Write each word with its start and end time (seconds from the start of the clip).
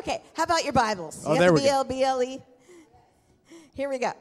Okay, 0.00 0.22
how 0.32 0.44
about 0.44 0.64
your 0.64 0.72
Bibles? 0.72 1.24
Oh, 1.26 1.34
you 1.34 1.38
there 1.38 1.48
have 1.48 1.54
we 1.54 1.60
the 1.60 1.66
go. 1.66 1.84
BL, 1.84 2.24
BLE? 2.34 2.42
Here 3.74 3.90
we 3.90 3.98
go. 3.98 4.12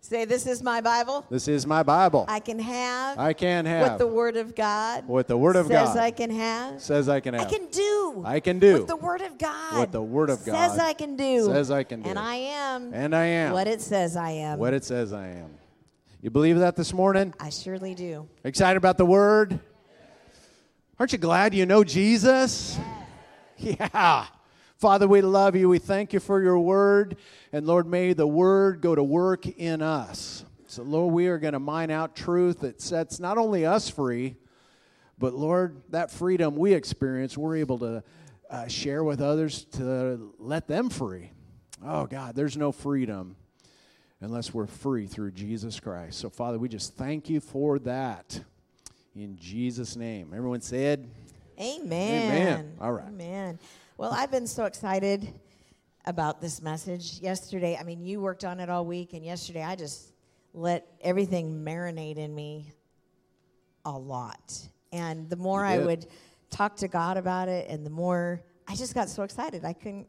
Say, 0.00 0.24
This 0.26 0.46
is 0.46 0.62
my 0.62 0.80
Bible. 0.80 1.26
This 1.28 1.48
is 1.48 1.66
my 1.66 1.82
Bible. 1.82 2.24
I 2.28 2.38
can 2.38 2.60
have 2.60 3.18
I 3.18 3.32
can 3.32 3.64
what 3.64 3.70
have 3.70 3.98
the 3.98 4.06
Word 4.06 4.36
of 4.36 4.54
God 4.54 5.08
what 5.08 5.26
the 5.26 5.36
Word 5.36 5.56
of 5.56 5.66
says 5.66 5.72
God 5.72 5.86
says 5.88 5.96
I 5.96 6.10
can 6.12 6.30
have. 6.30 6.80
says 6.80 7.08
I 7.08 7.18
can 7.18 7.34
have. 7.34 7.48
I 7.48 7.50
can 7.50 7.66
do. 7.66 8.22
I 8.24 8.38
can 8.38 8.60
do 8.60 8.74
what 8.78 8.86
the 8.86 8.96
Word 8.96 9.20
of 9.22 9.38
God 9.38 9.76
what 9.76 9.90
the 9.90 10.00
Word 10.00 10.30
of 10.30 10.44
God 10.44 10.70
says 10.70 10.78
I 10.78 10.92
can 10.92 11.16
do. 11.16 11.46
says 11.46 11.72
I 11.72 11.82
can 11.82 12.02
do. 12.02 12.10
And 12.10 12.16
I 12.18 12.36
am 12.36 12.94
And 12.94 13.12
I 13.12 13.24
am 13.24 13.54
what 13.54 13.66
it 13.66 13.80
says 13.80 14.16
I 14.16 14.30
am. 14.30 14.60
what 14.60 14.72
it 14.72 14.84
says 14.84 15.12
I 15.12 15.26
am. 15.30 15.50
You 16.22 16.30
believe 16.30 16.60
that 16.60 16.76
this 16.76 16.92
morning? 16.92 17.34
I 17.40 17.50
surely 17.50 17.96
do. 17.96 18.28
Excited 18.44 18.76
about 18.76 18.98
the 18.98 19.06
Word? 19.06 19.58
Aren't 21.00 21.10
you 21.10 21.18
glad 21.18 21.54
you 21.54 21.66
know 21.66 21.82
Jesus? 21.82 22.78
Yeah. 23.60 24.26
Father, 24.78 25.08
we 25.08 25.22
love 25.22 25.56
you. 25.56 25.68
We 25.68 25.80
thank 25.80 26.12
you 26.12 26.20
for 26.20 26.40
your 26.40 26.60
Word. 26.60 27.16
And 27.52 27.66
Lord, 27.66 27.88
may 27.88 28.12
the 28.12 28.28
Word 28.28 28.80
go 28.80 28.94
to 28.94 29.02
work 29.02 29.44
in 29.44 29.82
us. 29.82 30.44
So, 30.68 30.84
Lord, 30.84 31.12
we 31.12 31.26
are 31.26 31.38
going 31.38 31.54
to 31.54 31.58
mine 31.58 31.90
out 31.90 32.14
truth 32.14 32.60
that 32.60 32.80
sets 32.80 33.18
not 33.18 33.38
only 33.38 33.66
us 33.66 33.88
free, 33.88 34.36
but 35.18 35.34
Lord, 35.34 35.82
that 35.88 36.12
freedom 36.12 36.54
we 36.54 36.74
experience, 36.74 37.36
we're 37.36 37.56
able 37.56 37.78
to 37.78 38.04
uh, 38.48 38.68
share 38.68 39.02
with 39.02 39.20
others 39.20 39.64
to 39.72 40.32
let 40.38 40.68
them 40.68 40.90
free. 40.90 41.32
Oh, 41.84 42.06
God, 42.06 42.36
there's 42.36 42.56
no 42.56 42.70
freedom 42.70 43.34
unless 44.20 44.54
we're 44.54 44.68
free 44.68 45.08
through 45.08 45.32
Jesus 45.32 45.80
Christ. 45.80 46.20
So, 46.20 46.30
Father, 46.30 46.56
we 46.56 46.68
just 46.68 46.94
thank 46.94 47.28
you 47.28 47.40
for 47.40 47.80
that 47.80 48.40
in 49.16 49.36
Jesus' 49.38 49.96
name. 49.96 50.32
Everyone 50.32 50.60
said, 50.60 51.10
Amen. 51.58 52.30
Amen. 52.30 52.72
All 52.80 52.92
right. 52.92 53.08
Amen. 53.08 53.58
Well, 53.98 54.12
I've 54.12 54.30
been 54.30 54.46
so 54.46 54.66
excited 54.66 55.26
about 56.06 56.40
this 56.40 56.62
message. 56.62 57.18
Yesterday, 57.18 57.76
I 57.76 57.82
mean, 57.82 58.00
you 58.00 58.20
worked 58.20 58.44
on 58.44 58.60
it 58.60 58.70
all 58.70 58.86
week, 58.86 59.12
and 59.12 59.24
yesterday 59.24 59.64
I 59.64 59.74
just 59.74 60.12
let 60.54 60.86
everything 61.00 61.64
marinate 61.64 62.16
in 62.16 62.32
me 62.32 62.72
a 63.84 63.90
lot. 63.90 64.56
And 64.92 65.28
the 65.28 65.34
more 65.34 65.64
I 65.64 65.78
would 65.78 66.06
talk 66.48 66.76
to 66.76 66.86
God 66.86 67.16
about 67.16 67.48
it, 67.48 67.68
and 67.68 67.84
the 67.84 67.90
more 67.90 68.40
I 68.68 68.76
just 68.76 68.94
got 68.94 69.08
so 69.08 69.24
excited. 69.24 69.64
I 69.64 69.72
couldn't. 69.72 70.06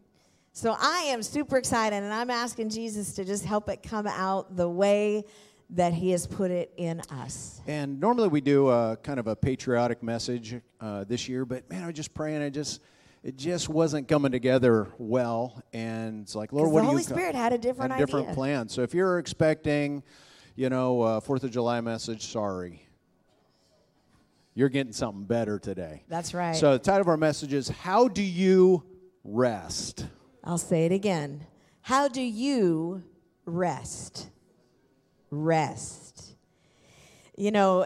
So 0.54 0.76
I 0.80 1.06
am 1.08 1.24
super 1.24 1.58
excited, 1.58 1.96
and 1.96 2.14
I'm 2.14 2.30
asking 2.30 2.70
Jesus 2.70 3.14
to 3.14 3.26
just 3.26 3.44
help 3.44 3.70
it 3.70 3.82
come 3.82 4.06
out 4.06 4.56
the 4.56 4.70
way 4.70 5.26
that 5.72 5.94
He 5.94 6.12
has 6.12 6.28
put 6.28 6.52
it 6.52 6.72
in 6.78 7.02
us. 7.10 7.60
And 7.66 8.00
normally 8.00 8.28
we 8.28 8.42
do 8.42 8.70
a 8.70 8.98
kind 8.98 9.20
of 9.20 9.26
a 9.26 9.36
patriotic 9.36 10.04
message 10.04 10.62
uh, 10.80 11.06
this 11.06 11.28
year, 11.28 11.44
but 11.44 11.68
man, 11.72 11.82
I 11.82 11.88
was 11.88 11.96
just 11.96 12.14
praying. 12.14 12.44
I 12.44 12.50
just 12.50 12.82
it 13.24 13.36
just 13.38 13.70
wasn't 13.70 14.08
coming 14.08 14.32
together 14.32 14.88
well, 14.98 15.62
and 15.74 16.22
it's 16.24 16.36
like, 16.36 16.54
Lord, 16.54 16.72
what 16.72 16.80
the 16.82 16.84
do 16.86 16.90
Holy 16.90 17.02
you 17.04 17.08
co- 17.08 17.16
Spirit 17.16 17.36
had 17.36 17.54
a 17.54 17.58
different 17.58 17.92
had 17.92 18.02
a 18.02 18.06
different 18.06 18.28
idea. 18.28 18.36
plan? 18.36 18.70
So 18.70 18.82
if 18.82 18.94
you're 18.94 19.20
expecting, 19.20 20.04
you 20.56 20.70
know, 20.70 21.02
a 21.04 21.22
Fourth 21.22 21.44
of 21.44 21.52
July 21.52 21.82
message, 21.82 22.28
sorry, 22.28 22.86
you're 24.56 24.70
getting 24.70 24.94
something 24.94 25.24
better 25.26 25.60
today. 25.60 26.04
That's 26.08 26.34
right. 26.34 26.56
So 26.56 26.74
the 26.74 26.80
title 26.80 27.02
of 27.02 27.08
our 27.08 27.18
message 27.18 27.54
is 27.54 27.70
"How 27.70 28.08
Do 28.08 28.24
You 28.24 28.84
Rest?" 29.24 30.06
I'll 30.44 30.58
say 30.58 30.86
it 30.86 30.92
again. 30.92 31.46
How 31.82 32.08
do 32.08 32.22
you 32.22 33.04
rest? 33.46 34.30
Rest. 35.32 36.36
You 37.38 37.52
know, 37.52 37.86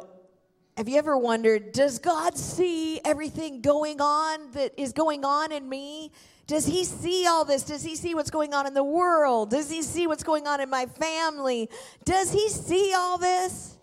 have 0.77 0.89
you 0.89 0.97
ever 0.97 1.17
wondered, 1.17 1.71
does 1.71 1.99
God 1.99 2.37
see 2.37 2.99
everything 3.05 3.61
going 3.61 4.01
on 4.01 4.51
that 4.51 4.73
is 4.77 4.91
going 4.91 5.23
on 5.23 5.51
in 5.51 5.67
me? 5.69 6.11
Does 6.47 6.65
he 6.65 6.83
see 6.83 7.25
all 7.27 7.45
this? 7.45 7.63
Does 7.63 7.83
he 7.83 7.95
see 7.95 8.15
what's 8.15 8.31
going 8.31 8.53
on 8.53 8.67
in 8.67 8.73
the 8.73 8.83
world? 8.83 9.49
Does 9.49 9.69
he 9.69 9.81
see 9.81 10.07
what's 10.07 10.23
going 10.23 10.47
on 10.47 10.59
in 10.59 10.69
my 10.69 10.87
family? 10.87 11.69
Does 12.05 12.33
he 12.33 12.49
see 12.49 12.93
all 12.95 13.17
this? 13.17 13.77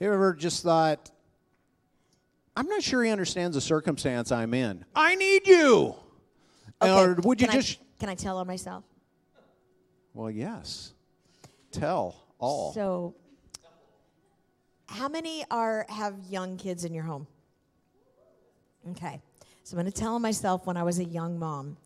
You 0.00 0.12
ever 0.12 0.32
just 0.34 0.62
thought, 0.62 1.10
I'm 2.56 2.66
not 2.66 2.82
sure 2.82 3.04
he 3.04 3.10
understands 3.10 3.54
the 3.54 3.60
circumstance 3.60 4.32
I'm 4.32 4.54
in. 4.54 4.84
I 4.94 5.14
need 5.14 5.46
you. 5.46 5.94
Or 6.80 7.14
would 7.22 7.40
you 7.40 7.46
can 7.46 7.56
I- 7.56 7.60
just, 7.60 7.78
can 7.98 8.08
I 8.08 8.14
tell 8.14 8.38
on 8.38 8.46
myself? 8.46 8.84
well, 10.14 10.30
yes. 10.30 10.94
Tell 11.70 12.16
all. 12.38 12.72
So, 12.72 13.14
how 14.90 15.08
many 15.08 15.44
are 15.50 15.86
have 15.88 16.14
young 16.28 16.56
kids 16.56 16.84
in 16.84 16.92
your 16.92 17.04
home? 17.04 17.26
Okay, 18.90 19.20
so 19.62 19.76
I'm 19.76 19.82
going 19.82 19.92
to 19.92 19.98
tell 19.98 20.18
myself 20.18 20.66
when 20.66 20.76
I 20.76 20.82
was 20.82 20.98
a 20.98 21.04
young 21.04 21.38
mom 21.38 21.76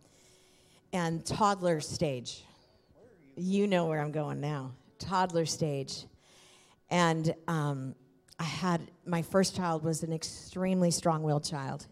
and 0.93 1.25
toddler 1.25 1.81
stage. 1.81 2.45
You 3.37 3.67
know 3.67 3.87
where 3.87 4.01
I'm 4.01 4.13
going 4.13 4.41
now. 4.41 4.73
Toddler 4.99 5.45
stage, 5.45 6.07
and 6.89 7.35
um, 7.47 7.95
I 8.39 8.45
had 8.45 8.81
my 9.05 9.21
first 9.21 9.55
child 9.55 9.85
was 9.85 10.03
an 10.03 10.13
extremely 10.13 10.91
strong-willed 10.91 11.45
child, 11.45 11.87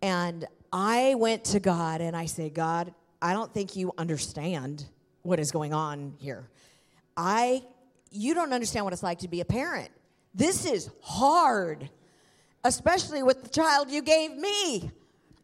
and 0.00 0.46
I 0.72 1.14
went 1.16 1.44
to 1.46 1.60
God 1.60 2.00
and 2.00 2.16
I 2.16 2.24
said, 2.24 2.54
God, 2.54 2.94
I 3.20 3.34
don't 3.34 3.52
think 3.52 3.76
you 3.76 3.92
understand 3.98 4.86
what 5.22 5.38
is 5.38 5.50
going 5.50 5.74
on 5.74 6.14
here. 6.18 6.48
I 7.16 7.62
you 8.10 8.34
don't 8.34 8.52
understand 8.52 8.84
what 8.84 8.92
it's 8.92 9.02
like 9.02 9.18
to 9.20 9.28
be 9.28 9.40
a 9.40 9.44
parent. 9.44 9.90
This 10.34 10.64
is 10.64 10.90
hard, 11.02 11.90
especially 12.64 13.22
with 13.22 13.42
the 13.42 13.48
child 13.48 13.90
you 13.90 14.02
gave 14.02 14.36
me. 14.36 14.90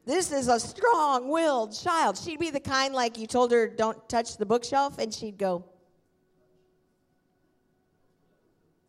This 0.07 0.33
is 0.33 0.49
a 0.49 0.59
strong-willed 0.59 1.79
child. 1.79 2.17
She'd 2.17 2.41
be 2.41 2.51
the 2.51 2.61
kind 2.61 2.95
like 2.95 3.19
you 3.19 3.27
told 3.27 3.53
her 3.53 3.69
don't 3.69 4.09
touch 4.09 4.39
the 4.39 4.47
bookshelf 4.47 4.99
and 4.99 5.13
she'd 5.13 5.37
go 5.37 5.65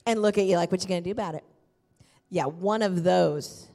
and 0.06 0.22
look 0.22 0.38
at 0.38 0.46
you 0.46 0.56
like 0.56 0.72
what 0.72 0.82
you 0.82 0.88
to 0.88 1.02
do 1.02 1.12
about 1.12 1.36
it? 1.36 1.44
Yeah, 2.30 2.46
one 2.46 2.82
of 2.82 3.04
those. 3.04 3.68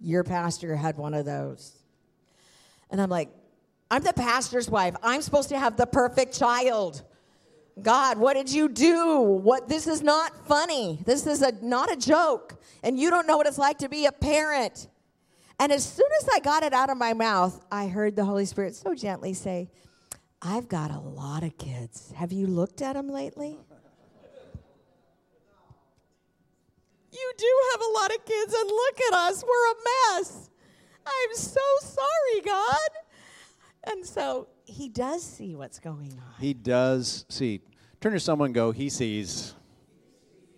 Your 0.00 0.24
pastor 0.24 0.74
had 0.74 0.96
one 0.96 1.14
of 1.14 1.24
those. 1.24 1.76
And 2.90 3.00
I'm 3.00 3.10
like, 3.10 3.28
I'm 3.90 4.02
the 4.02 4.12
pastor's 4.12 4.68
wife. 4.68 4.94
I'm 5.02 5.22
supposed 5.22 5.48
to 5.50 5.58
have 5.58 5.76
the 5.76 5.86
perfect 5.86 6.36
child. 6.36 7.02
God, 7.80 8.18
what 8.18 8.34
did 8.34 8.52
you 8.52 8.68
do? 8.68 9.20
What 9.20 9.68
this 9.68 9.86
is 9.86 10.02
not 10.02 10.46
funny. 10.46 11.00
This 11.06 11.26
is 11.26 11.42
a 11.42 11.52
not 11.62 11.92
a 11.92 11.96
joke. 11.96 12.62
And 12.82 12.98
you 12.98 13.10
don't 13.10 13.26
know 13.26 13.36
what 13.36 13.46
it's 13.46 13.58
like 13.58 13.78
to 13.78 13.88
be 13.88 14.06
a 14.06 14.12
parent. 14.12 14.88
And 15.58 15.70
as 15.72 15.84
soon 15.84 16.08
as 16.20 16.28
I 16.32 16.40
got 16.40 16.62
it 16.62 16.72
out 16.72 16.88
of 16.88 16.96
my 16.96 17.12
mouth, 17.12 17.64
I 17.70 17.88
heard 17.88 18.16
the 18.16 18.24
Holy 18.24 18.46
Spirit 18.46 18.74
so 18.74 18.94
gently 18.94 19.34
say, 19.34 19.70
I've 20.40 20.68
got 20.68 20.90
a 20.90 20.98
lot 20.98 21.42
of 21.42 21.58
kids. 21.58 22.12
Have 22.16 22.32
you 22.32 22.46
looked 22.46 22.80
at 22.80 22.94
them 22.94 23.08
lately? 23.08 23.58
You 27.12 27.32
do 27.36 27.60
have 27.72 27.80
a 27.80 27.92
lot 27.92 28.14
of 28.14 28.24
kids, 28.24 28.54
and 28.54 28.68
look 28.68 29.00
at 29.08 29.14
us. 29.14 29.44
We're 29.44 29.72
a 29.72 30.18
mess. 30.18 30.50
I'm 31.04 31.34
so 31.34 31.60
sorry, 31.82 32.40
God. 32.44 32.90
And 33.84 34.06
so 34.06 34.48
he 34.70 34.88
does 34.88 35.22
see 35.22 35.54
what's 35.54 35.78
going 35.78 36.12
on. 36.12 36.40
He 36.40 36.54
does 36.54 37.24
see. 37.28 37.60
Turn 38.00 38.12
to 38.12 38.20
someone 38.20 38.46
and 38.46 38.54
go, 38.54 38.70
he 38.70 38.88
sees. 38.88 39.54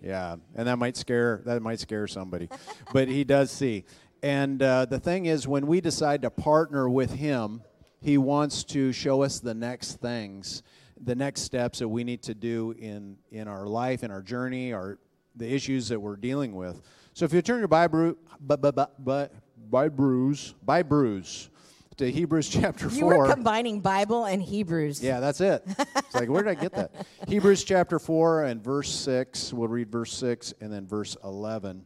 Yeah, 0.03 0.37
and 0.55 0.67
that 0.67 0.79
might 0.79 0.97
scare 0.97 1.43
that 1.47 1.63
might 1.63 1.81
scare 1.81 2.07
somebody, 2.07 2.49
but 2.93 3.09
he 3.09 3.25
does 3.25 3.51
see. 3.51 3.85
And 4.23 4.63
uh, 4.63 4.85
the 4.85 4.99
thing 4.99 5.27
is, 5.27 5.49
when 5.49 5.67
we 5.67 5.81
decide 5.81 6.23
to 6.23 6.31
partner 6.31 6.89
with 6.89 7.13
him, 7.15 7.63
he 8.01 8.19
wants 8.19 8.65
to 8.65 8.93
show 8.93 9.23
us 9.23 9.41
the 9.41 9.55
next 9.55 10.01
things, 10.01 10.63
the 11.01 11.15
next 11.15 11.43
steps 11.43 11.79
that 11.79 11.89
we 11.89 12.05
need 12.05 12.23
to 12.23 12.35
do 12.35 12.75
in 12.79 13.17
in 13.31 13.49
our 13.49 13.67
life, 13.67 14.03
in 14.03 14.11
our 14.11 14.23
journey, 14.23 14.73
our 14.73 14.99
the 15.37 15.53
issues 15.53 15.89
that 15.89 16.01
we're 16.01 16.17
dealing 16.17 16.55
with. 16.55 16.83
So 17.15 17.25
if 17.25 17.33
you 17.33 17.43
turn 17.43 17.59
your 17.59 17.69
Bible, 17.69 18.17
by, 18.41 18.57
by, 18.57 18.87
by, 18.99 19.29
by 19.71 19.89
bruise, 19.89 20.55
by 20.65 20.83
bruise, 20.83 21.51
to 21.97 22.11
Hebrews 22.11 22.49
chapter 22.51 22.89
4. 22.89 22.99
You 22.99 23.07
were 23.07 23.29
combining 23.29 23.81
Bible 23.81 24.25
and 24.25 24.43
Hebrews. 24.43 25.03
Yeah, 25.03 25.21
that's 25.21 25.41
it. 25.41 25.63
It's 25.67 26.15
like, 26.15 26.29
where 26.29 26.43
did 26.43 26.51
I 26.59 26.61
get 26.61 26.73
that? 26.73 27.07
Hebrews 27.29 27.65
chapter 27.65 27.99
4 27.99 28.45
and 28.45 28.63
verse 28.63 28.91
6. 28.91 29.53
We'll 29.53 29.69
read 29.69 29.91
verse 29.91 30.13
6 30.15 30.55
and 30.61 30.73
then 30.73 30.87
verse 30.87 31.17
11. 31.25 31.85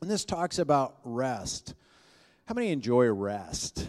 And 0.00 0.10
this 0.10 0.24
talks 0.24 0.58
about 0.58 0.96
rest. 1.04 1.74
How 2.46 2.54
many 2.54 2.70
enjoy 2.72 3.06
rest? 3.06 3.88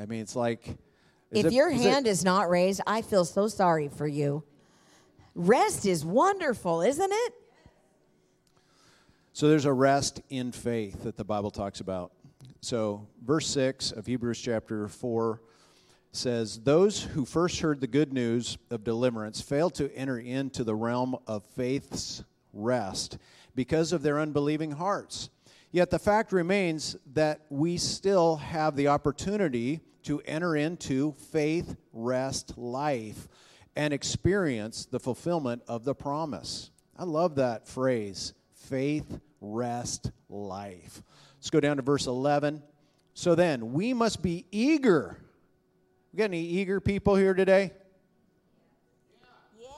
I 0.00 0.06
mean, 0.06 0.20
it's 0.20 0.36
like. 0.36 0.76
If 1.30 1.46
it- 1.46 1.52
your 1.52 1.70
is 1.70 1.82
hand 1.82 2.06
is 2.06 2.24
not 2.24 2.48
raised, 2.48 2.80
I 2.86 3.02
feel 3.02 3.24
so 3.24 3.48
sorry 3.48 3.88
for 3.88 4.06
you. 4.06 4.44
Rest 5.34 5.84
is 5.86 6.04
wonderful, 6.04 6.80
isn't 6.82 7.12
it? 7.12 7.34
So 9.32 9.48
there's 9.48 9.66
a 9.66 9.72
rest 9.72 10.22
in 10.30 10.50
faith 10.50 11.02
that 11.02 11.16
the 11.18 11.24
Bible 11.24 11.50
talks 11.50 11.80
about. 11.80 12.12
So, 12.66 13.06
verse 13.24 13.46
6 13.50 13.92
of 13.92 14.06
Hebrews 14.06 14.40
chapter 14.40 14.88
4 14.88 15.40
says, 16.10 16.58
Those 16.58 17.00
who 17.00 17.24
first 17.24 17.60
heard 17.60 17.80
the 17.80 17.86
good 17.86 18.12
news 18.12 18.58
of 18.72 18.82
deliverance 18.82 19.40
failed 19.40 19.76
to 19.76 19.94
enter 19.94 20.18
into 20.18 20.64
the 20.64 20.74
realm 20.74 21.14
of 21.28 21.44
faith's 21.54 22.24
rest 22.52 23.18
because 23.54 23.92
of 23.92 24.02
their 24.02 24.18
unbelieving 24.18 24.72
hearts. 24.72 25.30
Yet 25.70 25.90
the 25.90 26.00
fact 26.00 26.32
remains 26.32 26.96
that 27.12 27.42
we 27.50 27.76
still 27.76 28.34
have 28.34 28.74
the 28.74 28.88
opportunity 28.88 29.78
to 30.02 30.20
enter 30.22 30.56
into 30.56 31.12
faith, 31.12 31.76
rest, 31.92 32.58
life, 32.58 33.28
and 33.76 33.94
experience 33.94 34.86
the 34.86 34.98
fulfillment 34.98 35.62
of 35.68 35.84
the 35.84 35.94
promise. 35.94 36.72
I 36.98 37.04
love 37.04 37.36
that 37.36 37.68
phrase 37.68 38.34
faith, 38.52 39.20
rest, 39.40 40.10
life. 40.28 41.04
Let's 41.46 41.52
go 41.52 41.60
down 41.60 41.76
to 41.76 41.82
verse 41.84 42.08
11. 42.08 42.60
So 43.14 43.36
then, 43.36 43.72
we 43.72 43.94
must 43.94 44.20
be 44.20 44.46
eager. 44.50 45.16
We 46.12 46.16
got 46.16 46.24
any 46.24 46.42
eager 46.42 46.80
people 46.80 47.14
here 47.14 47.34
today? 47.34 47.70
Yes. 49.56 49.70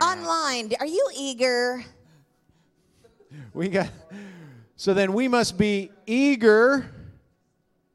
Online, 0.00 0.70
are 0.78 0.86
you 0.86 1.10
eager? 1.16 1.84
We 3.54 3.68
got 3.68 3.88
So 4.76 4.94
then 4.94 5.12
we 5.12 5.26
must 5.26 5.58
be 5.58 5.90
eager 6.06 6.88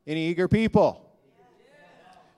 any 0.05 0.25
eager 0.25 0.49
people 0.49 1.09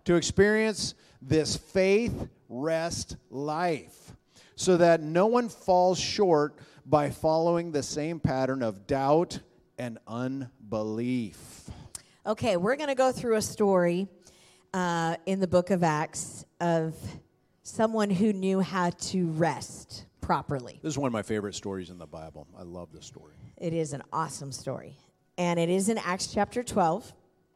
to 0.06 0.14
experience 0.14 0.94
this 1.24 1.58
faith 1.58 2.28
rest 2.50 3.16
life 3.32 4.14
so 4.56 4.78
that 4.78 5.02
no 5.02 5.26
one 5.26 5.50
falls 5.50 6.00
short 6.00 6.54
by 6.86 7.10
following 7.10 7.72
the 7.72 7.84
same 7.84 8.20
pattern 8.20 8.62
of 8.62 8.88
doubt 8.88 9.40
and 9.78 9.98
unbelief. 10.08 11.70
Okay, 12.26 12.58
we're 12.58 12.76
going 12.76 12.90
to 12.90 12.96
go 12.96 13.12
through 13.12 13.36
a 13.36 13.42
story 13.42 14.08
uh, 14.74 15.16
in 15.26 15.40
the 15.40 15.48
book 15.48 15.70
of 15.70 15.84
Acts 15.84 16.46
of 16.60 16.96
someone 17.64 18.10
who 18.10 18.34
knew 18.34 18.60
how 18.60 18.90
to 18.90 19.28
rest 19.32 20.06
properly. 20.22 20.80
This 20.82 20.94
is 20.94 20.98
one 20.98 21.08
of 21.08 21.14
my 21.14 21.22
favorite 21.22 21.56
stories 21.56 21.90
in 21.90 21.98
the 21.98 22.08
Bible. 22.08 22.48
I 22.58 22.64
love 22.64 22.90
this 22.94 23.06
story. 23.06 23.34
It 23.58 23.74
is 23.74 23.94
an 23.94 24.04
awesome 24.12 24.52
story. 24.52 24.98
And 25.38 25.60
it 25.60 25.70
is 25.70 25.90
in 25.90 25.98
Acts 25.98 26.28
chapter 26.28 26.64
12. 26.64 27.14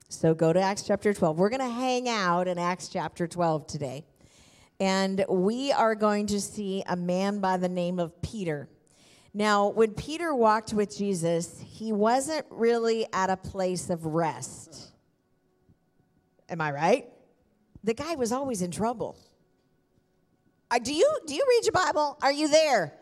So 0.10 0.34
go 0.34 0.54
to 0.54 0.60
Acts 0.60 0.84
chapter 0.84 1.14
12. 1.14 1.38
We're 1.38 1.50
going 1.50 1.62
to 1.62 1.70
hang 1.70 2.10
out 2.10 2.48
in 2.48 2.58
Acts 2.58 2.90
chapter 2.90 3.28
12 3.28 3.68
today. 3.68 4.06
And 4.80 5.26
we 5.28 5.72
are 5.72 5.96
going 5.96 6.28
to 6.28 6.40
see 6.40 6.84
a 6.88 6.96
man 6.96 7.40
by 7.40 7.58
the 7.58 7.70
name 7.70 8.00
of 8.00 8.22
Peter. 8.22 8.70
Now, 9.38 9.68
when 9.68 9.92
Peter 9.92 10.34
walked 10.34 10.74
with 10.74 10.98
Jesus, 10.98 11.64
he 11.64 11.92
wasn't 11.92 12.48
really 12.50 13.06
at 13.14 13.30
a 13.30 13.38
place 13.38 13.92
of 13.92 14.04
rest. 14.04 14.92
Am 16.50 16.60
I 16.60 16.72
right? 16.72 17.08
The 17.84 17.94
guy 17.94 18.16
was 18.16 18.32
always 18.32 18.64
in 18.64 18.72
trouble. 18.72 19.16
Uh, 20.72 20.80
do 20.80 20.92
you 20.92 21.08
do 21.28 21.36
you 21.36 21.46
read 21.48 21.66
your 21.66 21.72
Bible? 21.72 22.18
Are 22.24 22.32
you 22.32 22.48
there? 22.48 22.96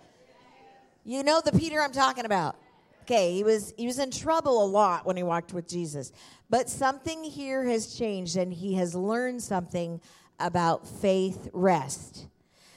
You 1.05 1.23
know 1.23 1.39
the 1.39 1.53
Peter 1.53 1.81
I'm 1.81 1.93
talking 1.93 2.25
about. 2.25 2.57
Okay, 3.03 3.31
he 3.31 3.45
was 3.45 3.73
he 3.77 3.85
was 3.85 3.97
in 3.97 4.11
trouble 4.11 4.61
a 4.61 4.67
lot 4.67 5.05
when 5.05 5.15
he 5.15 5.23
walked 5.23 5.53
with 5.53 5.69
Jesus. 5.69 6.11
But 6.49 6.69
something 6.69 7.23
here 7.23 7.63
has 7.63 7.95
changed 7.97 8.35
and 8.35 8.51
he 8.51 8.73
has 8.73 8.93
learned 8.93 9.41
something 9.41 10.01
about 10.37 10.85
faith 10.85 11.47
rest. 11.53 12.27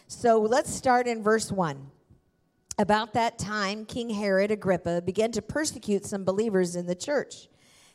So 0.06 0.40
let's 0.43 0.72
start 0.72 1.08
in 1.08 1.25
verse 1.25 1.50
1. 1.50 1.90
About 2.80 3.12
that 3.14 3.40
time, 3.40 3.84
King 3.84 4.10
Herod 4.10 4.52
Agrippa 4.52 5.02
began 5.02 5.32
to 5.32 5.42
persecute 5.42 6.06
some 6.06 6.25
believers 6.25 6.76
in 6.76 6.86
the 6.86 6.94
church. 6.94 7.48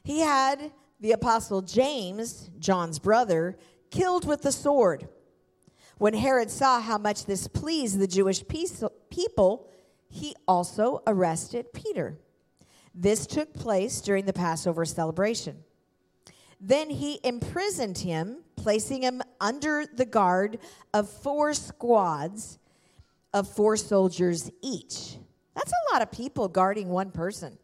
He 0.04 0.20
had 0.20 0.74
the 1.00 1.14
apostle 1.14 1.62
James, 1.62 2.50
John's 2.60 3.00
brother, 3.00 3.58
killed 3.92 4.26
with 4.28 4.42
the 4.42 4.52
sword. 4.52 5.08
When 6.00 6.14
Herod 6.14 6.52
saw 6.52 6.82
how 6.82 6.98
much 6.98 7.26
this 7.26 7.48
pleased 7.48 7.98
the 7.98 8.08
Jewish 8.08 8.44
people, 8.46 9.70
he 10.10 10.36
also 10.48 11.02
arrested 11.08 11.72
Peter. 11.72 12.18
This 12.94 13.26
took 13.26 13.54
place 13.54 14.02
during 14.02 14.26
the 14.26 14.34
Passover 14.34 14.84
celebration. 14.84 15.64
Then 16.60 16.90
he 16.90 17.22
imprisoned 17.24 18.00
him, 18.00 18.44
placing 18.58 19.04
him 19.04 19.22
under 19.40 19.86
the 19.86 20.06
guard 20.06 20.60
of 20.94 21.10
four 21.10 21.54
squads 21.54 22.60
of 23.34 23.48
four 23.48 23.78
soldiers 23.78 24.52
each. 24.62 25.18
That's 25.56 25.72
a 25.72 25.94
lot 25.94 26.02
of 26.02 26.12
people 26.12 26.48
guarding 26.48 26.90
one 26.90 27.12
person. 27.12 27.58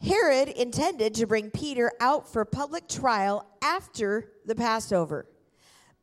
Herod 0.00 0.48
intended 0.48 1.14
to 1.14 1.26
bring 1.26 1.50
Peter 1.50 1.92
out 2.00 2.32
for 2.32 2.44
public 2.44 2.88
trial 2.88 3.46
after 3.62 4.30
the 4.46 4.54
Passover. 4.54 5.26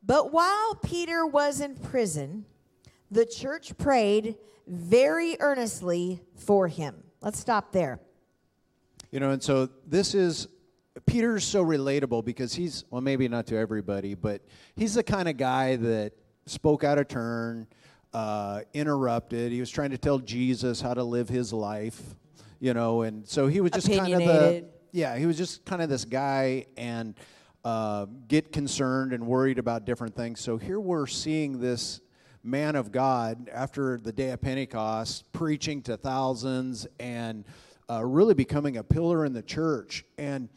But 0.02 0.32
while 0.32 0.74
Peter 0.74 1.26
was 1.26 1.60
in 1.60 1.74
prison, 1.76 2.44
the 3.10 3.24
church 3.24 3.76
prayed 3.78 4.36
very 4.66 5.36
earnestly 5.40 6.20
for 6.34 6.68
him. 6.68 7.02
Let's 7.22 7.38
stop 7.38 7.72
there. 7.72 8.00
You 9.10 9.20
know, 9.20 9.30
and 9.30 9.42
so 9.42 9.68
this 9.86 10.14
is 10.14 10.48
Peter's 11.06 11.44
so 11.44 11.64
relatable 11.64 12.24
because 12.24 12.54
he's 12.54 12.84
well, 12.90 13.00
maybe 13.00 13.28
not 13.28 13.46
to 13.46 13.56
everybody, 13.56 14.14
but 14.14 14.42
he's 14.74 14.94
the 14.94 15.02
kind 15.02 15.28
of 15.28 15.36
guy 15.36 15.76
that 15.76 16.12
spoke 16.46 16.84
out 16.84 16.98
of 16.98 17.08
turn, 17.08 17.66
uh, 18.14 18.62
interrupted. 18.72 19.52
He 19.52 19.60
was 19.60 19.70
trying 19.70 19.90
to 19.90 19.98
tell 19.98 20.18
Jesus 20.18 20.80
how 20.80 20.94
to 20.94 21.04
live 21.04 21.28
his 21.28 21.52
life, 21.52 22.00
you 22.60 22.74
know, 22.74 23.02
and 23.02 23.26
so 23.28 23.46
he 23.46 23.60
was 23.60 23.72
just 23.72 23.88
kind 23.88 24.14
of 24.14 24.20
the 24.20 24.64
yeah, 24.92 25.18
he 25.18 25.26
was 25.26 25.36
just 25.36 25.64
kind 25.66 25.82
of 25.82 25.90
this 25.90 26.06
guy 26.06 26.66
and 26.76 27.14
uh, 27.64 28.06
get 28.28 28.52
concerned 28.52 29.12
and 29.12 29.26
worried 29.26 29.58
about 29.58 29.84
different 29.84 30.14
things. 30.14 30.40
So 30.40 30.56
here 30.56 30.80
we're 30.80 31.06
seeing 31.06 31.60
this 31.60 32.00
man 32.42 32.76
of 32.76 32.92
God 32.92 33.50
after 33.52 33.98
the 33.98 34.12
day 34.12 34.30
of 34.30 34.40
Pentecost 34.40 35.30
preaching 35.32 35.82
to 35.82 35.96
thousands 35.96 36.86
and 37.00 37.44
uh, 37.90 38.04
really 38.04 38.34
becoming 38.34 38.76
a 38.76 38.84
pillar 38.84 39.26
in 39.26 39.32
the 39.32 39.42
church. 39.42 40.04
And 40.16 40.48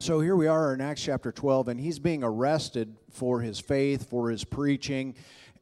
so 0.00 0.18
here 0.18 0.34
we 0.34 0.46
are 0.46 0.72
in 0.72 0.80
Acts 0.80 1.02
chapter 1.02 1.30
12, 1.30 1.68
and 1.68 1.78
he's 1.78 1.98
being 1.98 2.24
arrested 2.24 2.96
for 3.10 3.42
his 3.42 3.60
faith, 3.60 4.08
for 4.08 4.30
his 4.30 4.44
preaching. 4.44 5.14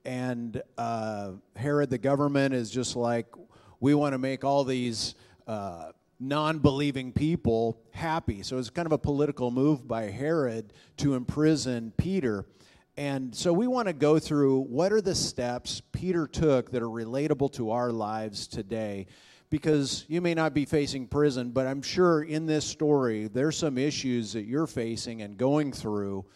And 0.05 0.63
uh, 0.79 1.33
Herod, 1.57 1.91
the 1.91 1.99
government, 1.99 2.55
is 2.55 2.71
just 2.71 2.95
like, 2.95 3.27
we 3.81 3.95
want 3.95 4.13
to 4.13 4.19
make 4.19 4.45
all 4.45 4.63
these 4.63 5.17
uh, 5.49 5.91
non 6.21 6.61
believing 6.61 7.13
people 7.13 7.81
happy. 7.91 8.45
So 8.45 8.59
it's 8.59 8.71
kind 8.71 8.87
of 8.87 8.93
a 8.93 8.99
political 8.99 9.51
move 9.51 9.89
by 9.89 10.05
Herod 10.05 10.73
to 10.99 11.15
imprison 11.15 11.93
Peter. 11.97 12.47
And 12.97 13.35
so 13.35 13.53
we 13.53 13.67
want 13.67 13.89
to 13.89 13.93
go 13.93 14.21
through 14.21 14.61
what 14.61 14.93
are 14.93 15.01
the 15.01 15.17
steps 15.17 15.83
Peter 15.91 16.29
took 16.29 16.71
that 16.71 16.81
are 16.81 16.89
relatable 16.89 17.53
to 17.55 17.73
our 17.73 17.91
lives 17.91 18.47
today. 18.47 19.09
Because 19.51 20.05
you 20.09 20.21
may 20.21 20.35
not 20.35 20.53
be 20.53 20.65
facing 20.67 21.07
prison, 21.07 21.51
but 21.51 21.67
I'm 21.67 21.81
sure 21.81 22.23
in 22.23 22.45
this 22.45 22.67
story 22.67 23.29
there's 23.29 23.57
some 23.57 23.79
issues 23.79 24.33
that 24.35 24.45
you're 24.45 24.67
facing 24.67 25.23
and 25.23 25.39
going 25.39 25.73
through 25.73 26.27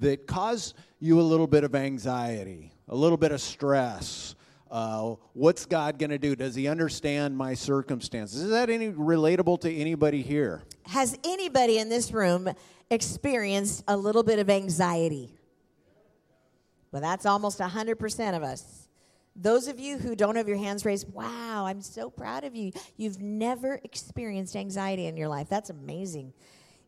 that 0.00 0.26
cause 0.26 0.74
you 1.00 1.20
a 1.20 1.22
little 1.22 1.46
bit 1.46 1.64
of 1.64 1.74
anxiety, 1.74 2.72
a 2.88 2.94
little 2.94 3.16
bit 3.16 3.32
of 3.32 3.40
stress. 3.40 4.34
Uh, 4.70 5.14
what's 5.32 5.64
God 5.64 5.98
going 5.98 6.10
to 6.10 6.18
do? 6.18 6.36
Does 6.36 6.54
He 6.54 6.68
understand 6.68 7.36
my 7.36 7.54
circumstances? 7.54 8.42
Is 8.42 8.50
that 8.50 8.68
any 8.68 8.90
relatable 8.90 9.60
to 9.62 9.74
anybody 9.74 10.22
here? 10.22 10.62
Has 10.86 11.18
anybody 11.24 11.78
in 11.78 11.88
this 11.88 12.12
room 12.12 12.50
experienced 12.90 13.84
a 13.88 13.96
little 13.96 14.22
bit 14.22 14.38
of 14.38 14.50
anxiety? 14.50 15.34
Well, 16.92 17.02
that's 17.02 17.26
almost 17.26 17.60
100% 17.60 18.36
of 18.36 18.42
us. 18.42 18.87
Those 19.40 19.68
of 19.68 19.78
you 19.78 19.98
who 19.98 20.16
don't 20.16 20.34
have 20.34 20.48
your 20.48 20.56
hands 20.56 20.84
raised, 20.84 21.12
wow, 21.12 21.64
I'm 21.64 21.80
so 21.80 22.10
proud 22.10 22.42
of 22.42 22.56
you. 22.56 22.72
You've 22.96 23.22
never 23.22 23.80
experienced 23.84 24.56
anxiety 24.56 25.06
in 25.06 25.16
your 25.16 25.28
life. 25.28 25.48
That's 25.48 25.70
amazing. 25.70 26.32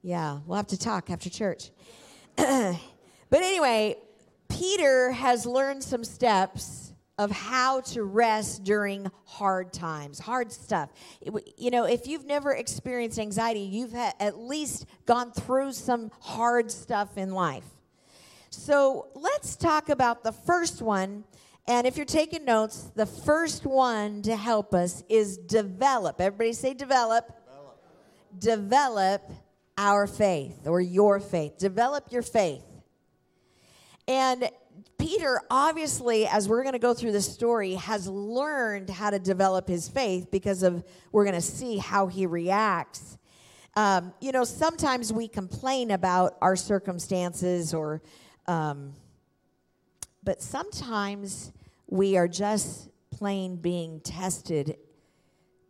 Yeah, 0.02 0.40
we'll 0.46 0.56
have 0.56 0.66
to 0.68 0.78
talk 0.78 1.10
after 1.10 1.30
church. 1.30 1.70
but 2.36 2.76
anyway, 3.32 3.96
Peter 4.48 5.12
has 5.12 5.46
learned 5.46 5.84
some 5.84 6.02
steps 6.02 6.92
of 7.18 7.30
how 7.30 7.82
to 7.82 8.02
rest 8.02 8.64
during 8.64 9.10
hard 9.26 9.72
times, 9.72 10.18
hard 10.18 10.50
stuff. 10.50 10.90
You 11.56 11.70
know, 11.70 11.84
if 11.84 12.08
you've 12.08 12.24
never 12.24 12.52
experienced 12.52 13.18
anxiety, 13.18 13.60
you've 13.60 13.94
at 13.94 14.38
least 14.38 14.86
gone 15.06 15.30
through 15.30 15.72
some 15.72 16.10
hard 16.20 16.72
stuff 16.72 17.16
in 17.16 17.32
life. 17.32 17.66
So 18.48 19.08
let's 19.14 19.54
talk 19.54 19.90
about 19.90 20.24
the 20.24 20.32
first 20.32 20.82
one. 20.82 21.24
And 21.66 21.86
if 21.86 21.96
you're 21.96 22.06
taking 22.06 22.44
notes, 22.44 22.90
the 22.94 23.06
first 23.06 23.64
one 23.64 24.22
to 24.22 24.36
help 24.36 24.74
us 24.74 25.04
is 25.08 25.38
develop. 25.38 26.20
Everybody 26.20 26.52
say 26.52 26.74
develop. 26.74 27.28
Develop, 28.38 29.20
develop 29.20 29.30
our 29.78 30.06
faith 30.06 30.66
or 30.66 30.80
your 30.80 31.20
faith. 31.20 31.58
Develop 31.58 32.12
your 32.12 32.22
faith. 32.22 32.64
And 34.08 34.50
Peter, 34.98 35.40
obviously, 35.50 36.26
as 36.26 36.48
we're 36.48 36.62
going 36.62 36.74
to 36.74 36.78
go 36.78 36.92
through 36.92 37.12
this 37.12 37.32
story, 37.32 37.74
has 37.74 38.06
learned 38.06 38.90
how 38.90 39.10
to 39.10 39.18
develop 39.18 39.68
his 39.68 39.88
faith 39.88 40.30
because 40.30 40.62
of, 40.62 40.84
we're 41.12 41.24
going 41.24 41.34
to 41.34 41.40
see 41.40 41.78
how 41.78 42.06
he 42.06 42.26
reacts. 42.26 43.16
Um, 43.76 44.12
you 44.20 44.32
know, 44.32 44.44
sometimes 44.44 45.12
we 45.12 45.28
complain 45.28 45.92
about 45.92 46.36
our 46.42 46.56
circumstances 46.56 47.72
or 47.72 48.02
um, 48.46 48.92
but 50.22 50.42
sometimes 50.42 51.52
we 51.86 52.16
are 52.16 52.28
just 52.28 52.88
plain 53.10 53.56
being 53.56 54.00
tested 54.00 54.76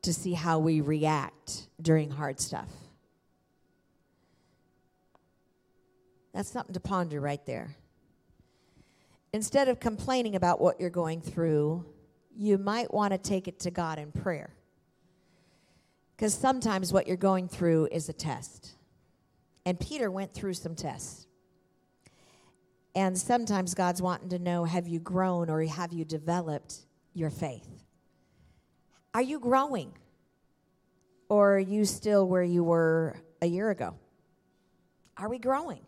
to 0.02 0.12
see 0.12 0.32
how 0.32 0.58
we 0.58 0.80
react 0.80 1.68
during 1.80 2.10
hard 2.10 2.40
stuff. 2.40 2.68
That's 6.32 6.48
something 6.48 6.74
to 6.74 6.80
ponder 6.80 7.20
right 7.20 7.44
there. 7.44 7.76
Instead 9.32 9.68
of 9.68 9.78
complaining 9.78 10.36
about 10.36 10.60
what 10.60 10.80
you're 10.80 10.90
going 10.90 11.20
through, 11.20 11.84
you 12.36 12.58
might 12.58 12.92
want 12.92 13.12
to 13.12 13.18
take 13.18 13.48
it 13.48 13.60
to 13.60 13.70
God 13.70 13.98
in 13.98 14.12
prayer. 14.12 14.50
Because 16.16 16.34
sometimes 16.34 16.92
what 16.92 17.06
you're 17.06 17.16
going 17.16 17.48
through 17.48 17.88
is 17.92 18.08
a 18.08 18.12
test. 18.12 18.72
And 19.64 19.78
Peter 19.78 20.10
went 20.10 20.32
through 20.32 20.54
some 20.54 20.74
tests. 20.74 21.26
And 22.94 23.16
sometimes 23.16 23.74
God's 23.74 24.02
wanting 24.02 24.30
to 24.30 24.38
know 24.38 24.64
have 24.64 24.88
you 24.88 24.98
grown 24.98 25.48
or 25.48 25.62
have 25.64 25.92
you 25.92 26.04
developed 26.04 26.86
your 27.14 27.30
faith? 27.30 27.68
Are 29.14 29.22
you 29.22 29.38
growing? 29.38 29.92
Or 31.28 31.56
are 31.56 31.58
you 31.60 31.84
still 31.84 32.26
where 32.26 32.42
you 32.42 32.64
were 32.64 33.16
a 33.40 33.46
year 33.46 33.70
ago? 33.70 33.94
Are 35.16 35.28
we 35.28 35.38
growing? 35.38 35.80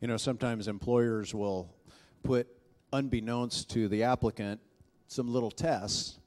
You 0.00 0.08
know, 0.08 0.16
sometimes 0.16 0.68
employers 0.68 1.34
will 1.34 1.74
put, 2.22 2.48
unbeknownst 2.92 3.68
to 3.70 3.88
the 3.88 4.02
applicant, 4.02 4.60
some 5.06 5.32
little 5.32 5.50
tests 5.50 6.20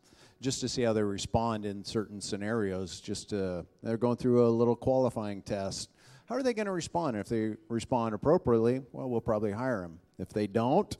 just 0.44 0.60
to 0.60 0.68
see 0.68 0.82
how 0.82 0.92
they 0.92 1.02
respond 1.02 1.66
in 1.66 1.84
certain 1.84 2.20
scenarios. 2.20 3.00
Just 3.00 3.30
to, 3.30 3.66
they're 3.82 3.98
going 3.98 4.18
through 4.18 4.46
a 4.46 4.50
little 4.50 4.76
qualifying 4.76 5.42
test. 5.42 5.90
How 6.34 6.40
are 6.40 6.42
they 6.44 6.56
going 6.56 6.66
to 6.66 6.72
respond? 6.72 7.16
If 7.16 7.30
they 7.30 7.52
respond 7.70 8.16
appropriately, 8.16 8.82
well, 8.92 9.08
we'll 9.08 9.22
probably 9.22 9.52
hire 9.52 9.82
them. 9.82 10.00
If 10.18 10.30
they 10.30 10.48
don't 10.48 10.98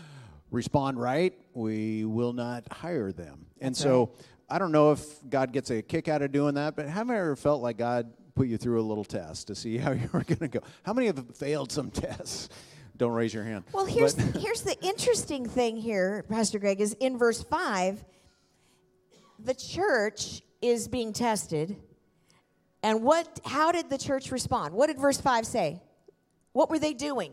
respond 0.50 1.00
right, 1.00 1.32
we 1.54 2.04
will 2.04 2.34
not 2.34 2.70
hire 2.70 3.10
them. 3.10 3.46
And 3.62 3.74
That's 3.74 3.80
so 3.80 4.00
right. 4.00 4.26
I 4.50 4.58
don't 4.58 4.72
know 4.72 4.92
if 4.92 5.02
God 5.30 5.52
gets 5.54 5.70
a 5.70 5.80
kick 5.80 6.08
out 6.08 6.20
of 6.20 6.32
doing 6.32 6.56
that, 6.56 6.76
but 6.76 6.86
have 6.86 7.08
you 7.08 7.14
ever 7.14 7.34
felt 7.34 7.62
like 7.62 7.78
God 7.78 8.12
put 8.34 8.46
you 8.46 8.58
through 8.58 8.78
a 8.78 8.84
little 8.84 9.04
test 9.04 9.46
to 9.46 9.54
see 9.54 9.78
how 9.78 9.92
you 9.92 10.06
were 10.12 10.22
going 10.22 10.36
to 10.40 10.48
go? 10.48 10.60
How 10.82 10.92
many 10.92 11.06
have 11.06 11.34
failed 11.34 11.72
some 11.72 11.90
tests? 11.90 12.50
Don't 12.98 13.12
raise 13.12 13.32
your 13.32 13.44
hand. 13.44 13.64
Well, 13.72 13.86
here's 13.86 14.14
But- 14.14 14.42
here's 14.42 14.60
the 14.60 14.76
interesting 14.84 15.48
thing 15.48 15.78
here, 15.78 16.26
Pastor 16.28 16.58
Greg, 16.58 16.82
is 16.82 16.92
in 17.00 17.16
verse 17.16 17.42
five, 17.42 18.04
the 19.38 19.54
church 19.54 20.42
is 20.60 20.88
being 20.88 21.14
tested. 21.14 21.74
And 22.84 23.02
what 23.02 23.40
how 23.46 23.72
did 23.72 23.88
the 23.88 23.96
church 23.96 24.30
respond? 24.30 24.74
What 24.74 24.88
did 24.88 24.98
verse 24.98 25.18
5 25.18 25.46
say? 25.46 25.80
What 26.52 26.68
were 26.68 26.78
they 26.78 26.92
doing? 26.92 27.32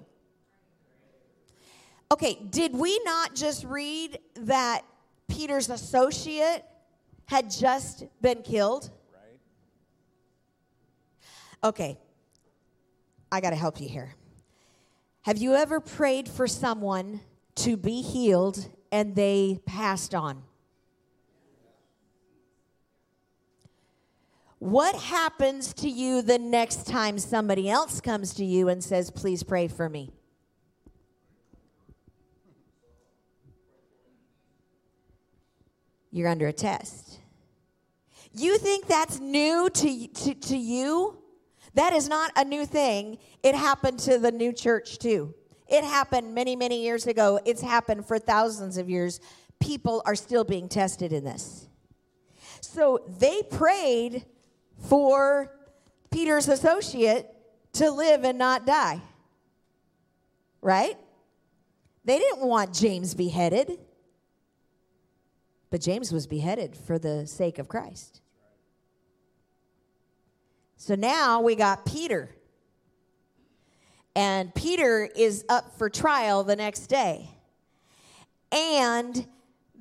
Okay, 2.10 2.40
did 2.50 2.74
we 2.74 2.98
not 3.04 3.36
just 3.36 3.66
read 3.66 4.18
that 4.36 4.86
Peter's 5.28 5.70
associate 5.70 6.64
had 7.26 7.52
just 7.52 8.06
been 8.22 8.44
killed? 8.44 8.90
Okay. 11.64 12.00
I 13.30 13.42
got 13.42 13.50
to 13.50 13.56
help 13.58 13.82
you 13.82 13.90
here. 13.90 14.16
Have 15.24 15.38
you 15.38 15.56
ever 15.56 15.82
prayed 15.82 16.30
for 16.30 16.48
someone 16.48 17.20
to 17.56 17.76
be 17.76 18.02
healed 18.02 18.70
and 18.90 19.16
they 19.16 19.60
passed 19.66 20.16
on? 20.16 20.44
What 24.62 24.94
happens 24.94 25.74
to 25.74 25.90
you 25.90 26.22
the 26.22 26.38
next 26.38 26.86
time 26.86 27.18
somebody 27.18 27.68
else 27.68 28.00
comes 28.00 28.36
to 28.36 28.46
you 28.46 28.70
and 28.70 28.84
says, 28.84 29.10
Please 29.10 29.42
pray 29.42 29.68
for 29.68 29.90
me? 29.90 30.12
You're 36.12 36.28
under 36.28 36.48
a 36.48 36.54
test. 36.54 37.22
You 38.36 38.60
think 38.60 38.86
that's 38.86 39.20
new 39.20 39.68
to, 39.68 40.08
to, 40.08 40.36
to 40.36 40.56
you? 40.56 41.18
That 41.74 41.94
is 41.94 42.08
not 42.08 42.32
a 42.36 42.46
new 42.46 42.68
thing. 42.68 43.18
It 43.42 43.56
happened 43.56 43.98
to 44.02 44.20
the 44.20 44.32
new 44.32 44.54
church 44.54 45.00
too. 45.00 45.34
It 45.68 45.84
happened 45.84 46.36
many, 46.36 46.56
many 46.56 46.84
years 46.84 47.08
ago. 47.08 47.40
It's 47.46 47.62
happened 47.62 48.06
for 48.06 48.20
thousands 48.20 48.78
of 48.78 48.92
years. 48.92 49.22
People 49.60 50.04
are 50.06 50.14
still 50.14 50.44
being 50.44 50.70
tested 50.70 51.12
in 51.12 51.24
this. 51.24 51.68
So 52.62 53.00
they 53.08 53.42
prayed 53.50 54.28
for 54.80 55.52
Peter's 56.12 56.48
associate 56.48 57.28
to 57.74 57.90
live 57.90 58.24
and 58.24 58.38
not 58.38 58.66
die. 58.66 59.02
Right? 60.62 60.98
They 62.06 62.20
didn't 62.20 62.46
want 62.46 62.74
James 62.74 63.14
beheaded. 63.14 63.80
But 65.70 65.82
James 65.82 66.12
was 66.12 66.28
beheaded 66.28 66.76
for 66.76 67.00
the 67.00 67.26
sake 67.26 67.58
of 67.58 67.68
Christ. 67.68 68.22
So 70.76 70.96
now 70.96 71.42
we 71.42 71.56
got 71.56 71.86
Peter. 71.86 72.36
And 74.16 74.54
Peter 74.54 75.10
is 75.16 75.46
up 75.48 75.78
for 75.78 75.90
trial 75.90 76.44
the 76.44 76.58
next 76.58 76.88
day. 76.88 77.30
And 78.52 79.26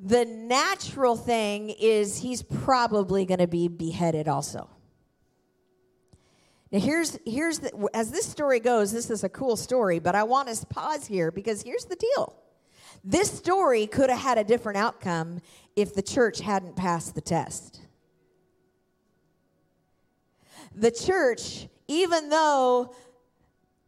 the 0.01 0.25
natural 0.25 1.17
thing 1.17 1.71
is 1.71 2.19
he's 2.19 2.43
probably 2.43 3.25
going 3.25 3.41
to 3.41 3.49
be 3.49 3.67
beheaded 3.67 4.29
also. 4.29 4.71
Now 6.73 6.79
here's 6.79 7.19
here's 7.27 7.59
the, 7.59 7.89
as 7.95 8.11
this 8.11 8.27
story 8.27 8.61
goes, 8.61 8.93
this 8.93 9.11
is 9.11 9.25
a 9.25 9.29
cool 9.29 9.57
story, 9.57 9.99
but 9.99 10.15
I 10.15 10.23
want 10.23 10.49
to 10.49 10.67
pause 10.67 11.07
here 11.07 11.31
because 11.31 11.63
here's 11.63 11.85
the 11.85 11.97
deal. 11.97 12.37
This 13.03 13.31
story 13.31 13.87
could 13.87 14.11
have 14.11 14.21
had 14.21 14.39
a 14.39 14.45
different 14.45 14.79
outcome 14.79 15.41
if 15.75 15.95
the 15.95 16.03
church 16.03 16.41
hadn't 16.41 16.77
passed 16.77 17.15
the 17.15 17.21
test. 17.21 17.81
The 20.75 20.91
church, 20.91 21.67
even 21.89 22.29
though 22.29 22.95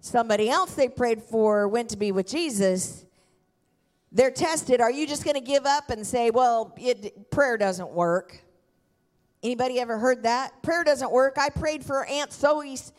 somebody 0.00 0.50
else 0.50 0.74
they 0.74 0.88
prayed 0.88 1.22
for 1.22 1.68
went 1.68 1.90
to 1.90 1.96
be 1.96 2.10
with 2.10 2.26
Jesus, 2.26 3.04
they're 4.10 4.32
tested. 4.32 4.80
Are 4.80 4.90
you 4.90 5.06
just 5.06 5.24
going 5.24 5.34
to 5.34 5.40
give 5.40 5.66
up 5.66 5.90
and 5.90 6.04
say, 6.04 6.30
"Well, 6.30 6.74
it, 6.76 7.30
prayer 7.30 7.56
doesn't 7.56 7.90
work"? 7.90 8.42
Anybody 9.42 9.80
ever 9.80 9.98
heard 9.98 10.22
that? 10.22 10.62
Prayer 10.62 10.84
doesn't 10.84 11.10
work. 11.10 11.36
I 11.36 11.50
prayed 11.50 11.84
for 11.84 12.04
Aunt 12.06 12.32
Zoe's, 12.32 12.92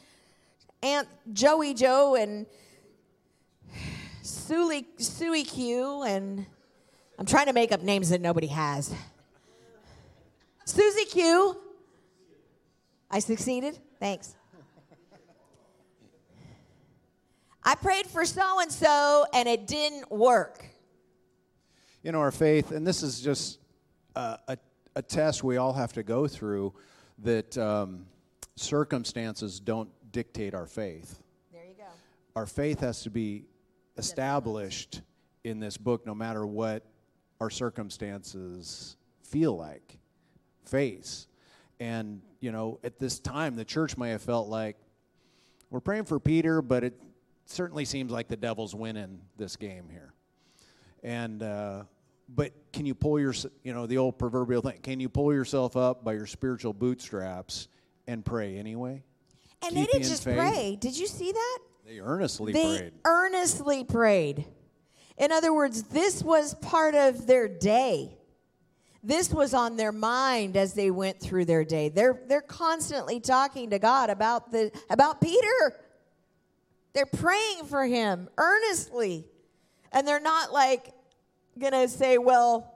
Aunt 0.82 1.08
Joey 1.32 1.74
Joe, 1.74 2.16
and 2.16 2.46
Suey, 4.22 4.86
Suey 4.98 5.44
Q, 5.44 6.04
and 6.04 6.46
I'm 7.18 7.26
trying 7.26 7.46
to 7.46 7.54
make 7.54 7.72
up 7.72 7.82
names 7.82 8.10
that 8.10 8.20
nobody 8.20 8.48
has. 8.48 8.94
Susie 10.66 11.06
Q. 11.06 11.58
I 13.10 13.20
succeeded? 13.20 13.80
Thanks. 14.00 14.36
I 17.64 17.76
prayed 17.76 18.08
for 18.08 18.26
so 18.26 18.60
and 18.60 18.72
so 18.72 19.26
and 19.34 19.48
it 19.48 19.68
didn't 19.68 20.12
work. 20.12 20.66
you 22.02 22.12
know, 22.12 22.20
our 22.20 22.32
faith, 22.32 22.72
and 22.72 22.86
this 22.86 23.02
is 23.04 23.22
just 23.22 23.60
uh, 24.16 24.38
a, 24.50 24.58
a 24.96 25.02
test 25.02 25.44
we 25.44 25.58
all 25.58 25.74
have 25.74 25.94
to 25.94 26.04
go 26.04 26.28
through 26.28 26.74
that 27.20 27.58
um, 27.58 28.06
circumstances 28.56 29.60
don't 29.60 29.90
dictate 30.12 30.54
our 30.54 30.66
faith. 30.66 31.20
There 31.52 31.64
you 31.66 31.76
go. 31.78 31.86
Our 32.36 32.46
faith 32.46 32.80
has 32.82 33.02
to 33.04 33.10
be 33.10 33.46
established 33.98 35.02
in 35.44 35.60
this 35.60 35.78
book 35.78 36.06
no 36.06 36.16
matter 36.16 36.46
what 36.46 36.84
our 37.40 37.50
circumstances 37.50 38.98
feel 39.24 39.58
like, 39.58 39.98
face. 40.64 41.28
And, 41.80 42.22
you 42.40 42.52
know, 42.52 42.80
at 42.84 43.00
this 43.00 43.20
time, 43.20 43.56
the 43.56 43.66
church 43.66 43.98
may 43.98 44.12
have 44.12 44.22
felt 44.22 44.48
like 44.48 44.78
we're 45.70 45.82
praying 45.82 46.06
for 46.06 46.20
Peter, 46.20 46.62
but 46.62 46.84
it 46.84 46.94
certainly 47.46 47.86
seems 47.86 48.12
like 48.12 48.28
the 48.28 48.38
devil's 48.38 48.76
winning 48.76 49.20
this 49.38 49.56
game 49.56 49.90
here. 49.90 50.14
And 51.04 51.44
uh, 51.44 51.84
but 52.36 52.52
can 52.72 52.86
you 52.86 52.96
pull 52.96 53.20
your 53.20 53.34
you 53.64 53.74
know 53.74 53.86
the 53.86 53.98
old 53.98 54.18
proverbial 54.18 54.62
thing? 54.62 54.80
Can 54.82 55.00
you 55.00 55.10
pull 55.10 55.34
yourself 55.34 55.78
up 55.78 56.04
by 56.04 56.14
your 56.14 56.26
spiritual 56.26 56.74
bootstraps 56.74 57.68
and 58.08 58.26
pray 58.26 58.58
anyway? 58.58 59.04
And 59.62 59.76
Keep 59.76 59.88
they 59.88 59.92
didn't 59.92 60.10
just 60.10 60.24
faith. 60.24 60.38
pray. 60.38 60.78
Did 60.80 60.98
you 60.98 61.08
see 61.08 61.32
that? 61.32 61.60
They 61.86 62.00
earnestly 62.00 62.54
prayed. 62.54 62.66
they 62.66 62.80
prayed. 62.80 62.94
earnestly 63.06 63.84
prayed. 63.84 64.46
In 65.18 65.32
other 65.32 65.54
words, 65.54 65.84
this 65.84 66.24
was 66.24 66.56
part 66.56 66.96
of 66.96 67.28
their 67.28 67.48
day. 67.48 68.18
This 69.04 69.32
was 69.32 69.54
on 69.54 69.76
their 69.76 69.92
mind 69.92 70.56
as 70.56 70.74
they 70.74 70.90
went 70.90 71.20
through 71.20 71.46
their 71.46 71.66
day. 71.66 71.90
They're, 71.90 72.22
they're 72.28 72.42
constantly 72.42 73.20
talking 73.20 73.70
to 73.72 73.80
God 73.80 74.10
about, 74.10 74.52
the, 74.52 74.72
about 74.90 75.20
Peter. 75.20 75.76
They're 76.94 77.06
praying 77.06 77.66
for 77.66 77.86
him 77.86 78.30
earnestly. 78.38 79.26
And 79.92 80.08
they're 80.08 80.22
not 80.22 80.54
like 80.54 80.94
going 81.60 81.74
to 81.74 81.88
say, 81.88 82.18
well, 82.18 82.74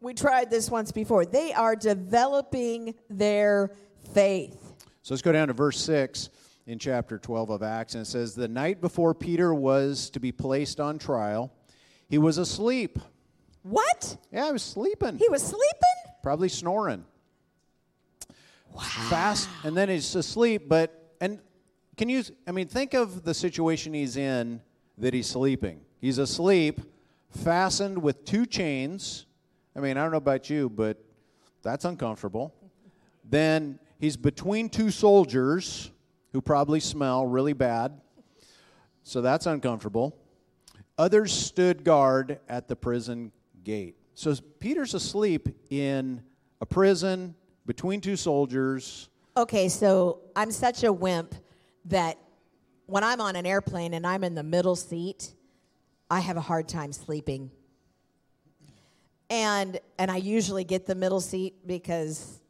we 0.00 0.14
tried 0.14 0.50
this 0.50 0.70
once 0.70 0.92
before. 0.92 1.24
They 1.24 1.52
are 1.52 1.74
developing 1.74 2.94
their 3.10 3.72
faith. 4.12 4.56
So 5.02 5.14
let's 5.14 5.22
go 5.22 5.32
down 5.32 5.48
to 5.48 5.54
verse 5.54 5.80
6 5.80 6.30
in 6.66 6.78
chapter 6.78 7.18
12 7.18 7.50
of 7.50 7.62
Acts. 7.62 7.94
And 7.94 8.02
it 8.02 8.06
says, 8.06 8.34
The 8.34 8.48
night 8.48 8.80
before 8.80 9.14
Peter 9.14 9.54
was 9.54 10.10
to 10.10 10.20
be 10.20 10.32
placed 10.32 10.80
on 10.80 10.98
trial, 10.98 11.52
he 12.08 12.18
was 12.18 12.38
asleep. 12.38 12.98
What? 13.62 14.16
Yeah, 14.32 14.46
he 14.46 14.52
was 14.52 14.62
sleeping. 14.62 15.18
He 15.18 15.28
was 15.28 15.42
sleeping? 15.42 16.14
Probably 16.22 16.48
snoring. 16.48 17.04
Wow. 18.72 18.82
Fast, 19.08 19.48
and 19.64 19.76
then 19.76 19.88
he's 19.88 20.14
asleep. 20.14 20.68
But, 20.68 21.16
and 21.20 21.40
can 21.96 22.08
you, 22.08 22.22
I 22.46 22.52
mean, 22.52 22.68
think 22.68 22.94
of 22.94 23.24
the 23.24 23.34
situation 23.34 23.94
he's 23.94 24.16
in 24.16 24.60
that 24.98 25.14
he's 25.14 25.26
sleeping. 25.26 25.80
He's 26.00 26.18
asleep, 26.18 26.80
fastened 27.30 28.02
with 28.02 28.24
two 28.24 28.46
chains. 28.46 29.26
I 29.76 29.80
mean, 29.80 29.96
I 29.96 30.02
don't 30.02 30.10
know 30.10 30.18
about 30.18 30.50
you, 30.50 30.68
but 30.68 31.02
that's 31.62 31.84
uncomfortable. 31.84 32.54
Then 33.24 33.78
he's 33.98 34.16
between 34.16 34.68
two 34.68 34.90
soldiers 34.90 35.90
who 36.32 36.40
probably 36.40 36.80
smell 36.80 37.26
really 37.26 37.52
bad. 37.52 38.00
So 39.02 39.20
that's 39.20 39.46
uncomfortable. 39.46 40.16
Others 40.98 41.32
stood 41.32 41.84
guard 41.84 42.40
at 42.48 42.68
the 42.68 42.76
prison 42.76 43.32
gate. 43.64 43.96
So 44.14 44.34
Peter's 44.58 44.94
asleep 44.94 45.48
in 45.70 46.22
a 46.60 46.66
prison 46.66 47.34
between 47.66 48.00
two 48.00 48.16
soldiers. 48.16 49.08
Okay, 49.36 49.68
so 49.68 50.20
I'm 50.34 50.50
such 50.50 50.82
a 50.82 50.92
wimp 50.92 51.34
that 51.84 52.18
when 52.86 53.04
I'm 53.04 53.20
on 53.20 53.36
an 53.36 53.46
airplane 53.46 53.94
and 53.94 54.06
I'm 54.06 54.24
in 54.24 54.34
the 54.34 54.42
middle 54.42 54.74
seat, 54.74 55.34
I 56.10 56.20
have 56.20 56.36
a 56.36 56.40
hard 56.40 56.68
time 56.68 56.92
sleeping. 56.92 57.50
And 59.30 59.78
and 59.98 60.10
I 60.10 60.16
usually 60.16 60.64
get 60.64 60.86
the 60.86 60.94
middle 60.94 61.20
seat 61.20 61.66
because 61.66 62.40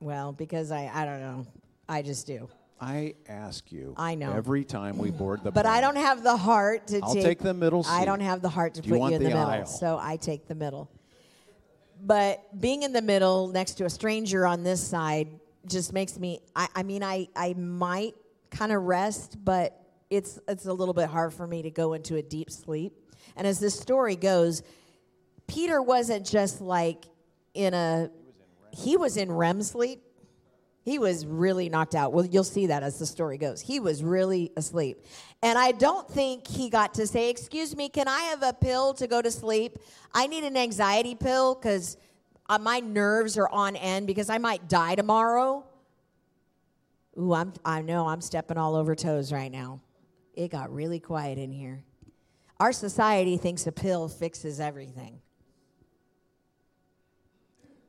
well, 0.00 0.32
because 0.32 0.72
I 0.72 0.90
I 0.92 1.04
don't 1.04 1.20
know. 1.20 1.46
I 1.88 2.02
just 2.02 2.26
do. 2.26 2.48
I 2.80 3.14
ask 3.28 3.72
you. 3.72 3.94
I 3.96 4.16
know. 4.16 4.32
Every 4.32 4.64
time 4.64 4.98
we 4.98 5.10
board 5.10 5.42
the 5.42 5.50
But 5.50 5.62
plane. 5.64 5.76
I 5.76 5.80
don't 5.80 5.96
have 5.96 6.22
the 6.22 6.36
heart 6.36 6.88
to 6.88 7.00
I'll 7.02 7.14
take 7.14 7.22
take 7.24 7.38
the 7.38 7.54
middle 7.54 7.82
Seat. 7.82 7.92
I 7.92 8.04
don't 8.04 8.20
have 8.20 8.42
the 8.42 8.48
heart 8.50 8.74
to 8.74 8.82
Do 8.82 8.88
you 8.88 8.94
put 8.94 9.00
want 9.00 9.12
you 9.12 9.16
in 9.16 9.22
the, 9.22 9.28
the 9.30 9.34
middle. 9.34 9.50
aisle? 9.50 9.66
So 9.66 9.98
I 10.00 10.16
take 10.16 10.46
the 10.46 10.54
middle. 10.54 10.90
But 12.04 12.60
being 12.60 12.82
in 12.82 12.92
the 12.92 13.00
middle 13.00 13.48
next 13.48 13.74
to 13.74 13.86
a 13.86 13.90
stranger 13.90 14.46
on 14.46 14.62
this 14.62 14.86
side 14.86 15.28
just 15.66 15.92
makes 15.94 16.18
me 16.18 16.40
I, 16.54 16.68
I 16.74 16.82
mean 16.82 17.02
I, 17.02 17.28
I 17.34 17.54
might 17.54 18.14
kind 18.50 18.72
of 18.72 18.82
rest, 18.82 19.42
but 19.42 19.80
it's 20.10 20.38
it's 20.48 20.66
a 20.66 20.72
little 20.72 20.94
bit 20.94 21.08
hard 21.08 21.34
for 21.34 21.46
me 21.46 21.62
to 21.62 21.70
go 21.70 21.94
into 21.94 22.16
a 22.16 22.22
deep 22.22 22.50
sleep. 22.50 22.92
And 23.36 23.46
as 23.46 23.60
this 23.60 23.78
story 23.78 24.16
goes, 24.16 24.62
Peter 25.46 25.82
wasn't 25.82 26.26
just 26.26 26.60
like 26.60 27.04
in 27.54 27.74
a 27.74 28.10
he 28.72 28.96
was 28.96 29.16
in 29.16 29.32
REM 29.32 29.62
sleep. 29.62 30.02
He 30.84 31.00
was 31.00 31.26
really 31.26 31.68
knocked 31.68 31.96
out. 31.96 32.12
Well, 32.12 32.24
you'll 32.24 32.44
see 32.44 32.68
that 32.68 32.84
as 32.84 32.98
the 32.98 33.06
story 33.06 33.38
goes. 33.38 33.60
He 33.60 33.80
was 33.80 34.04
really 34.04 34.52
asleep. 34.56 35.04
And 35.42 35.58
I 35.58 35.72
don't 35.72 36.08
think 36.08 36.46
he 36.46 36.70
got 36.70 36.94
to 36.94 37.08
say, 37.08 37.28
Excuse 37.28 37.74
me, 37.74 37.88
can 37.88 38.06
I 38.06 38.20
have 38.20 38.42
a 38.42 38.52
pill 38.52 38.94
to 38.94 39.08
go 39.08 39.20
to 39.20 39.30
sleep? 39.30 39.78
I 40.14 40.28
need 40.28 40.44
an 40.44 40.56
anxiety 40.56 41.16
pill 41.16 41.56
because 41.56 41.96
uh, 42.48 42.58
my 42.58 42.78
nerves 42.78 43.36
are 43.36 43.48
on 43.48 43.74
end 43.74 44.06
because 44.06 44.30
I 44.30 44.38
might 44.38 44.68
die 44.68 44.94
tomorrow. 44.94 45.64
Ooh, 47.18 47.32
I'm, 47.32 47.52
I 47.64 47.82
know 47.82 48.06
I'm 48.06 48.20
stepping 48.20 48.58
all 48.58 48.76
over 48.76 48.94
toes 48.94 49.32
right 49.32 49.50
now. 49.50 49.80
It 50.36 50.50
got 50.50 50.72
really 50.72 51.00
quiet 51.00 51.38
in 51.38 51.50
here. 51.50 51.82
Our 52.60 52.72
society 52.72 53.38
thinks 53.38 53.66
a 53.66 53.72
pill 53.72 54.08
fixes 54.08 54.60
everything. 54.60 55.20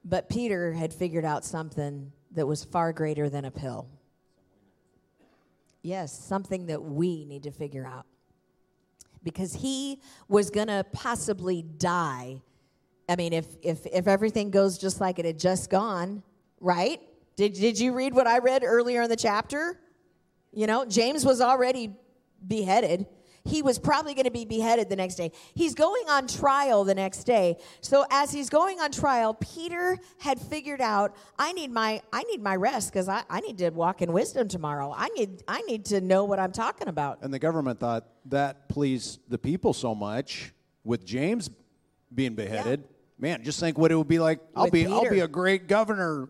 But 0.04 0.30
Peter 0.30 0.72
had 0.72 0.94
figured 0.94 1.26
out 1.26 1.44
something 1.44 2.12
that 2.32 2.48
was 2.48 2.64
far 2.64 2.94
greater 2.94 3.30
than 3.30 3.44
a 3.44 3.52
pill. 3.52 3.90
Yes, 5.82 6.18
something 6.18 6.68
that 6.68 6.82
we 6.82 7.26
need 7.26 7.44
to 7.44 7.52
figure 7.52 7.86
out. 7.86 8.06
Because 9.24 9.54
he 9.54 10.02
was 10.30 10.50
going 10.50 10.68
to 10.68 10.86
possibly 10.94 11.62
die. 11.62 12.42
I 13.10 13.18
mean, 13.18 13.34
if, 13.34 13.46
if, 13.62 13.86
if 13.86 14.08
everything 14.08 14.52
goes 14.52 14.78
just 14.78 15.02
like 15.02 15.20
it 15.20 15.26
had 15.26 15.40
just 15.40 15.70
gone, 15.70 16.24
right? 16.62 17.02
Did, 17.36 17.54
did 17.54 17.80
you 17.80 17.94
read 17.94 18.14
what 18.14 18.28
I 18.28 18.40
read 18.40 18.64
earlier 18.64 19.02
in 19.02 19.10
the 19.10 19.18
chapter? 19.18 19.80
You 20.54 20.68
know, 20.68 20.86
James 20.86 21.26
was 21.26 21.42
already 21.42 21.94
beheaded. 22.46 23.08
He 23.48 23.62
was 23.62 23.80
probably 23.80 24.14
going 24.14 24.26
to 24.26 24.32
be 24.32 24.44
beheaded 24.44 24.90
the 24.90 24.96
next 24.98 25.16
day. 25.16 25.32
He's 25.56 25.74
going 25.74 26.10
on 26.10 26.28
trial 26.28 26.84
the 26.84 26.94
next 26.94 27.24
day. 27.24 27.58
So 27.80 28.06
as 28.12 28.32
he's 28.32 28.50
going 28.50 28.82
on 28.82 28.92
trial, 28.92 29.34
Peter 29.34 29.98
had 30.20 30.40
figured 30.40 30.82
out, 30.82 31.16
I 31.40 31.54
need 31.54 31.72
my 31.72 32.02
I 32.12 32.24
need 32.24 32.42
my 32.42 32.58
rest 32.58 32.92
because 32.92 33.08
I, 33.08 33.24
I 33.30 33.40
need 33.40 33.58
to 33.60 33.70
walk 33.70 34.02
in 34.02 34.12
wisdom 34.12 34.50
tomorrow. 34.50 34.94
I 34.96 35.08
need 35.10 35.44
I 35.48 35.62
need 35.62 35.86
to 35.86 36.02
know 36.02 36.26
what 36.26 36.40
I'm 36.40 36.52
talking 36.52 36.90
about. 36.90 37.20
And 37.22 37.34
the 37.34 37.40
government 37.40 37.80
thought 37.80 38.06
that 38.26 38.68
pleased 38.68 39.22
the 39.30 39.38
people 39.38 39.74
so 39.74 39.96
much 39.96 40.52
with 40.84 41.06
James 41.06 41.50
being 42.14 42.36
beheaded. 42.36 42.84
Man, 43.18 43.44
just 43.44 43.60
think 43.60 43.78
what 43.78 43.92
it 43.92 43.96
would 43.96 44.08
be 44.08 44.20
like. 44.20 44.40
I'll 44.56 44.66
With 44.66 44.74
be 44.74 44.86
I'll 44.88 45.10
be 45.10 45.22
a 45.22 45.28
great 45.28 45.68
governor, 45.68 46.28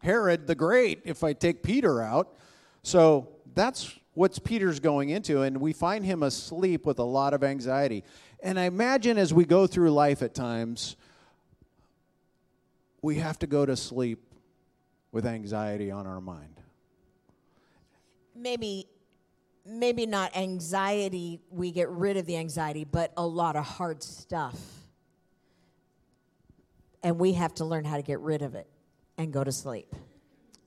Herod 0.00 0.46
the 0.48 0.54
Great, 0.56 1.02
if 1.04 1.22
I 1.22 1.32
take 1.32 1.62
Peter 1.62 2.02
out. 2.02 2.34
So 2.82 3.28
that's 3.54 3.96
what's 4.16 4.38
Peter's 4.38 4.80
going 4.80 5.10
into, 5.10 5.42
and 5.42 5.60
we 5.60 5.74
find 5.74 6.04
him 6.04 6.22
asleep 6.22 6.86
with 6.86 6.98
a 6.98 7.04
lot 7.04 7.34
of 7.34 7.44
anxiety. 7.44 8.02
And 8.42 8.58
I 8.58 8.64
imagine 8.64 9.18
as 9.18 9.32
we 9.32 9.44
go 9.44 9.66
through 9.66 9.92
life 9.92 10.22
at 10.22 10.34
times, 10.34 10.96
we 13.02 13.16
have 13.16 13.38
to 13.40 13.46
go 13.46 13.66
to 13.66 13.76
sleep 13.76 14.32
with 15.12 15.26
anxiety 15.26 15.90
on 15.90 16.06
our 16.06 16.20
mind. 16.20 16.60
Maybe 18.34 18.86
maybe 19.66 20.06
not 20.06 20.34
anxiety, 20.36 21.40
we 21.50 21.72
get 21.72 21.88
rid 21.90 22.16
of 22.16 22.24
the 22.24 22.36
anxiety, 22.36 22.84
but 22.84 23.12
a 23.16 23.26
lot 23.26 23.56
of 23.56 23.64
hard 23.64 24.02
stuff. 24.02 24.56
And 27.02 27.18
we 27.18 27.32
have 27.32 27.52
to 27.56 27.64
learn 27.64 27.84
how 27.84 27.96
to 27.96 28.02
get 28.02 28.20
rid 28.20 28.42
of 28.42 28.54
it 28.54 28.68
and 29.18 29.32
go 29.32 29.42
to 29.42 29.50
sleep. 29.50 29.92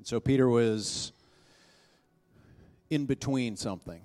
So 0.04 0.20
Peter 0.20 0.50
was 0.50 1.14
in 2.90 3.06
between 3.06 3.56
something. 3.56 4.02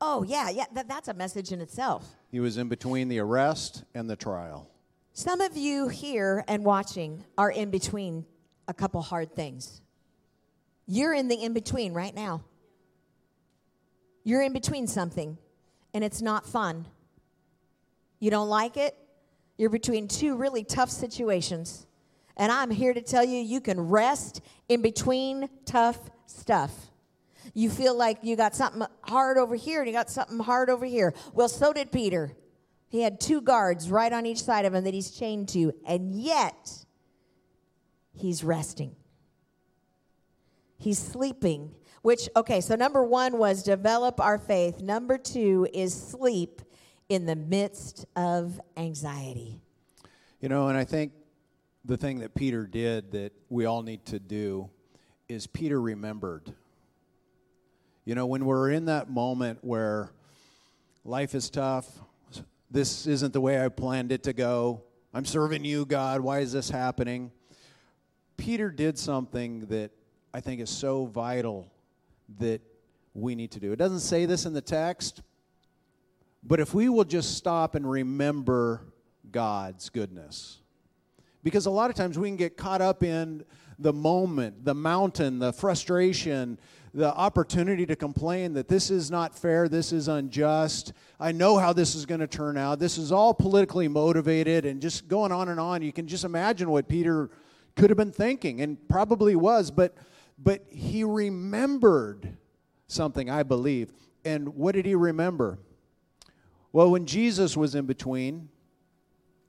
Oh, 0.00 0.22
yeah, 0.22 0.50
yeah, 0.50 0.64
that, 0.74 0.88
that's 0.88 1.08
a 1.08 1.14
message 1.14 1.52
in 1.52 1.60
itself. 1.60 2.06
He 2.30 2.40
was 2.40 2.58
in 2.58 2.68
between 2.68 3.08
the 3.08 3.20
arrest 3.20 3.84
and 3.94 4.08
the 4.08 4.16
trial. 4.16 4.68
Some 5.12 5.40
of 5.40 5.56
you 5.56 5.88
here 5.88 6.44
and 6.48 6.64
watching 6.64 7.24
are 7.38 7.50
in 7.50 7.70
between 7.70 8.26
a 8.68 8.74
couple 8.74 9.00
hard 9.00 9.34
things. 9.34 9.80
You're 10.86 11.14
in 11.14 11.28
the 11.28 11.36
in 11.36 11.54
between 11.54 11.94
right 11.94 12.14
now. 12.14 12.42
You're 14.24 14.42
in 14.42 14.52
between 14.52 14.86
something, 14.86 15.38
and 15.92 16.02
it's 16.02 16.20
not 16.20 16.46
fun. 16.46 16.86
You 18.18 18.30
don't 18.30 18.48
like 18.48 18.76
it? 18.76 18.96
You're 19.56 19.70
between 19.70 20.08
two 20.08 20.36
really 20.36 20.64
tough 20.64 20.90
situations. 20.90 21.86
And 22.36 22.50
I'm 22.50 22.70
here 22.70 22.92
to 22.92 23.00
tell 23.00 23.24
you 23.24 23.38
you 23.38 23.60
can 23.60 23.80
rest 23.80 24.40
in 24.68 24.82
between 24.82 25.48
tough 25.64 25.98
stuff. 26.26 26.72
You 27.52 27.68
feel 27.70 27.96
like 27.96 28.18
you 28.22 28.36
got 28.36 28.54
something 28.54 28.86
hard 29.02 29.36
over 29.36 29.54
here 29.54 29.80
and 29.80 29.88
you 29.88 29.92
got 29.92 30.10
something 30.10 30.38
hard 30.38 30.70
over 30.70 30.86
here. 30.86 31.14
Well, 31.32 31.48
so 31.48 31.72
did 31.72 31.92
Peter. 31.92 32.32
He 32.88 33.02
had 33.02 33.20
two 33.20 33.40
guards 33.40 33.90
right 33.90 34.12
on 34.12 34.24
each 34.24 34.42
side 34.42 34.64
of 34.64 34.74
him 34.74 34.84
that 34.84 34.94
he's 34.94 35.10
chained 35.10 35.48
to, 35.50 35.72
and 35.84 36.14
yet 36.14 36.86
he's 38.12 38.44
resting. 38.44 38.94
He's 40.78 40.98
sleeping, 40.98 41.74
which, 42.02 42.28
okay, 42.36 42.60
so 42.60 42.76
number 42.76 43.02
one 43.02 43.38
was 43.38 43.62
develop 43.62 44.20
our 44.20 44.38
faith. 44.38 44.80
Number 44.80 45.18
two 45.18 45.66
is 45.74 45.92
sleep 45.92 46.62
in 47.08 47.26
the 47.26 47.36
midst 47.36 48.06
of 48.16 48.60
anxiety. 48.76 49.60
You 50.40 50.48
know, 50.48 50.68
and 50.68 50.78
I 50.78 50.84
think 50.84 51.12
the 51.84 51.96
thing 51.96 52.20
that 52.20 52.34
Peter 52.34 52.66
did 52.66 53.12
that 53.12 53.32
we 53.48 53.64
all 53.64 53.82
need 53.82 54.04
to 54.06 54.18
do 54.18 54.70
is 55.28 55.46
Peter 55.46 55.80
remembered. 55.80 56.52
You 58.06 58.14
know, 58.14 58.26
when 58.26 58.44
we're 58.44 58.70
in 58.70 58.84
that 58.84 59.08
moment 59.08 59.60
where 59.62 60.10
life 61.06 61.34
is 61.34 61.48
tough, 61.48 61.86
this 62.70 63.06
isn't 63.06 63.32
the 63.32 63.40
way 63.40 63.64
I 63.64 63.70
planned 63.70 64.12
it 64.12 64.24
to 64.24 64.34
go, 64.34 64.82
I'm 65.14 65.24
serving 65.24 65.64
you, 65.64 65.86
God, 65.86 66.20
why 66.20 66.40
is 66.40 66.52
this 66.52 66.68
happening? 66.68 67.32
Peter 68.36 68.70
did 68.70 68.98
something 68.98 69.60
that 69.66 69.90
I 70.34 70.40
think 70.40 70.60
is 70.60 70.68
so 70.68 71.06
vital 71.06 71.72
that 72.40 72.60
we 73.14 73.34
need 73.34 73.52
to 73.52 73.60
do. 73.60 73.72
It 73.72 73.76
doesn't 73.76 74.00
say 74.00 74.26
this 74.26 74.44
in 74.44 74.52
the 74.52 74.60
text, 74.60 75.22
but 76.42 76.60
if 76.60 76.74
we 76.74 76.90
will 76.90 77.04
just 77.04 77.38
stop 77.38 77.74
and 77.74 77.90
remember 77.90 78.82
God's 79.30 79.88
goodness. 79.88 80.58
Because 81.42 81.64
a 81.64 81.70
lot 81.70 81.88
of 81.88 81.96
times 81.96 82.18
we 82.18 82.28
can 82.28 82.36
get 82.36 82.58
caught 82.58 82.82
up 82.82 83.02
in 83.02 83.44
the 83.78 83.92
moment, 83.94 84.64
the 84.64 84.74
mountain, 84.74 85.38
the 85.38 85.54
frustration, 85.54 86.58
the 86.94 87.12
opportunity 87.12 87.84
to 87.86 87.96
complain 87.96 88.52
that 88.52 88.68
this 88.68 88.88
is 88.88 89.10
not 89.10 89.36
fair, 89.36 89.68
this 89.68 89.92
is 89.92 90.06
unjust. 90.06 90.92
I 91.18 91.32
know 91.32 91.58
how 91.58 91.72
this 91.72 91.96
is 91.96 92.06
going 92.06 92.20
to 92.20 92.28
turn 92.28 92.56
out. 92.56 92.78
This 92.78 92.98
is 92.98 93.10
all 93.10 93.34
politically 93.34 93.88
motivated 93.88 94.64
and 94.64 94.80
just 94.80 95.08
going 95.08 95.32
on 95.32 95.48
and 95.48 95.58
on. 95.58 95.82
You 95.82 95.92
can 95.92 96.06
just 96.06 96.24
imagine 96.24 96.70
what 96.70 96.88
Peter 96.88 97.30
could 97.74 97.90
have 97.90 97.96
been 97.96 98.12
thinking 98.12 98.60
and 98.60 98.78
probably 98.88 99.34
was, 99.34 99.72
but 99.72 99.96
but 100.38 100.64
he 100.68 101.04
remembered 101.04 102.36
something, 102.86 103.30
I 103.30 103.42
believe. 103.42 103.92
And 104.24 104.54
what 104.54 104.74
did 104.74 104.86
he 104.86 104.94
remember? 104.94 105.58
Well, 106.72 106.90
when 106.90 107.06
Jesus 107.06 107.56
was 107.56 107.74
in 107.74 107.86
between, 107.86 108.48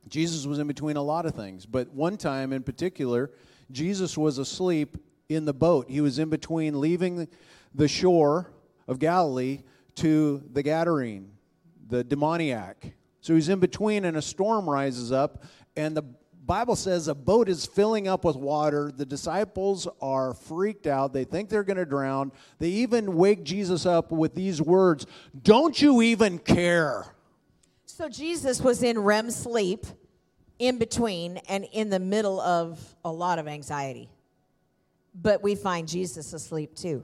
Jesus 0.07 0.45
was 0.45 0.59
in 0.59 0.67
between 0.67 0.97
a 0.97 1.01
lot 1.01 1.25
of 1.25 1.33
things, 1.33 1.65
but 1.65 1.91
one 1.91 2.17
time 2.17 2.53
in 2.53 2.61
particular, 2.61 3.31
Jesus 3.71 4.15
was 4.17 4.37
asleep 4.37 4.97
in 5.29 5.45
the 5.45 5.53
boat. 5.53 5.89
He 5.89 6.01
was 6.01 6.19
in 6.19 6.29
between 6.29 6.79
leaving 6.79 7.27
the 7.73 7.87
shore 7.87 8.51
of 8.87 8.99
Galilee 8.99 9.63
to 9.95 10.43
the 10.51 10.63
Gadarene, 10.63 11.27
the 11.87 12.03
demoniac. 12.03 12.93
So 13.21 13.33
he's 13.33 13.49
in 13.49 13.59
between, 13.59 14.05
and 14.05 14.17
a 14.17 14.21
storm 14.21 14.69
rises 14.69 15.11
up, 15.11 15.43
and 15.75 15.97
the 15.97 16.03
Bible 16.45 16.75
says 16.75 17.07
a 17.07 17.15
boat 17.15 17.49
is 17.49 17.65
filling 17.65 18.07
up 18.07 18.23
with 18.23 18.35
water. 18.35 18.91
The 18.95 19.05
disciples 19.05 19.87
are 19.99 20.35
freaked 20.35 20.85
out. 20.85 21.11
They 21.11 21.23
think 21.23 21.49
they're 21.49 21.63
going 21.63 21.77
to 21.77 21.85
drown. 21.85 22.31
They 22.59 22.69
even 22.69 23.15
wake 23.15 23.43
Jesus 23.43 23.85
up 23.85 24.11
with 24.11 24.35
these 24.35 24.61
words 24.61 25.07
Don't 25.41 25.81
you 25.81 26.03
even 26.03 26.37
care? 26.37 27.05
So 27.85 28.09
Jesus 28.09 28.61
was 28.61 28.83
in 28.83 28.99
REM 28.99 29.31
sleep 29.31 29.85
in 30.59 30.77
between 30.77 31.37
and 31.49 31.65
in 31.71 31.89
the 31.89 31.99
middle 31.99 32.39
of 32.39 32.95
a 33.03 33.11
lot 33.11 33.39
of 33.39 33.47
anxiety. 33.47 34.09
But 35.21 35.41
we 35.41 35.55
find 35.55 35.87
Jesus 35.87 36.33
asleep 36.33 36.75
too. 36.75 37.03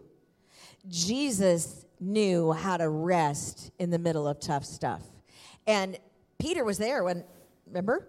Jesus 0.88 1.86
knew 2.00 2.52
how 2.52 2.78
to 2.78 2.89
rest 2.89 3.71
in 3.80 3.89
the 3.89 4.00
middle 4.00 4.28
of 4.28 4.39
tough 4.39 4.65
stuff. 4.65 5.04
And 5.67 5.97
Peter 6.39 6.63
was 6.63 6.78
there 6.78 7.04
when, 7.04 7.24
remember? 7.67 8.08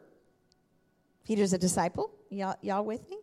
Peter's 1.25 1.53
a 1.53 1.59
disciple. 1.59 2.11
Y'all, 2.31 2.57
y'all 2.63 2.85
with 2.85 3.09
me? 3.09 3.19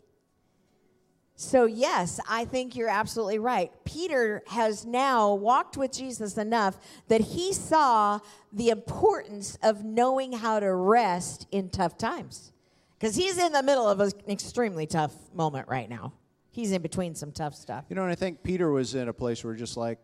So, 1.35 1.65
yes, 1.65 2.19
I 2.29 2.43
think 2.43 2.75
you're 2.75 2.89
absolutely 2.89 3.39
right. 3.39 3.71
Peter 3.85 4.43
has 4.47 4.85
now 4.85 5.33
walked 5.33 5.77
with 5.77 5.93
Jesus 5.93 6.37
enough 6.37 6.77
that 7.07 7.21
he 7.21 7.53
saw 7.53 8.19
the 8.51 8.69
importance 8.69 9.57
of 9.63 9.85
knowing 9.85 10.33
how 10.33 10.59
to 10.59 10.73
rest 10.73 11.47
in 11.49 11.69
tough 11.69 11.97
times. 11.97 12.51
Because 12.97 13.15
he's 13.15 13.37
in 13.37 13.53
the 13.53 13.63
middle 13.63 13.87
of 13.87 14.01
an 14.01 14.11
extremely 14.27 14.85
tough 14.85 15.13
moment 15.33 15.69
right 15.69 15.89
now. 15.89 16.11
He's 16.59 16.73
in 16.73 16.81
between 16.81 17.15
some 17.15 17.31
tough 17.31 17.55
stuff. 17.55 17.85
You 17.87 17.95
know, 17.95 18.03
and 18.03 18.11
I 18.11 18.15
think 18.15 18.43
Peter 18.43 18.69
was 18.69 18.93
in 18.93 19.07
a 19.07 19.13
place 19.13 19.45
where 19.45 19.53
just 19.53 19.77
like, 19.77 19.97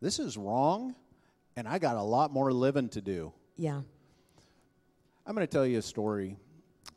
this 0.00 0.20
is 0.20 0.36
wrong, 0.36 0.94
and 1.56 1.66
I 1.66 1.80
got 1.80 1.96
a 1.96 2.02
lot 2.02 2.32
more 2.32 2.52
living 2.52 2.88
to 2.90 3.00
do. 3.00 3.32
Yeah. 3.56 3.80
I'm 5.26 5.34
going 5.34 5.44
to 5.44 5.52
tell 5.52 5.66
you 5.66 5.78
a 5.78 5.82
story 5.82 6.36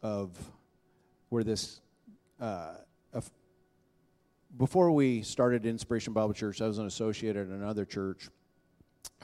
of 0.03 0.37
where 1.29 1.43
this. 1.43 1.81
Uh, 2.39 2.75
before 4.55 4.91
we 4.91 5.23
started 5.23 5.65
Inspiration 5.65 6.13
Bible 6.13 6.33
Church, 6.33 6.61
I 6.61 6.67
was 6.67 6.77
an 6.77 6.85
associate 6.85 7.35
at 7.35 7.47
another 7.47 7.85
church, 7.85 8.29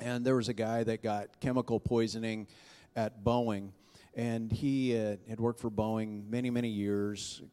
and 0.01 0.25
there 0.25 0.35
was 0.35 0.49
a 0.49 0.55
guy 0.55 0.83
that 0.85 1.03
got 1.03 1.39
chemical 1.39 1.79
poisoning 1.79 2.47
at 2.95 3.23
Boeing, 3.23 3.73
and 4.15 4.51
he 4.51 4.97
uh, 4.97 5.17
had 5.29 5.39
worked 5.39 5.59
for 5.59 5.69
Boeing 5.69 6.27
many, 6.31 6.49
many 6.49 6.69
years, 6.69 7.43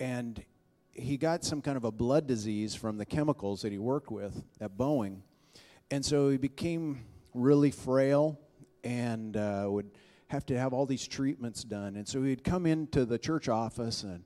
and 0.00 0.44
he 0.98 1.16
got 1.16 1.44
some 1.44 1.62
kind 1.62 1.76
of 1.76 1.84
a 1.84 1.92
blood 1.92 2.26
disease 2.26 2.74
from 2.74 2.98
the 2.98 3.06
chemicals 3.06 3.62
that 3.62 3.72
he 3.72 3.78
worked 3.78 4.10
with 4.10 4.44
at 4.60 4.76
Boeing, 4.76 5.20
and 5.90 6.04
so 6.04 6.28
he 6.28 6.36
became 6.36 7.04
really 7.34 7.70
frail 7.70 8.38
and 8.84 9.36
uh, 9.36 9.66
would 9.68 9.90
have 10.28 10.44
to 10.46 10.58
have 10.58 10.72
all 10.72 10.86
these 10.86 11.06
treatments 11.06 11.64
done. 11.64 11.96
And 11.96 12.06
so 12.06 12.22
he'd 12.22 12.44
come 12.44 12.66
into 12.66 13.04
the 13.04 13.18
church 13.18 13.48
office 13.48 14.02
and, 14.02 14.24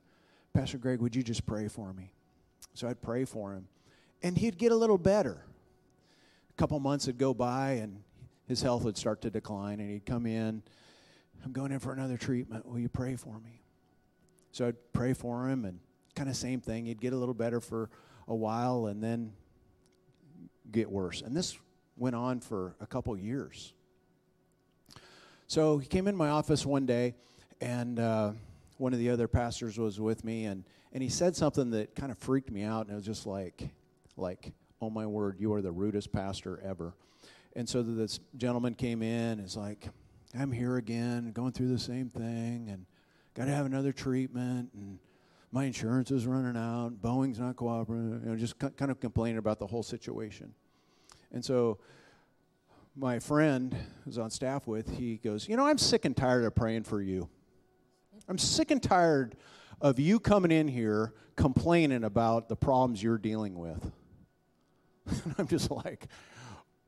Pastor 0.53 0.77
Greg, 0.77 0.99
would 0.99 1.15
you 1.15 1.23
just 1.23 1.45
pray 1.45 1.67
for 1.67 1.93
me? 1.93 2.11
So 2.73 2.87
I'd 2.87 3.01
pray 3.01 3.25
for 3.25 3.53
him. 3.53 3.67
And 4.21 4.37
he'd 4.37 4.57
get 4.57 4.71
a 4.71 4.75
little 4.75 4.97
better. 4.97 5.45
A 6.49 6.53
couple 6.55 6.79
months 6.79 7.07
would 7.07 7.17
go 7.17 7.33
by 7.33 7.71
and 7.73 8.01
his 8.47 8.61
health 8.61 8.83
would 8.83 8.97
start 8.97 9.21
to 9.21 9.29
decline. 9.29 9.79
And 9.79 9.89
he'd 9.89 10.05
come 10.05 10.25
in, 10.25 10.61
I'm 11.43 11.51
going 11.51 11.71
in 11.71 11.79
for 11.79 11.93
another 11.93 12.17
treatment. 12.17 12.65
Will 12.65 12.79
you 12.79 12.89
pray 12.89 13.15
for 13.15 13.39
me? 13.39 13.61
So 14.51 14.67
I'd 14.67 14.93
pray 14.93 15.13
for 15.13 15.49
him 15.49 15.65
and 15.65 15.79
kind 16.15 16.29
of 16.29 16.35
same 16.35 16.61
thing. 16.61 16.85
He'd 16.85 17.01
get 17.01 17.13
a 17.13 17.17
little 17.17 17.33
better 17.33 17.59
for 17.59 17.89
a 18.27 18.35
while 18.35 18.87
and 18.87 19.03
then 19.03 19.33
get 20.71 20.89
worse. 20.89 21.21
And 21.21 21.35
this 21.35 21.57
went 21.97 22.15
on 22.15 22.39
for 22.39 22.75
a 22.79 22.85
couple 22.85 23.17
years. 23.17 23.73
So 25.47 25.77
he 25.77 25.87
came 25.87 26.07
in 26.07 26.15
my 26.15 26.29
office 26.29 26.65
one 26.65 26.85
day, 26.85 27.13
and 27.61 27.99
uh, 27.99 28.31
one 28.77 28.93
of 28.93 28.99
the 28.99 29.09
other 29.09 29.27
pastors 29.27 29.77
was 29.77 29.99
with 29.99 30.23
me, 30.23 30.45
and, 30.45 30.63
and 30.93 31.03
he 31.03 31.09
said 31.09 31.35
something 31.35 31.69
that 31.71 31.95
kind 31.95 32.11
of 32.11 32.17
freaked 32.17 32.49
me 32.49 32.63
out, 32.63 32.87
and 32.87 32.91
it 32.91 32.95
was 32.95 33.05
just 33.05 33.27
like, 33.27 33.69
like, 34.17 34.51
oh 34.81 34.89
my 34.89 35.05
word, 35.05 35.37
you 35.39 35.53
are 35.53 35.61
the 35.61 35.71
rudest 35.71 36.11
pastor 36.11 36.59
ever. 36.63 36.93
And 37.55 37.69
so 37.69 37.83
this 37.83 38.19
gentleman 38.35 38.73
came 38.73 39.03
in, 39.03 39.39
is 39.39 39.55
like, 39.55 39.89
I'm 40.37 40.51
here 40.51 40.77
again, 40.77 41.31
going 41.31 41.51
through 41.51 41.69
the 41.69 41.79
same 41.79 42.09
thing, 42.09 42.69
and 42.71 42.85
got 43.35 43.45
to 43.45 43.51
have 43.51 43.67
another 43.67 43.91
treatment, 43.91 44.71
and 44.73 44.97
my 45.53 45.65
insurance 45.65 46.09
is 46.09 46.25
running 46.25 46.57
out, 46.57 46.99
Boeing's 46.99 47.39
not 47.39 47.55
cooperating, 47.55 48.21
you 48.23 48.31
know, 48.31 48.35
just 48.35 48.57
kind 48.57 48.89
of 48.89 48.99
complaining 48.99 49.37
about 49.37 49.59
the 49.59 49.67
whole 49.67 49.83
situation. 49.83 50.51
And 51.31 51.45
so 51.45 51.77
my 52.95 53.19
friend 53.19 53.75
who's 54.03 54.17
on 54.17 54.31
staff 54.31 54.65
with, 54.65 54.97
he 54.97 55.17
goes, 55.17 55.47
You 55.47 55.55
know, 55.55 55.67
I'm 55.67 55.77
sick 55.77 56.05
and 56.05 56.17
tired 56.17 56.43
of 56.43 56.55
praying 56.55 56.83
for 56.83 57.03
you. 57.03 57.29
I'm 58.27 58.39
sick 58.39 58.71
and 58.71 58.81
tired 58.81 59.35
of 59.79 59.99
you 59.99 60.19
coming 60.19 60.51
in 60.51 60.67
here 60.67 61.13
complaining 61.35 62.03
about 62.03 62.49
the 62.49 62.55
problems 62.55 63.03
you're 63.03 63.19
dealing 63.19 63.57
with. 63.57 63.91
And 65.05 65.35
I'm 65.37 65.47
just 65.47 65.69
like, 65.69 66.07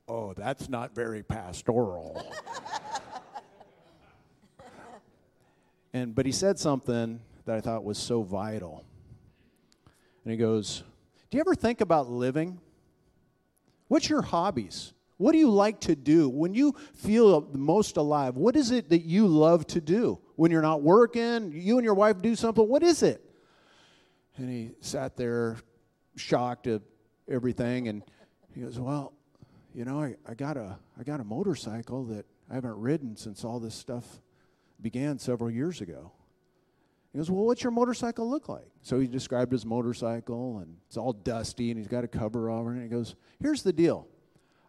Oh, 0.08 0.34
that's 0.34 0.70
not 0.70 0.96
very 0.96 1.22
pastoral. 1.22 2.26
and 5.94 6.16
but 6.16 6.26
he 6.26 6.32
said 6.32 6.58
something 6.58 7.20
that 7.46 7.56
I 7.56 7.62
thought 7.62 7.84
was 7.84 7.98
so 7.98 8.24
vital. 8.24 8.84
And 10.24 10.32
he 10.32 10.38
goes, 10.38 10.84
Do 11.30 11.38
you 11.38 11.42
ever 11.42 11.56
think 11.56 11.82
about 11.82 12.10
living? 12.10 12.60
What's 13.88 14.10
your 14.10 14.22
hobbies? 14.22 14.94
What 15.18 15.32
do 15.32 15.38
you 15.38 15.50
like 15.50 15.80
to 15.82 15.96
do? 15.96 16.28
When 16.28 16.54
you 16.54 16.76
feel 16.94 17.48
most 17.54 17.98
alive, 17.98 18.36
what 18.36 18.56
is 18.56 18.72
it 18.72 18.90
that 18.90 19.04
you 19.04 19.28
love 19.28 19.66
to 19.68 19.80
do? 19.80 20.20
When 20.36 20.52
you're 20.52 20.62
not 20.62 20.82
working, 20.82 21.54
you 21.54 21.78
and 21.78 21.86
your 21.86 21.94
wife 21.94 22.22
do 22.22 22.36
something, 22.36 22.68
what 22.68 22.84
is 22.84 23.02
it? 23.02 23.22
And 24.38 24.50
he 24.50 24.72
sat 24.82 25.16
there 25.16 25.58
shocked 26.18 26.68
at 26.68 26.82
everything 27.30 27.88
and 27.88 28.04
he 28.54 28.62
goes, 28.62 28.80
Well, 28.80 29.14
you 29.74 29.86
know, 29.86 30.02
I, 30.02 30.16
I 30.28 30.34
got 30.34 30.58
a 30.58 30.78
I 31.00 31.04
got 31.04 31.20
a 31.20 31.24
motorcycle 31.24 32.04
that 32.06 32.26
I 32.50 32.56
haven't 32.56 32.78
ridden 32.78 33.16
since 33.16 33.44
all 33.44 33.60
this 33.60 33.76
stuff 33.76 34.20
began 34.82 35.20
several 35.20 35.50
years 35.50 35.82
ago. 35.82 36.12
He 37.16 37.20
goes, 37.20 37.32
Well, 37.32 37.46
what's 37.46 37.64
your 37.64 37.72
motorcycle 37.72 38.30
look 38.30 38.50
like? 38.50 38.68
So 38.82 39.00
he 39.00 39.08
described 39.08 39.54
his 39.54 39.66
motorcycle 39.66 40.58
and 40.58 40.76
it's 40.86 40.98
all 40.98 41.14
dusty 41.14 41.72
and 41.72 41.80
he's 41.80 41.88
got 41.88 42.04
a 42.04 42.10
cover 42.10 42.50
over 42.50 42.72
it. 42.72 42.74
And 42.74 42.84
he 42.84 42.90
goes, 42.90 43.16
Here's 43.42 43.64
the 43.64 43.72
deal. 43.72 44.06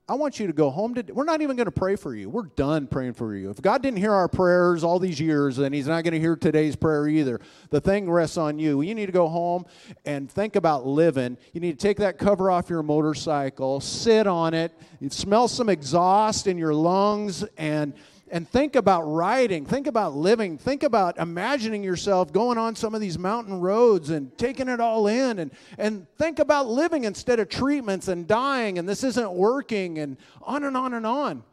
I 0.09 0.15
want 0.15 0.39
you 0.39 0.47
to 0.47 0.53
go 0.53 0.71
home 0.71 0.95
today. 0.95 1.13
We're 1.13 1.25
not 1.25 1.43
even 1.43 1.57
going 1.57 1.65
to 1.65 1.73
pray 1.73 1.97
for 1.97 2.15
you. 2.15 2.31
We're 2.31 2.47
done 2.55 2.87
praying 2.87 3.15
for 3.15 3.35
you. 3.35 3.51
If 3.51 3.61
God 3.61 3.83
didn't 3.83 3.99
hear 3.99 4.13
our 4.13 4.29
prayers 4.29 4.85
all 4.85 5.01
these 5.01 5.19
years, 5.19 5.57
then 5.57 5.73
He's 5.73 5.89
not 5.89 6.05
going 6.05 6.15
to 6.15 6.21
hear 6.21 6.37
today's 6.37 6.77
prayer 6.77 7.09
either. 7.09 7.41
The 7.71 7.81
thing 7.81 8.09
rests 8.09 8.37
on 8.37 8.61
you. 8.61 8.81
You 8.81 8.95
need 8.95 9.07
to 9.07 9.13
go 9.13 9.27
home 9.27 9.65
and 10.05 10.31
think 10.31 10.55
about 10.55 10.87
living. 10.87 11.37
You 11.53 11.61
need 11.61 11.81
to 11.81 11.83
take 11.85 11.97
that 11.97 12.17
cover 12.17 12.53
off 12.53 12.71
your 12.71 12.85
motorcycle, 12.85 13.81
sit 13.81 14.29
on 14.29 14.55
it, 14.55 14.73
smell 15.09 15.49
some 15.49 15.69
exhaust 15.69 16.47
in 16.47 16.59
your 16.59 16.75
lungs, 16.75 17.45
and 17.57 17.93
and 18.31 18.49
think 18.49 18.75
about 18.75 19.03
riding, 19.03 19.65
think 19.65 19.87
about 19.87 20.15
living, 20.15 20.59
think 20.59 20.83
about 20.83 21.19
imagining 21.19 21.83
yourself 21.85 22.33
going 22.33 22.59
on 22.59 22.75
some 22.75 22.95
of 22.95 23.01
these 23.01 23.19
mountain 23.19 23.61
roads 23.61 24.11
and 24.11 24.37
taking 24.37 24.69
it 24.69 24.81
all 24.81 25.07
in, 25.07 25.39
and, 25.39 25.51
and 25.79 26.07
think 26.17 26.39
about 26.39 26.67
living 26.67 27.05
instead 27.05 27.39
of 27.39 27.49
treatments 27.49 28.09
and 28.09 28.27
dying, 28.27 28.79
and 28.79 28.89
this 28.89 29.05
isn't 29.05 29.33
working, 29.33 29.99
and 29.99 30.17
on 30.43 30.65
and 30.65 30.77
on 30.77 30.95
and 30.95 31.07
on. 31.07 31.45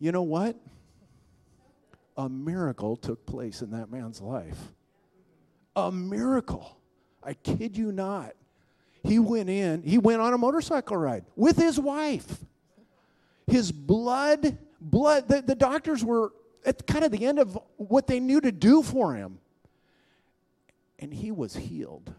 You 0.00 0.10
know 0.10 0.22
what? 0.22 0.56
A 2.16 2.28
miracle 2.28 2.96
took 2.96 3.24
place 3.24 3.62
in 3.62 3.70
that 3.70 3.90
man's 3.90 4.20
life. 4.20 4.58
A 5.76 5.90
miracle. 5.92 6.76
I 7.22 7.34
kid 7.34 7.76
you 7.76 7.92
not. 7.92 8.34
He 9.04 9.18
went 9.18 9.48
in, 9.48 9.82
he 9.82 9.98
went 9.98 10.20
on 10.20 10.32
a 10.32 10.38
motorcycle 10.38 10.96
ride 10.96 11.24
with 11.36 11.56
his 11.56 11.78
wife. 11.78 12.44
His 13.46 13.72
blood 13.72 14.58
blood. 14.82 15.28
The, 15.28 15.42
the 15.42 15.54
doctors 15.54 16.04
were 16.04 16.32
at 16.64 16.86
kind 16.86 17.04
of 17.04 17.10
the 17.10 17.24
end 17.24 17.38
of 17.38 17.58
what 17.76 18.06
they 18.06 18.20
knew 18.20 18.40
to 18.40 18.52
do 18.52 18.82
for 18.82 19.14
him. 19.14 19.38
And 20.98 21.12
he 21.12 21.30
was 21.30 21.56
healed. 21.56 22.12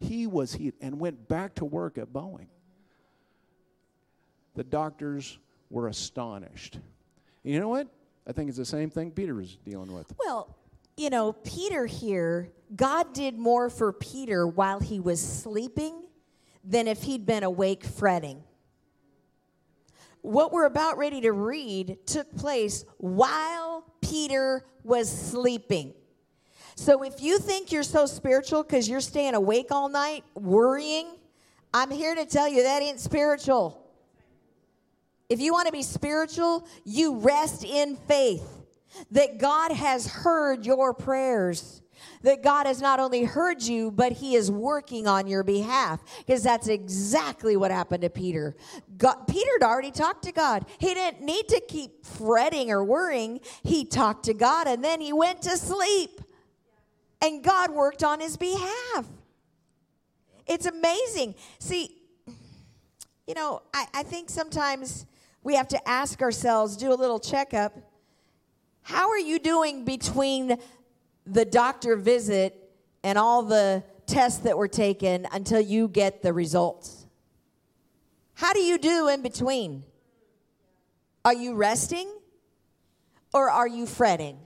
He 0.00 0.26
was 0.26 0.54
healed 0.54 0.74
and 0.80 0.98
went 0.98 1.28
back 1.28 1.54
to 1.56 1.64
work 1.64 1.96
at 1.96 2.12
Boeing. 2.12 2.48
The 4.54 4.64
doctors 4.64 5.38
were 5.70 5.88
astonished. 5.88 6.78
You 7.42 7.60
know 7.60 7.68
what? 7.68 7.88
I 8.26 8.32
think 8.32 8.48
it's 8.48 8.58
the 8.58 8.64
same 8.64 8.90
thing 8.90 9.10
Peter 9.10 9.34
was 9.34 9.56
dealing 9.64 9.92
with. 9.92 10.12
Well, 10.24 10.54
you 10.96 11.10
know, 11.10 11.32
Peter 11.32 11.86
here, 11.86 12.50
God 12.74 13.12
did 13.12 13.38
more 13.38 13.68
for 13.68 13.92
Peter 13.92 14.46
while 14.46 14.80
he 14.80 15.00
was 15.00 15.20
sleeping 15.20 16.02
than 16.62 16.86
if 16.88 17.02
he'd 17.02 17.26
been 17.26 17.42
awake 17.42 17.84
fretting 17.84 18.42
what 20.24 20.52
we're 20.52 20.64
about 20.64 20.96
ready 20.96 21.20
to 21.20 21.32
read 21.32 21.98
took 22.06 22.34
place 22.34 22.86
while 22.96 23.84
Peter 24.00 24.64
was 24.82 25.10
sleeping. 25.10 25.92
So 26.76 27.02
if 27.02 27.20
you 27.20 27.38
think 27.38 27.70
you're 27.70 27.82
so 27.82 28.06
spiritual 28.06 28.62
because 28.62 28.88
you're 28.88 29.02
staying 29.02 29.34
awake 29.34 29.66
all 29.70 29.90
night 29.90 30.24
worrying, 30.34 31.08
I'm 31.74 31.90
here 31.90 32.14
to 32.14 32.24
tell 32.24 32.48
you 32.48 32.62
that 32.62 32.80
ain't 32.80 33.00
spiritual. 33.00 33.86
If 35.28 35.40
you 35.40 35.52
want 35.52 35.66
to 35.66 35.72
be 35.72 35.82
spiritual, 35.82 36.66
you 36.84 37.18
rest 37.18 37.62
in 37.62 37.94
faith 37.94 38.48
that 39.10 39.36
God 39.36 39.72
has 39.72 40.06
heard 40.06 40.64
your 40.64 40.94
prayers. 40.94 41.82
That 42.22 42.42
God 42.42 42.66
has 42.66 42.80
not 42.80 43.00
only 43.00 43.24
heard 43.24 43.62
you, 43.62 43.90
but 43.90 44.12
He 44.12 44.34
is 44.34 44.50
working 44.50 45.06
on 45.06 45.26
your 45.26 45.42
behalf. 45.42 46.02
Because 46.18 46.42
that's 46.42 46.68
exactly 46.68 47.56
what 47.56 47.70
happened 47.70 48.02
to 48.02 48.10
Peter. 48.10 48.56
God, 48.96 49.26
Peter 49.26 49.50
had 49.60 49.66
already 49.66 49.90
talked 49.90 50.24
to 50.24 50.32
God. 50.32 50.66
He 50.78 50.94
didn't 50.94 51.22
need 51.22 51.48
to 51.48 51.60
keep 51.60 52.04
fretting 52.04 52.70
or 52.70 52.84
worrying. 52.84 53.40
He 53.62 53.84
talked 53.84 54.24
to 54.26 54.34
God 54.34 54.66
and 54.66 54.82
then 54.82 55.00
he 55.00 55.12
went 55.12 55.42
to 55.42 55.56
sleep. 55.56 56.20
And 57.22 57.42
God 57.42 57.70
worked 57.70 58.04
on 58.04 58.20
his 58.20 58.36
behalf. 58.36 59.06
It's 60.46 60.66
amazing. 60.66 61.34
See, 61.58 62.02
you 63.26 63.34
know, 63.34 63.62
I, 63.72 63.86
I 63.94 64.02
think 64.02 64.28
sometimes 64.28 65.06
we 65.42 65.54
have 65.54 65.68
to 65.68 65.88
ask 65.88 66.20
ourselves, 66.20 66.76
do 66.76 66.92
a 66.92 66.94
little 66.94 67.18
checkup. 67.18 67.76
How 68.82 69.08
are 69.08 69.18
you 69.18 69.38
doing 69.38 69.84
between 69.84 70.58
the 71.26 71.44
doctor 71.44 71.96
visit 71.96 72.70
and 73.02 73.18
all 73.18 73.42
the 73.42 73.82
tests 74.06 74.40
that 74.40 74.56
were 74.56 74.68
taken 74.68 75.26
until 75.32 75.60
you 75.60 75.88
get 75.88 76.22
the 76.22 76.32
results? 76.32 77.06
How 78.34 78.52
do 78.52 78.60
you 78.60 78.78
do 78.78 79.08
in 79.08 79.22
between? 79.22 79.84
Are 81.24 81.34
you 81.34 81.54
resting 81.54 82.10
or 83.32 83.50
are 83.50 83.68
you 83.68 83.86
fretting? 83.86 84.38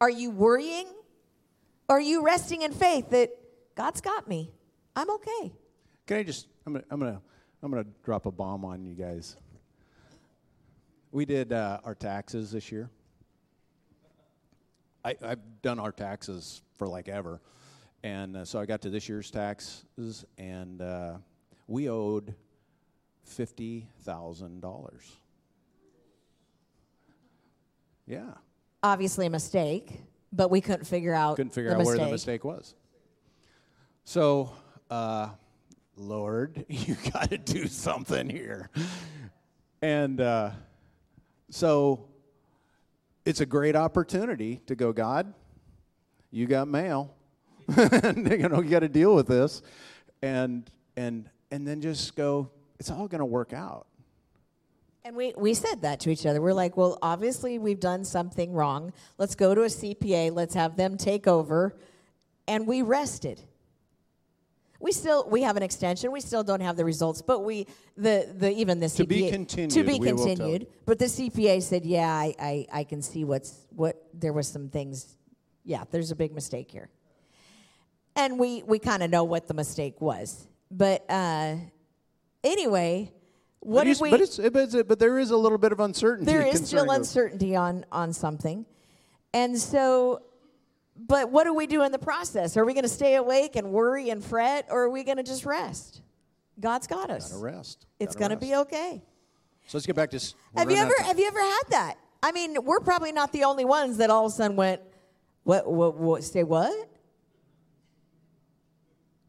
Are 0.00 0.10
you 0.10 0.30
worrying? 0.30 0.86
Or 1.88 1.96
are 1.96 2.00
you 2.00 2.24
resting 2.24 2.62
in 2.62 2.72
faith 2.72 3.10
that 3.10 3.30
God's 3.74 4.00
got 4.00 4.28
me? 4.28 4.52
I'm 4.94 5.10
okay. 5.10 5.52
Can 6.06 6.18
I 6.18 6.22
just? 6.22 6.46
I'm 6.66 6.74
gonna. 6.74 6.84
I'm 6.90 7.00
gonna. 7.00 7.20
I'm 7.62 7.70
gonna 7.70 7.86
drop 8.04 8.26
a 8.26 8.30
bomb 8.30 8.64
on 8.64 8.84
you 8.84 8.94
guys. 8.94 9.36
We 11.12 11.24
did 11.24 11.52
uh, 11.52 11.80
our 11.84 11.94
taxes 11.94 12.52
this 12.52 12.70
year. 12.70 12.90
I, 15.04 15.16
I've 15.22 15.62
done 15.62 15.78
our 15.78 15.92
taxes 15.92 16.62
for 16.76 16.86
like 16.86 17.08
ever, 17.08 17.40
and 18.02 18.36
uh, 18.36 18.44
so 18.44 18.58
I 18.58 18.66
got 18.66 18.82
to 18.82 18.90
this 18.90 19.08
year's 19.08 19.30
taxes, 19.30 20.24
and 20.38 20.80
uh, 20.82 21.14
we 21.66 21.88
owed 21.88 22.34
fifty 23.24 23.86
thousand 24.02 24.60
dollars. 24.60 25.10
Yeah, 28.06 28.34
Obviously, 28.82 29.26
a 29.26 29.30
mistake, 29.30 30.00
but 30.32 30.50
we 30.50 30.60
couldn't 30.60 30.86
figure 30.86 31.12
out. 31.12 31.36
couldn't 31.36 31.52
figure 31.52 31.70
out 31.72 31.78
mistake. 31.78 31.98
where 31.98 32.06
the 32.06 32.12
mistake 32.12 32.44
was. 32.44 32.74
So, 34.04 34.52
uh, 34.90 35.28
Lord, 35.96 36.64
you 36.68 36.96
got 37.12 37.28
to 37.30 37.38
do 37.38 37.66
something 37.66 38.28
here. 38.28 38.70
And 39.82 40.20
uh, 40.20 40.50
so 41.50 42.06
it's 43.24 43.40
a 43.40 43.46
great 43.46 43.76
opportunity 43.76 44.60
to 44.66 44.74
go, 44.74 44.92
God, 44.92 45.32
you 46.30 46.46
got 46.46 46.68
mail. 46.68 47.14
you 47.76 48.48
know, 48.48 48.62
you 48.62 48.70
got 48.70 48.80
to 48.80 48.88
deal 48.88 49.14
with 49.14 49.26
this. 49.26 49.62
And, 50.22 50.68
and, 50.96 51.28
and 51.50 51.66
then 51.66 51.80
just 51.80 52.16
go, 52.16 52.50
it's 52.78 52.90
all 52.90 53.08
going 53.08 53.20
to 53.20 53.26
work 53.26 53.52
out. 53.52 53.86
And 55.04 55.16
we, 55.16 55.32
we 55.36 55.54
said 55.54 55.82
that 55.82 56.00
to 56.00 56.10
each 56.10 56.26
other. 56.26 56.42
We're 56.42 56.52
like, 56.52 56.76
well, 56.76 56.98
obviously 57.00 57.58
we've 57.58 57.80
done 57.80 58.04
something 58.04 58.52
wrong. 58.52 58.92
Let's 59.16 59.34
go 59.34 59.54
to 59.54 59.62
a 59.62 59.66
CPA. 59.66 60.32
Let's 60.32 60.54
have 60.54 60.76
them 60.76 60.96
take 60.96 61.26
over. 61.26 61.74
And 62.46 62.66
we 62.66 62.82
rested. 62.82 63.40
We 64.80 64.92
still 64.92 65.28
we 65.28 65.42
have 65.42 65.56
an 65.56 65.62
extension. 65.62 66.10
We 66.10 66.20
still 66.20 66.42
don't 66.42 66.60
have 66.60 66.76
the 66.76 66.84
results, 66.84 67.22
but 67.22 67.40
we 67.40 67.66
the 67.96 68.32
the 68.34 68.50
even 68.50 68.80
the 68.80 68.86
CPA 68.86 68.96
To 68.96 69.06
be 69.06 69.30
continued, 69.30 69.70
to 69.72 69.84
be 69.84 69.98
we 69.98 70.12
will 70.12 70.16
tell 70.16 70.26
continued. 70.26 70.66
But 70.86 70.98
the 70.98 71.04
CPA 71.04 71.62
said, 71.62 71.84
yeah, 71.84 72.08
I, 72.08 72.34
I 72.40 72.66
I 72.72 72.84
can 72.84 73.02
see 73.02 73.24
what's 73.24 73.66
what 73.76 74.02
there 74.14 74.32
was 74.32 74.48
some 74.48 74.70
things. 74.70 75.16
Yeah, 75.64 75.84
there's 75.90 76.10
a 76.10 76.16
big 76.16 76.34
mistake 76.34 76.70
here, 76.70 76.88
and 78.16 78.38
we 78.38 78.62
we 78.62 78.78
kind 78.78 79.02
of 79.02 79.10
know 79.10 79.24
what 79.24 79.46
the 79.46 79.54
mistake 79.54 80.00
was. 80.00 80.46
But 80.70 81.04
uh, 81.10 81.56
anyway, 82.42 83.12
what 83.60 83.80
but, 83.80 83.84
did 83.84 84.00
we? 84.00 84.10
but, 84.10 84.20
it's, 84.22 84.38
but, 84.38 84.56
it's, 84.56 84.82
but 84.82 84.98
there 84.98 85.18
is 85.18 85.30
a 85.30 85.36
little 85.36 85.58
bit 85.58 85.72
of 85.72 85.80
uncertainty. 85.80 86.32
there 86.32 86.46
is 86.46 86.66
still 86.66 86.90
uncertainty 86.90 87.54
on 87.54 87.84
on 87.92 88.14
something 88.14 88.64
and 89.32 89.58
so 89.58 90.22
but 91.06 91.30
what 91.30 91.44
do 91.44 91.54
we 91.54 91.66
do 91.66 91.82
in 91.82 91.92
the 91.92 91.98
process? 91.98 92.56
Are 92.56 92.64
we 92.64 92.74
going 92.74 92.84
to 92.84 92.88
stay 92.88 93.14
awake 93.14 93.56
and 93.56 93.70
worry 93.70 94.10
and 94.10 94.22
fret 94.22 94.66
or 94.70 94.82
are 94.84 94.90
we 94.90 95.02
going 95.02 95.16
to 95.16 95.22
just 95.22 95.46
rest? 95.46 96.02
God's 96.58 96.86
got 96.86 97.10
us. 97.10 97.32
Gotta 97.32 97.42
rest. 97.42 97.86
it's 97.98 98.14
going 98.14 98.30
to 98.30 98.36
be 98.36 98.54
okay. 98.54 99.02
So 99.66 99.78
let's 99.78 99.86
get 99.86 99.96
back 99.96 100.10
to. 100.10 100.34
have 100.56 100.70
you 100.70 100.76
ever 100.76 100.92
to- 100.92 101.02
have 101.04 101.18
you 101.18 101.26
ever 101.26 101.40
had 101.40 101.62
that? 101.70 101.94
I 102.22 102.32
mean 102.32 102.56
we're 102.64 102.80
probably 102.80 103.12
not 103.12 103.32
the 103.32 103.44
only 103.44 103.64
ones 103.64 103.96
that 103.98 104.10
all 104.10 104.26
of 104.26 104.32
a 104.32 104.34
sudden 104.34 104.56
went 104.56 104.82
what 105.44 105.70
what, 105.70 105.96
what 105.96 106.24
say 106.24 106.42
what? 106.42 106.88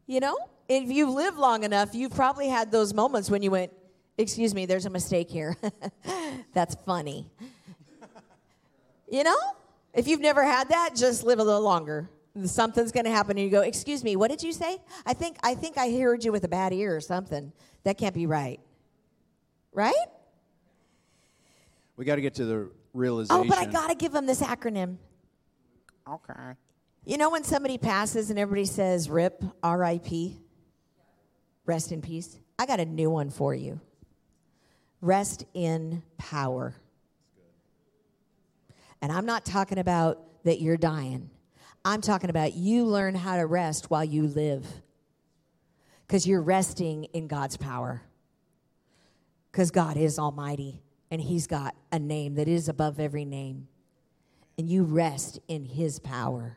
You 0.06 0.20
know? 0.20 0.36
If 0.68 0.90
you 0.90 1.10
live 1.10 1.38
long 1.38 1.64
enough 1.64 1.94
you've 1.94 2.14
probably 2.14 2.48
had 2.48 2.70
those 2.70 2.92
moments 2.92 3.30
when 3.30 3.42
you 3.42 3.50
went 3.50 3.72
excuse 4.18 4.54
me 4.54 4.66
there's 4.66 4.84
a 4.84 4.90
mistake 4.90 5.30
here. 5.30 5.56
That's 6.52 6.74
funny. 6.84 7.30
You 9.08 9.24
know 9.24 9.38
if 9.94 10.08
you've 10.08 10.20
never 10.20 10.44
had 10.44 10.68
that 10.68 10.90
just 10.94 11.24
live 11.24 11.38
a 11.38 11.44
little 11.44 11.60
longer 11.62 12.08
something's 12.44 12.92
going 12.92 13.04
to 13.04 13.10
happen 13.10 13.36
and 13.36 13.44
you 13.44 13.50
go 13.50 13.60
excuse 13.60 14.02
me 14.02 14.16
what 14.16 14.30
did 14.30 14.42
you 14.42 14.52
say 14.52 14.78
i 15.04 15.12
think 15.12 15.36
i 15.42 15.54
think 15.54 15.76
i 15.76 15.90
heard 15.90 16.24
you 16.24 16.32
with 16.32 16.44
a 16.44 16.48
bad 16.48 16.72
ear 16.72 16.96
or 16.96 17.00
something 17.00 17.52
that 17.84 17.98
can't 17.98 18.14
be 18.14 18.26
right 18.26 18.60
right 19.72 19.94
We 21.96 22.04
got 22.04 22.16
to 22.16 22.22
get 22.22 22.34
to 22.34 22.44
the 22.44 22.70
realization. 22.94 23.44
Oh, 23.44 23.48
but 23.48 23.58
I 23.58 23.66
got 23.66 23.88
to 23.88 23.94
give 23.94 24.12
them 24.12 24.26
this 24.26 24.40
acronym. 24.42 24.96
Okay. 26.08 26.56
You 27.04 27.18
know 27.18 27.30
when 27.30 27.44
somebody 27.44 27.78
passes 27.78 28.30
and 28.30 28.38
everybody 28.38 28.64
says 28.64 29.10
RIP, 29.10 29.42
R-I-P, 29.62 30.38
rest 31.66 31.92
in 31.92 32.00
peace? 32.00 32.38
I 32.58 32.66
got 32.66 32.80
a 32.80 32.84
new 32.84 33.10
one 33.10 33.30
for 33.30 33.54
you. 33.54 33.80
Rest 35.00 35.44
in 35.54 36.02
power. 36.16 36.76
And 39.02 39.12
I'm 39.12 39.26
not 39.26 39.44
talking 39.44 39.78
about 39.78 40.20
that 40.44 40.60
you're 40.60 40.76
dying. 40.76 41.28
I'm 41.84 42.00
talking 42.00 42.30
about 42.30 42.54
you 42.54 42.86
learn 42.86 43.16
how 43.16 43.36
to 43.36 43.44
rest 43.44 43.90
while 43.90 44.04
you 44.04 44.28
live. 44.28 44.64
Because 46.06 46.26
you're 46.26 46.42
resting 46.42 47.04
in 47.12 47.26
God's 47.26 47.56
power. 47.56 48.02
Because 49.50 49.70
God 49.70 49.96
is 49.96 50.18
almighty 50.18 50.82
and 51.10 51.20
He's 51.20 51.46
got 51.46 51.74
a 51.90 51.98
name 51.98 52.36
that 52.36 52.48
is 52.48 52.68
above 52.68 53.00
every 53.00 53.24
name. 53.24 53.66
And 54.56 54.68
you 54.68 54.84
rest 54.84 55.40
in 55.48 55.64
His 55.64 55.98
power. 55.98 56.56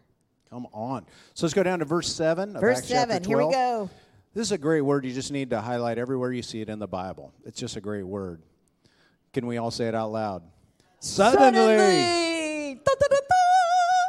Come 0.49 0.67
on. 0.71 1.05
So 1.33 1.45
let's 1.45 1.53
go 1.53 1.63
down 1.63 1.79
to 1.79 1.85
verse 1.85 2.13
7 2.13 2.55
of 2.55 2.61
Verse 2.61 2.77
Acts 2.77 2.87
chapter 2.87 3.13
7, 3.13 3.27
here 3.27 3.37
we 3.37 3.43
12. 3.45 3.53
go. 3.53 3.89
This 4.33 4.47
is 4.47 4.51
a 4.51 4.57
great 4.57 4.81
word 4.81 5.05
you 5.05 5.13
just 5.13 5.31
need 5.31 5.49
to 5.49 5.61
highlight 5.61 5.97
everywhere 5.97 6.31
you 6.31 6.41
see 6.43 6.61
it 6.61 6.69
in 6.69 6.77
the 6.77 6.87
Bible. 6.87 7.33
It's 7.45 7.59
just 7.59 7.77
a 7.77 7.81
great 7.81 8.03
word. 8.03 8.41
Can 9.33 9.47
we 9.47 9.57
all 9.57 9.71
say 9.71 9.87
it 9.87 9.95
out 9.95 10.11
loud? 10.11 10.43
Suddenly. 10.99 11.51
Da-da-da-da. 11.51 12.34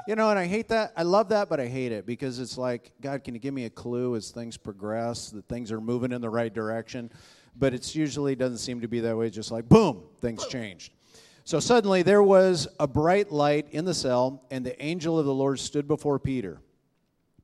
You 0.07 0.15
know, 0.15 0.31
and 0.31 0.39
I 0.39 0.47
hate 0.47 0.69
that. 0.69 0.93
I 0.97 1.03
love 1.03 1.31
that, 1.31 1.49
but 1.49 1.59
I 1.59 1.67
hate 1.67 1.91
it 1.91 2.07
because 2.07 2.39
it's 2.39 2.57
like, 2.57 2.93
God, 3.01 3.25
can 3.25 3.35
you 3.35 3.41
give 3.41 3.53
me 3.53 3.65
a 3.65 3.71
clue 3.71 4.15
as 4.15 4.31
things 4.31 4.57
progress 4.57 5.31
that 5.31 5.49
things 5.49 5.73
are 5.73 5.81
moving 5.81 6.13
in 6.13 6.21
the 6.21 6.31
right 6.31 6.53
direction? 6.53 7.11
But 7.57 7.75
it's 7.75 7.97
usually 7.97 8.37
doesn't 8.37 8.59
seem 8.59 8.81
to 8.83 8.89
be 8.89 9.01
that 9.01 9.17
way. 9.17 9.27
It's 9.27 9.35
Just 9.35 9.51
like, 9.51 9.69
boom, 9.69 10.05
things 10.21 10.47
changed. 10.47 10.93
So 11.43 11.59
suddenly 11.59 12.03
there 12.03 12.23
was 12.23 12.69
a 12.79 12.87
bright 12.87 13.33
light 13.33 13.67
in 13.73 13.85
the 13.85 13.95
cell, 13.95 14.45
and 14.51 14.65
the 14.65 14.81
angel 14.85 15.19
of 15.19 15.27
the 15.27 15.35
Lord 15.35 15.59
stood 15.59 15.89
before 15.89 16.19
Peter. 16.21 16.61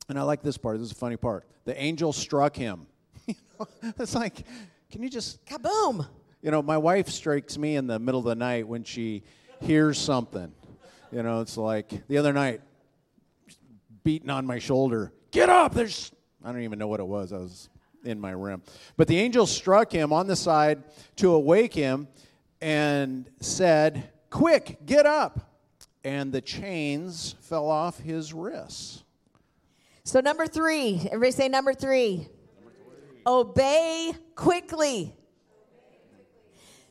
And 0.08 0.18
I 0.18 0.22
like 0.22 0.42
this 0.42 0.56
part. 0.56 0.78
This 0.78 0.86
is 0.86 0.92
a 0.92 0.96
funny 0.96 1.16
part. 1.16 1.46
The 1.64 1.80
angel 1.80 2.12
struck 2.12 2.56
him. 2.56 2.86
You 3.26 3.34
know, 3.58 3.92
it's 3.98 4.14
like, 4.16 4.44
can 4.90 5.02
you 5.02 5.08
just 5.08 5.44
Kaboom. 5.46 6.06
you 6.42 6.50
know, 6.50 6.62
my 6.62 6.76
wife 6.76 7.08
strikes 7.08 7.56
me 7.56 7.76
in 7.76 7.86
the 7.86 7.98
middle 7.98 8.18
of 8.18 8.26
the 8.26 8.34
night 8.34 8.66
when 8.66 8.82
she 8.82 9.22
hears 9.60 9.98
something. 9.98 10.52
You 11.12 11.22
know, 11.22 11.42
it's 11.42 11.58
like 11.58 12.08
the 12.08 12.16
other 12.16 12.32
night, 12.32 12.62
beating 14.02 14.30
on 14.30 14.46
my 14.46 14.58
shoulder. 14.58 15.12
Get 15.30 15.50
up! 15.50 15.74
There's, 15.74 16.10
I 16.42 16.50
don't 16.50 16.62
even 16.62 16.78
know 16.78 16.88
what 16.88 17.00
it 17.00 17.06
was. 17.06 17.34
I 17.34 17.36
was 17.36 17.68
in 18.02 18.18
my 18.18 18.30
room. 18.30 18.62
But 18.96 19.08
the 19.08 19.18
angel 19.18 19.46
struck 19.46 19.92
him 19.92 20.10
on 20.10 20.26
the 20.26 20.36
side 20.36 20.82
to 21.16 21.34
awake 21.34 21.74
him 21.74 22.08
and 22.62 23.28
said, 23.40 24.10
Quick, 24.30 24.78
get 24.86 25.04
up! 25.04 25.50
And 26.02 26.32
the 26.32 26.40
chains 26.40 27.34
fell 27.40 27.68
off 27.68 27.98
his 27.98 28.32
wrists. 28.32 29.04
So, 30.04 30.20
number 30.20 30.46
three, 30.46 31.00
everybody 31.12 31.32
say 31.32 31.48
number 31.48 31.74
three. 31.74 32.26
Obey 33.26 34.14
quickly. 34.34 35.14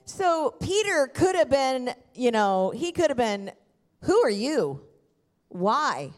So, 0.06 0.56
Peter 0.62 1.10
could 1.14 1.36
have 1.36 1.50
been, 1.50 1.94
you 2.14 2.32
know, 2.32 2.70
he 2.70 2.92
could 2.92 3.10
have 3.10 3.18
been, 3.18 3.52
Who 4.04 4.24
are 4.24 4.30
you? 4.30 4.82
Why? 5.50 6.12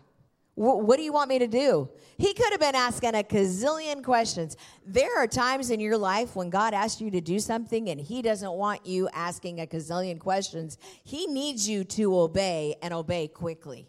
what 0.56 0.98
do 0.98 1.04
you 1.04 1.12
want 1.12 1.30
me 1.30 1.40
to 1.40 1.48
do? 1.48 1.90
He 2.18 2.34
could 2.34 2.52
have 2.52 2.60
been 2.60 2.76
asking 2.76 3.16
a 3.16 3.24
gazillion 3.24 4.04
questions. 4.04 4.56
There 4.86 5.18
are 5.18 5.26
times 5.26 5.72
in 5.72 5.80
your 5.80 5.98
life 5.98 6.36
when 6.36 6.52
God 6.52 6.76
asks 6.76 7.02
you 7.02 7.10
to 7.10 7.22
do 7.22 7.40
something 7.40 7.90
and 7.90 8.00
He 8.00 8.22
doesn't 8.22 8.52
want 8.52 8.86
you 8.86 9.10
asking 9.14 9.62
a 9.62 9.66
gazillion 9.66 10.20
questions. 10.20 10.78
He 11.04 11.26
needs 11.26 11.68
you 11.68 11.84
to 11.86 12.16
obey 12.20 12.76
and 12.84 12.94
obey 12.94 13.28
quickly. 13.30 13.88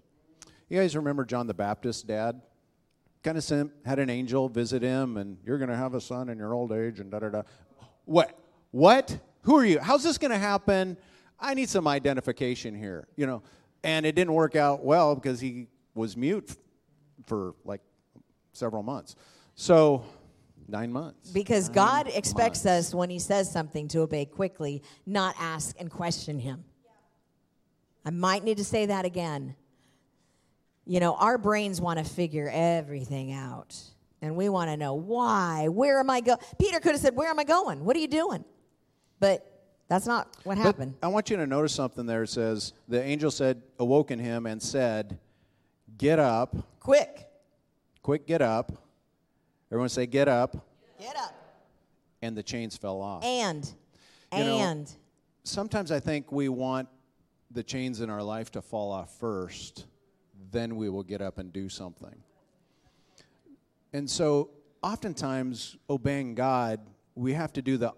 You 0.71 0.81
guys 0.81 0.97
remember 0.97 1.27
John 1.27 1.47
the 1.47 1.55
Baptist, 1.55 2.07
dad? 2.07 2.41
Kind 3.23 3.37
of 3.37 3.45
sent, 3.45 3.71
had 3.85 3.99
an 3.99 4.09
angel 4.09 4.49
visit 4.49 4.83
him, 4.83 5.19
and 5.19 5.37
you're 5.45 5.59
going 5.59 5.71
to 5.71 5.77
have 5.77 5.95
a 5.95 6.01
son 6.01 6.31
in 6.31 6.39
your 6.39 6.55
old 6.55 6.73
age, 6.73 7.01
and 7.01 7.11
da 7.11 7.19
da 7.19 7.29
da. 7.29 7.43
What? 8.07 8.39
What? 8.71 9.19
Who 9.43 9.57
are 9.57 9.65
you? 9.65 9.81
How's 9.81 10.03
this 10.03 10.17
going 10.19 10.31
to 10.31 10.39
happen? 10.39 10.97
I 11.39 11.53
need 11.53 11.69
some 11.69 11.87
identification 11.87 12.75
here, 12.75 13.07
you 13.17 13.27
know. 13.27 13.43
And 13.85 14.07
it 14.07 14.15
didn't 14.15 14.35
work 14.35 14.57
out 14.57 14.85
well 14.85 15.15
because 15.15 15.41
he 15.41 15.69
was 15.95 16.17
mute 16.17 16.57
for 17.27 17.55
like 17.65 17.81
several 18.53 18.83
months. 18.83 19.17
So, 19.55 20.05
nine 20.69 20.93
months. 20.93 21.31
Because 21.31 21.69
nine 21.69 21.75
God 21.75 22.09
expects 22.09 22.65
months. 22.65 22.89
us 22.89 22.95
when 22.95 23.11
He 23.11 23.19
says 23.19 23.51
something 23.51 23.89
to 23.89 24.01
obey 24.01 24.25
quickly, 24.25 24.83
not 25.07 25.35
ask 25.39 25.77
and 25.79 25.91
question 25.91 26.39
Him. 26.39 26.65
I 28.05 28.11
might 28.11 28.45
need 28.45 28.59
to 28.59 28.65
say 28.65 28.87
that 28.87 29.05
again. 29.05 29.55
You 30.87 31.01
know, 31.01 31.15
our 31.15 31.39
brains 31.39 31.81
want 31.81 31.99
to 31.99 32.05
figure 32.05 32.51
everything 32.53 33.33
out. 33.33 33.79
And 34.21 34.37
we 34.37 34.49
want 34.49 34.71
to 34.71 34.77
know 34.77 34.95
why. 34.95 35.69
Where 35.69 36.01
am 36.01 36.09
I 36.11 36.21
going? 36.21 36.39
Peter 36.59 36.81
could 36.81 36.93
have 36.93 37.01
said, 37.01 37.17
Where 37.17 37.29
am 37.29 37.39
I 37.39 37.45
going? 37.45 37.85
What 37.85 37.97
are 37.97 38.01
you 38.01 38.09
doing? 38.09 38.45
But 39.21 39.54
that's 39.89 40.07
not 40.07 40.29
what 40.45 40.59
happened. 40.59 40.95
But 41.01 41.07
I 41.07 41.11
want 41.11 41.31
you 41.31 41.37
to 41.37 41.47
notice 41.47 41.73
something 41.73 42.07
there. 42.07 42.23
It 42.23 42.29
says, 42.29 42.73
The 42.89 43.03
angel 43.03 43.31
said, 43.31 43.63
awoken 43.79 44.19
him 44.19 44.47
and 44.47 44.63
said, 44.63 45.19
Get 45.99 46.19
up. 46.19 46.57
Quick. 46.81 47.29
Quick, 48.03 48.27
get 48.27 48.43
up. 48.43 48.73
Everyone 49.71 49.89
say, 49.89 50.07
Get 50.07 50.29
up. 50.29 50.57
Get 50.99 51.17
up. 51.17 51.35
And 52.23 52.37
the 52.37 52.43
chains 52.43 52.77
fell 52.77 53.01
off. 53.01 53.25
And. 53.25 53.71
You 54.33 54.41
know, 54.41 54.59
and. 54.59 54.91
sometimes 55.45 55.93
I 55.93 56.01
think 56.01 56.33
we 56.33 56.49
want 56.49 56.89
the 57.51 57.63
chains 57.63 58.01
in 58.01 58.11
our 58.11 58.23
life 58.23 58.51
to 58.53 58.63
fall 58.63 58.91
off 58.91 59.17
first, 59.19 59.87
then 60.51 60.77
we 60.77 60.89
will 60.89 61.05
get 61.05 61.23
up 61.23 61.39
and 61.39 61.53
do 61.53 61.69
something. 61.69 62.17
And 63.93 64.11
so, 64.11 64.51
oftentimes, 64.83 65.77
obeying 65.89 66.35
God, 66.35 66.81
we 67.15 67.33
have 67.35 67.53
to 67.53 67.63
do 67.63 67.77
the 67.77 67.93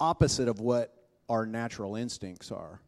opposite 0.00 0.48
of 0.48 0.60
what 0.60 0.93
our 1.28 1.46
natural 1.46 1.96
instincts 1.96 2.50
are. 2.52 2.80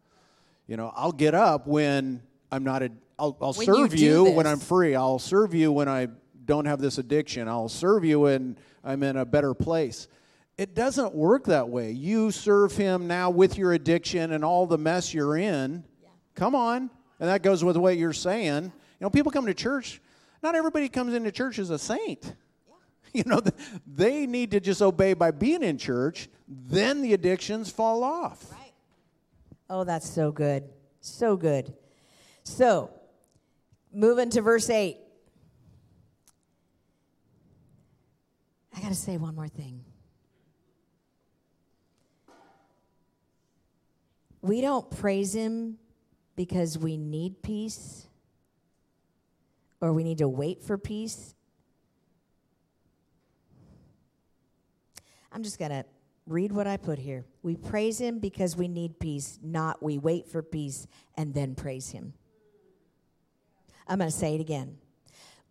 You 0.66 0.76
know, 0.76 0.92
I'll 0.94 1.12
get 1.12 1.34
up 1.34 1.66
when 1.66 2.22
I'm 2.50 2.64
not 2.64 2.82
a. 2.82 2.90
I'll, 3.18 3.36
I'll 3.40 3.52
When 3.54 3.66
serve 3.66 3.94
you 3.94 4.24
you 4.26 4.32
when. 4.32 4.46
I'm 4.46 4.58
free. 4.58 4.94
I'll 4.94 5.18
serve 5.18 5.54
you 5.54 5.72
when 5.72 5.88
I 5.88 6.08
don't 6.44 6.66
have 6.66 6.80
this 6.80 6.98
addiction. 6.98 7.48
I'll 7.48 7.68
serve 7.68 8.04
you 8.04 8.20
when 8.20 8.58
I'm 8.84 9.02
in 9.02 9.16
a 9.16 9.24
better 9.24 9.54
place. 9.54 10.08
It 10.58 10.74
doesn't 10.74 11.14
work 11.14 11.44
that 11.46 11.68
way. 11.68 11.92
You 11.92 12.30
serve 12.30 12.76
him 12.76 13.06
now 13.06 13.30
with 13.30 13.58
your 13.58 13.72
addiction 13.72 14.32
and 14.32 14.44
all 14.44 14.66
the 14.66 14.78
mess 14.78 15.12
you're 15.12 15.36
in. 15.36 15.84
Come 16.34 16.54
on. 16.54 16.90
And 17.20 17.28
that 17.28 17.42
goes 17.42 17.64
with 17.64 17.76
what 17.76 17.96
you're 17.96 18.12
saying. 18.12 18.64
You 18.64 18.72
know, 19.00 19.10
people 19.10 19.32
come 19.32 19.46
to 19.46 19.54
church. 19.54 20.00
Not 20.42 20.54
everybody 20.54 20.88
comes 20.88 21.14
into 21.14 21.32
church 21.32 21.58
as 21.58 21.70
a 21.70 21.78
saint. 21.78 22.34
You 23.24 23.24
know, 23.24 23.40
they 23.86 24.26
need 24.26 24.50
to 24.50 24.60
just 24.60 24.82
obey 24.82 25.14
by 25.14 25.30
being 25.30 25.62
in 25.62 25.78
church, 25.78 26.28
then 26.46 27.00
the 27.00 27.14
addictions 27.14 27.70
fall 27.70 28.04
off. 28.04 28.52
Right. 28.52 28.74
Oh, 29.70 29.84
that's 29.84 30.06
so 30.06 30.30
good. 30.30 30.64
So 31.00 31.34
good. 31.34 31.72
So, 32.44 32.90
moving 33.90 34.28
to 34.30 34.42
verse 34.42 34.68
8. 34.68 34.98
I 38.76 38.80
got 38.82 38.88
to 38.88 38.94
say 38.94 39.16
one 39.16 39.34
more 39.34 39.48
thing. 39.48 39.82
We 44.42 44.60
don't 44.60 44.90
praise 44.90 45.34
him 45.34 45.78
because 46.36 46.76
we 46.76 46.98
need 46.98 47.42
peace 47.42 48.08
or 49.80 49.94
we 49.94 50.04
need 50.04 50.18
to 50.18 50.28
wait 50.28 50.62
for 50.62 50.76
peace. 50.76 51.34
I'm 55.36 55.42
just 55.42 55.58
going 55.58 55.70
to 55.70 55.84
read 56.26 56.50
what 56.50 56.66
I 56.66 56.78
put 56.78 56.98
here. 56.98 57.26
We 57.42 57.56
praise 57.56 58.00
him 58.00 58.20
because 58.20 58.56
we 58.56 58.68
need 58.68 58.98
peace, 58.98 59.38
not 59.42 59.82
we 59.82 59.98
wait 59.98 60.26
for 60.26 60.40
peace 60.40 60.86
and 61.14 61.34
then 61.34 61.54
praise 61.54 61.90
him. 61.90 62.14
I'm 63.86 63.98
going 63.98 64.10
to 64.10 64.16
say 64.16 64.34
it 64.34 64.40
again. 64.40 64.78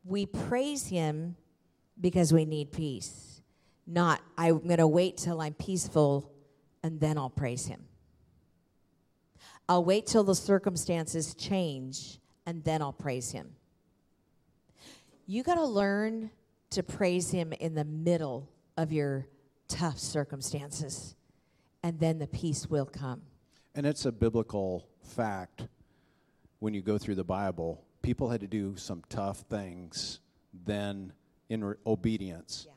We 0.03 0.25
praise 0.25 0.87
him 0.87 1.35
because 2.01 2.33
we 2.33 2.45
need 2.45 2.71
peace, 2.71 3.43
not 3.85 4.21
I'm 4.39 4.57
going 4.65 4.77
to 4.77 4.87
wait 4.87 5.17
till 5.17 5.39
I'm 5.39 5.53
peaceful 5.53 6.31
and 6.81 6.99
then 6.99 7.19
I'll 7.19 7.29
praise 7.29 7.67
him. 7.67 7.83
I'll 9.69 9.85
wait 9.85 10.07
till 10.07 10.23
the 10.23 10.33
circumstances 10.33 11.35
change 11.35 12.17
and 12.47 12.63
then 12.63 12.81
I'll 12.81 12.91
praise 12.91 13.29
him. 13.29 13.51
You 15.27 15.43
got 15.43 15.55
to 15.55 15.65
learn 15.65 16.31
to 16.71 16.81
praise 16.81 17.29
him 17.29 17.53
in 17.53 17.75
the 17.75 17.85
middle 17.85 18.49
of 18.77 18.91
your 18.91 19.27
tough 19.67 19.97
circumstances, 19.99 21.15
and 21.83 21.99
then 21.99 22.19
the 22.19 22.27
peace 22.27 22.69
will 22.69 22.85
come. 22.85 23.21
And 23.73 23.85
it's 23.85 24.05
a 24.05 24.11
biblical 24.11 24.87
fact 25.01 25.67
when 26.59 26.73
you 26.73 26.81
go 26.81 26.97
through 26.97 27.15
the 27.15 27.23
Bible. 27.23 27.83
People 28.01 28.29
had 28.29 28.41
to 28.41 28.47
do 28.47 28.75
some 28.77 29.03
tough 29.09 29.39
things 29.49 30.19
then 30.65 31.11
in 31.49 31.63
re- 31.63 31.75
obedience. 31.85 32.65
Yeah. 32.67 32.73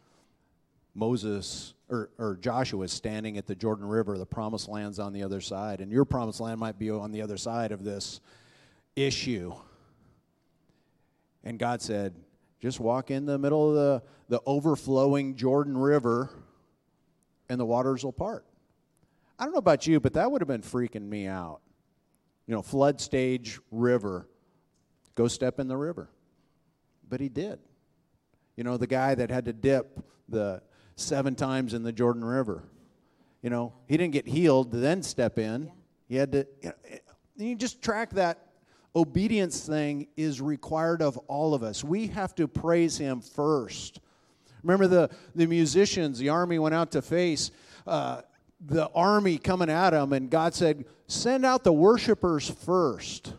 Moses 0.95 1.75
or, 1.89 2.11
or 2.19 2.37
Joshua 2.37 2.85
is 2.85 2.93
standing 2.93 3.39
at 3.39 3.47
the 3.47 3.55
Jordan 3.55 3.87
River, 3.87 4.19
the 4.19 4.27
promised 4.27 4.69
land's 4.69 4.99
on 4.99 5.13
the 5.13 5.23
other 5.23 5.41
side, 5.41 5.81
and 5.81 5.93
your 5.93 6.05
promised 6.05 6.41
land 6.41 6.59
might 6.59 6.79
be 6.79 6.91
on 6.91 7.13
the 7.13 7.23
other 7.23 7.37
side 7.37 7.73
of 7.73 7.85
this 7.85 8.21
issue. 8.97 9.55
And 11.45 11.59
God 11.59 11.81
said, 11.81 12.15
just 12.61 12.81
walk 12.81 13.11
in 13.11 13.25
the 13.25 13.39
middle 13.39 13.71
of 13.71 13.75
the, 13.77 14.03
the 14.29 14.43
overflowing 14.45 15.37
Jordan 15.37 15.79
River 15.79 16.31
and 17.49 17.59
the 17.59 17.65
waters 17.65 18.05
will 18.05 18.13
part. 18.13 18.45
I 19.39 19.45
don't 19.45 19.53
know 19.53 19.59
about 19.59 19.87
you, 19.87 20.01
but 20.01 20.15
that 20.15 20.31
would 20.31 20.41
have 20.41 20.49
been 20.49 20.63
freaking 20.63 21.09
me 21.09 21.27
out. 21.27 21.61
You 22.47 22.55
know, 22.55 22.63
flood 22.63 23.01
stage 23.01 23.61
river, 23.71 24.29
go 25.15 25.29
step 25.29 25.61
in 25.61 25.69
the 25.69 25.77
river. 25.77 26.11
But 27.09 27.21
he 27.21 27.29
did. 27.29 27.59
You 28.57 28.65
know, 28.65 28.77
the 28.77 28.87
guy 28.87 29.15
that 29.15 29.31
had 29.31 29.45
to 29.45 29.53
dip 29.53 30.01
the 30.29 30.63
seven 30.97 31.35
times 31.35 31.75
in 31.75 31.83
the 31.83 31.93
Jordan 31.93 32.25
River. 32.25 32.65
You 33.43 33.51
know, 33.51 33.73
he 33.87 33.97
didn't 33.97 34.13
get 34.13 34.27
healed 34.27 34.73
to 34.73 34.79
then 34.79 35.03
step 35.03 35.39
in. 35.39 35.71
He 36.09 36.17
had 36.17 36.33
to, 36.33 36.47
you, 36.63 36.71
know, 36.71 36.95
you 37.37 37.55
just 37.55 37.81
track 37.83 38.11
that 38.15 38.47
obedience 38.97 39.65
thing 39.65 40.09
is 40.17 40.41
required 40.41 41.03
of 41.03 41.17
all 41.29 41.55
of 41.55 41.63
us. 41.63 41.85
We 41.85 42.09
have 42.09 42.35
to 42.37 42.49
praise 42.49 42.99
him 42.99 43.21
first. 43.21 44.01
Remember 44.63 44.87
the, 44.87 45.11
the 45.35 45.47
musicians, 45.47 46.19
the 46.19 46.29
army 46.29 46.59
went 46.59 46.75
out 46.75 46.93
to 46.93 47.03
face 47.03 47.51
uh, 47.87 48.23
the 48.61 48.89
army 48.89 49.39
coming 49.39 49.71
at 49.71 49.91
them, 49.91 50.13
and 50.13 50.31
God 50.31 50.55
said, 50.55 50.85
Send 51.07 51.47
out 51.47 51.65
the 51.65 51.73
worshipers 51.73 52.51
first 52.51 53.33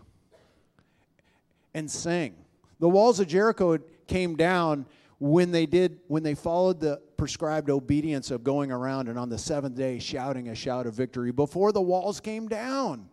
and 1.73 1.89
sing. 1.89 2.36
The 2.79 2.89
walls 2.89 3.19
of 3.19 3.27
Jericho 3.27 3.77
came 4.08 4.36
down 4.36 4.86
when 5.19 5.51
they 5.51 5.65
did 5.65 5.99
when 6.08 6.23
they 6.23 6.34
followed 6.34 6.79
the 6.79 7.01
prescribed 7.17 7.69
obedience 7.69 8.32
of 8.32 8.43
going 8.43 8.71
around 8.71 9.10
and 9.10 9.19
on 9.19 9.29
the 9.29 9.38
seventh 9.38 9.75
day 9.75 9.99
shouting 9.99 10.47
a 10.47 10.55
shout 10.55 10.88
of 10.88 10.93
victory 10.93 11.32
before 11.32 11.71
the 11.73 11.82
walls 11.82 12.19
came 12.19 12.47
down. 12.47 13.10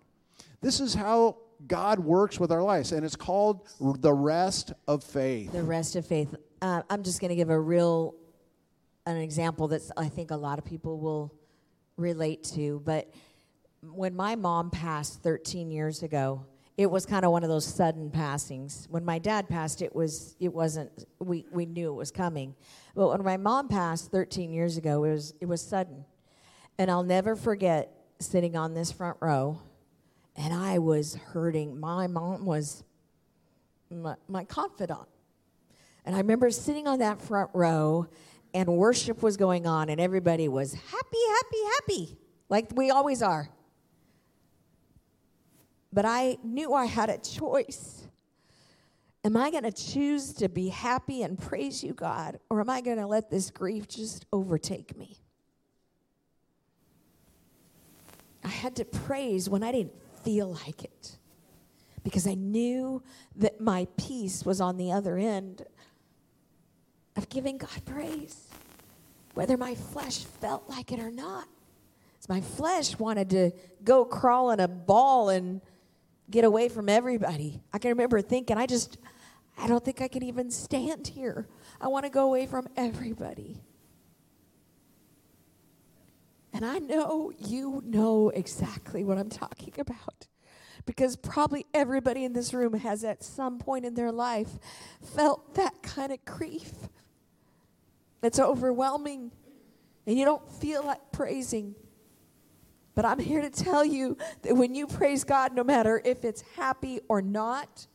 This 0.63 0.81
is 0.81 0.95
how 0.95 1.39
God 1.67 1.99
works 1.99 2.39
with 2.39 2.53
our 2.53 2.63
lives, 2.63 2.93
and 2.93 3.05
it's 3.05 3.17
called 3.17 3.67
the 3.79 4.13
rest 4.13 4.73
of 4.87 5.03
faith. 5.03 5.53
The 5.53 5.63
rest 5.63 5.97
of 5.97 6.07
faith. 6.07 6.35
Uh, 6.63 6.83
I'm 6.89 7.03
just 7.03 7.21
going 7.21 7.29
to 7.29 7.37
give 7.37 7.51
a 7.51 7.59
real 7.59 8.15
an 9.05 9.19
example 9.19 9.69
that 9.69 9.83
I 9.97 10.09
think 10.09 10.31
a 10.31 10.37
lot 10.37 10.59
of 10.59 10.65
people 10.65 10.99
will 10.99 11.33
relate 11.97 12.43
to. 12.55 12.83
But 12.85 13.13
when 13.83 14.17
my 14.17 14.35
mom 14.35 14.71
passed 14.71 15.23
13 15.23 15.71
years 15.71 16.03
ago, 16.03 16.45
it 16.77 16.91
was 16.91 17.07
kind 17.07 17.25
of 17.25 17.31
one 17.31 17.43
of 17.43 17.49
those 17.49 17.65
sudden 17.65 18.11
passings. 18.11 18.87
When 18.91 19.05
my 19.05 19.19
dad 19.19 19.49
passed, 19.49 19.81
it 19.81 19.95
was 19.95 20.37
it 20.41 20.53
wasn't 20.53 21.07
we 21.19 21.47
we 21.51 21.67
knew 21.67 21.91
it 21.91 21.97
was 21.97 22.11
coming. 22.11 22.55
But 22.95 23.09
when 23.09 23.25
my 23.25 23.37
mom 23.37 23.69
passed 23.69 24.11
13 24.11 24.53
years 24.53 24.77
ago, 24.77 25.05
it 25.05 25.11
was 25.11 25.35
it 25.41 25.47
was 25.47 25.63
sudden. 25.63 26.05
And 26.79 26.91
I'll 26.91 27.03
never 27.03 27.37
forget 27.37 27.93
sitting 28.19 28.57
on 28.57 28.75
this 28.75 28.93
front 28.93 29.17
row 29.21 29.59
and 30.37 30.53
I 30.53 30.79
was 30.79 31.15
hurting. 31.15 31.81
My 31.81 32.07
mom 32.07 32.45
was 32.45 32.85
my, 33.91 34.17
my 34.29 34.45
confidant. 34.45 35.09
And 36.07 36.15
I 36.15 36.19
remember 36.19 36.51
sitting 36.51 36.87
on 36.87 37.01
that 37.01 37.21
front 37.21 37.51
row 37.53 38.07
and 38.55 38.69
worship 38.69 39.23
was 39.23 39.37
going 39.37 39.67
on 39.67 39.91
and 39.91 40.01
everybody 40.01 40.49
was 40.49 40.73
happy, 40.73 41.19
happy, 41.29 41.65
happy, 41.75 42.19
like 42.49 42.69
we 42.75 42.91
always 42.91 43.23
are. 43.23 43.51
But 45.93 46.05
I 46.05 46.39
knew 46.45 46.73
I 46.73 46.85
had 46.85 47.11
a 47.11 47.19
choice. 47.19 48.07
Am 49.25 49.37
I 49.37 49.51
going 49.51 49.65
to 49.65 49.73
choose 49.73 50.33
to 50.35 50.49
be 50.49 50.69
happy 50.69 51.23
and 51.23 51.37
praise 51.37 51.83
you, 51.83 51.93
God, 51.93 52.39
or 52.49 52.61
am 52.61 52.71
I 52.71 52.81
going 52.81 52.99
to 52.99 53.07
let 53.07 53.29
this 53.29 53.51
grief 53.51 53.89
just 53.89 54.25
overtake 54.33 54.97
me? 54.97 55.21
I 58.45 58.49
had 58.49 58.77
to 58.77 58.85
praise 58.85 59.49
when 59.49 59.65
I 59.65 59.73
didn't 59.73 59.95
feel 60.23 60.53
like 60.67 60.85
it 60.85 61.19
because 62.05 62.29
I 62.29 62.35
knew 62.35 63.03
that 63.35 63.61
my 63.61 63.89
peace 63.97 64.45
was 64.45 64.61
on 64.61 64.77
the 64.77 64.93
other 64.93 65.19
end 65.19 65.63
of 67.17 67.29
giving 67.29 67.59
God 67.59 67.85
praise, 67.85 68.49
whether 69.35 69.57
my 69.57 69.75
flesh 69.75 70.19
felt 70.19 70.69
like 70.69 70.93
it 70.93 71.01
or 71.01 71.11
not. 71.11 71.47
So 72.21 72.33
my 72.33 72.41
flesh 72.41 72.99
wanted 72.99 73.31
to 73.31 73.51
go 73.85 74.05
crawl 74.05 74.51
in 74.51 74.61
a 74.61 74.69
ball 74.69 75.29
and 75.29 75.61
get 76.31 76.45
away 76.45 76.69
from 76.69 76.89
everybody. 76.89 77.61
I 77.73 77.79
can 77.79 77.91
remember 77.91 78.21
thinking, 78.21 78.59
I 78.59 78.67
just, 78.67 78.99
I 79.57 79.67
don't 79.67 79.85
think 79.85 80.01
I 80.03 80.09
can 80.09 80.23
even 80.23 80.51
stand 80.51 81.07
here. 81.09 81.47
I 81.81 81.89
want 81.89 82.05
to 82.05 82.11
go 82.11 82.25
away 82.25 82.47
from 82.47 82.67
everybody. 82.77 83.61
And 86.53 86.65
I 86.65 86.79
know 86.79 87.33
you 87.39 87.83
know 87.85 88.31
exactly 88.31 89.05
what 89.05 89.19
I'm 89.19 89.29
talking 89.29 89.75
about. 89.79 90.27
Because 90.87 91.17
probably 91.17 91.67
everybody 91.75 92.25
in 92.25 92.33
this 92.33 92.55
room 92.55 92.73
has 92.75 93.05
at 93.05 93.23
some 93.23 93.59
point 93.59 93.85
in 93.85 93.95
their 93.95 94.13
life 94.13 94.59
felt 95.03 95.55
that 95.57 95.83
kind 95.83 96.13
of 96.13 96.25
grief. 96.25 96.73
It's 98.23 98.39
overwhelming, 98.39 99.31
and 100.07 100.19
you 100.19 100.25
don't 100.25 100.51
feel 100.55 100.85
like 100.85 101.13
praising. 101.13 101.75
But 102.95 103.05
I'm 103.05 103.19
here 103.19 103.43
to 103.43 103.51
tell 103.51 103.85
you 103.85 104.17
that 104.43 104.57
when 104.57 104.75
you 104.75 104.87
praise 104.87 105.23
God, 105.23 105.55
no 105.55 105.63
matter 105.63 106.01
if 106.05 106.25
it's 106.25 106.43
happy 106.57 107.01
or 107.09 107.21
not, 107.21 107.87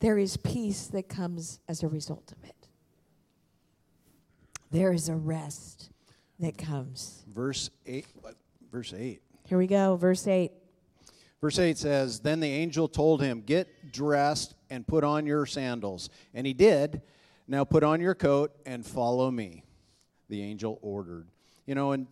there 0.00 0.18
is 0.18 0.36
peace 0.36 0.86
that 0.88 1.08
comes 1.08 1.60
as 1.68 1.82
a 1.82 1.88
result 1.88 2.32
of 2.32 2.48
it. 2.48 2.68
There 4.70 4.92
is 4.92 5.08
a 5.08 5.16
rest 5.16 5.90
that 6.38 6.56
comes. 6.58 7.24
Verse 7.34 7.70
8. 7.86 8.06
Verse 8.70 8.94
8. 8.96 9.20
Here 9.46 9.58
we 9.58 9.66
go, 9.66 9.96
verse 9.96 10.26
8. 10.26 10.52
Verse 11.40 11.58
8 11.58 11.78
says, 11.78 12.20
Then 12.20 12.40
the 12.40 12.48
angel 12.48 12.88
told 12.88 13.22
him, 13.22 13.40
Get 13.40 13.92
dressed 13.92 14.54
and 14.68 14.86
put 14.86 15.02
on 15.02 15.26
your 15.26 15.46
sandals. 15.46 16.10
And 16.34 16.46
he 16.46 16.52
did. 16.52 17.02
Now 17.50 17.64
put 17.64 17.82
on 17.82 18.00
your 18.00 18.14
coat 18.14 18.52
and 18.64 18.86
follow 18.86 19.28
me. 19.28 19.64
The 20.28 20.40
angel 20.40 20.78
ordered. 20.82 21.26
You 21.66 21.74
know, 21.74 21.90
and 21.90 22.06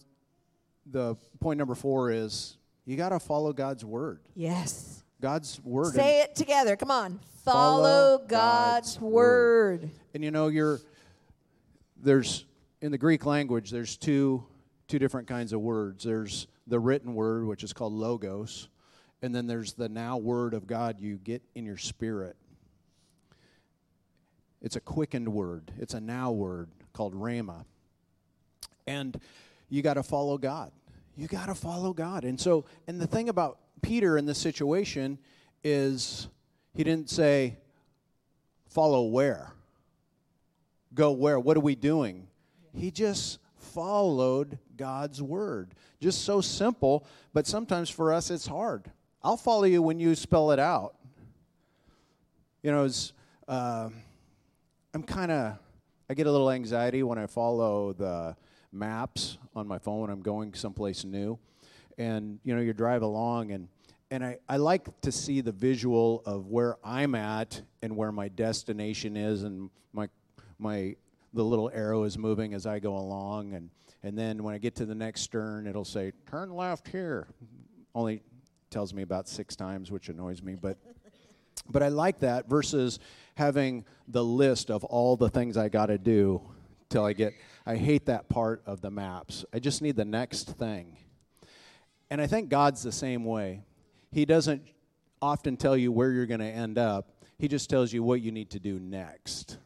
the 0.85 1.15
point 1.39 1.59
number 1.59 1.77
four 1.77 2.11
is 2.11 2.57
you 2.85 2.97
got 2.97 3.11
to 3.11 3.21
follow 3.21 3.53
God's 3.53 3.85
word. 3.85 4.19
Yes. 4.35 5.05
God's 5.21 5.61
word. 5.63 5.95
Say 5.95 6.23
it 6.23 6.35
together. 6.35 6.75
Come 6.75 6.91
on. 6.91 7.21
Follow, 7.45 7.83
follow 7.85 8.19
God's, 8.19 8.29
God's 8.97 9.01
word. 9.01 9.83
word. 9.83 9.91
And 10.13 10.25
you 10.25 10.33
know, 10.33 10.49
you're 10.49 10.81
there's 12.03 12.45
in 12.81 12.91
the 12.91 12.99
Greek 12.99 13.25
language, 13.25 13.71
there's 13.71 13.97
two 13.97 14.43
two 14.89 14.99
different 14.99 15.29
kinds 15.29 15.53
of 15.53 15.61
words. 15.61 16.03
There's 16.03 16.49
the 16.67 16.81
written 16.81 17.15
word, 17.15 17.47
which 17.47 17.63
is 17.63 17.73
called 17.73 17.93
logos, 17.93 18.69
and 19.23 19.33
then 19.33 19.47
there's 19.47 19.75
the 19.75 19.89
now 19.89 20.17
word 20.17 20.53
of 20.53 20.67
God 20.67 20.99
you 20.99 21.15
get 21.17 21.43
in 21.55 21.65
your 21.65 21.77
spirit. 21.77 22.35
It's 24.61 24.77
a 24.77 24.81
quickened 24.81 25.29
word. 25.29 25.71
It's 25.79 25.95
a 25.95 26.01
now 26.01 26.33
word 26.33 26.69
called 26.93 27.15
rhema. 27.15 27.65
And 28.87 29.21
you 29.69 29.83
got 29.83 29.95
to 29.95 30.03
follow 30.03 30.39
God. 30.39 30.73
You 31.17 31.29
got 31.29 31.47
to 31.47 31.55
follow 31.55 31.93
God. 31.93 32.25
And 32.25 32.41
so, 32.41 32.65
and 32.87 33.01
the 33.01 33.07
thing 33.07 33.29
about 33.29 33.59
Peter 33.83 34.19
in 34.19 34.27
this 34.27 34.39
situation 34.39 35.19
is 35.63 36.29
he 36.75 36.83
didn't 36.85 37.11
say, 37.11 37.57
follow 38.69 39.05
where? 39.05 39.53
Go 40.95 41.13
where? 41.13 41.39
What 41.39 41.57
are 41.57 41.61
we 41.61 41.75
doing? 41.75 42.27
He 42.75 42.91
just 42.91 43.39
followed 43.57 44.59
God's 44.77 45.23
word. 45.23 45.75
Just 46.01 46.25
so 46.25 46.41
simple, 46.41 47.07
but 47.33 47.47
sometimes 47.47 47.91
for 47.91 48.13
us 48.13 48.31
it's 48.31 48.47
hard. 48.47 48.91
I'll 49.23 49.37
follow 49.37 49.65
you 49.65 49.83
when 49.83 50.01
you 50.01 50.15
spell 50.15 50.51
it 50.51 50.59
out. 50.59 50.95
You 52.63 52.73
know, 52.73 52.85
it's. 52.85 53.13
uh, 53.47 53.91
I'm 54.95 55.03
kind 55.03 55.31
of, 55.31 55.59
I 56.09 56.15
get 56.15 56.27
a 56.27 56.33
little 56.33 56.51
anxiety 56.51 57.03
when 57.03 57.19
I 57.19 57.27
follow 57.27 57.93
the 57.93 58.37
maps 58.73 59.39
on 59.55 59.69
my 59.69 59.79
phone 59.79 60.01
when 60.01 60.11
I'm 60.11 60.23
going 60.23 60.55
someplace 60.55 61.05
new. 61.05 61.39
And, 61.99 62.39
you 62.45 62.55
know, 62.55 62.63
you 62.63 62.73
drive 62.73 63.03
along 63.03 63.53
and 63.53 63.69
and 64.11 64.25
I, 64.25 64.39
I 64.49 64.57
like 64.57 65.03
to 65.03 65.13
see 65.13 65.43
the 65.43 65.53
visual 65.53 66.23
of 66.25 66.47
where 66.47 66.79
I'm 66.83 67.15
at 67.15 67.61
and 67.83 67.95
where 67.95 68.11
my 68.11 68.29
destination 68.29 69.19
is 69.19 69.43
and 69.43 69.69
my 69.93 70.09
my 70.59 70.97
the 71.35 71.45
little 71.45 71.71
arrow 71.75 72.05
is 72.05 72.17
moving 72.17 72.55
as 72.55 72.65
I 72.65 72.79
go 72.79 72.97
along 72.97 73.53
and 73.53 73.69
and 74.03 74.17
then 74.17 74.43
when 74.43 74.55
I 74.55 74.59
get 74.59 74.75
to 74.77 74.87
the 74.87 74.95
next 74.95 75.27
turn 75.27 75.67
it'll 75.67 75.85
say 75.85 76.13
turn 76.31 76.55
left 76.55 76.89
here. 76.89 77.29
Only 77.95 78.23
tells 78.71 78.95
me 78.95 79.03
about 79.03 79.29
6 79.29 79.57
times 79.57 79.91
which 79.91 80.09
annoys 80.09 80.43
me 80.43 80.55
but 80.55 80.79
but 81.69 81.83
I 81.83 81.89
like 81.89 82.21
that 82.21 82.49
versus 82.49 82.99
having 83.35 83.85
the 84.09 84.25
list 84.25 84.71
of 84.71 84.85
all 84.85 85.17
the 85.17 85.29
things 85.29 85.57
I 85.57 85.69
got 85.69 85.87
to 85.87 85.99
do 85.99 86.43
till 86.89 87.05
I 87.05 87.13
get 87.13 87.35
I 87.67 87.77
hate 87.77 88.07
that 88.07 88.29
part 88.29 88.63
of 88.65 88.81
the 88.81 88.91
maps. 88.91 89.45
I 89.53 89.59
just 89.59 89.83
need 89.83 89.97
the 89.97 90.05
next 90.05 90.49
thing. 90.53 90.97
And 92.11 92.21
I 92.21 92.27
think 92.27 92.49
God's 92.49 92.83
the 92.83 92.93
same 92.93 93.25
way. 93.25 93.63
He 94.11 94.25
doesn't 94.25 94.63
often 95.21 95.57
tell 95.57 95.77
you 95.77 95.93
where 95.93 96.11
you're 96.11 96.27
going 96.27 96.41
to 96.41 96.47
end 96.47 96.79
up, 96.79 97.11
He 97.39 97.47
just 97.47 97.69
tells 97.69 97.93
you 97.93 98.03
what 98.03 98.23
you 98.23 98.33
need 98.33 98.51
to 98.51 98.59
do 98.59 98.79
next. 98.79 99.59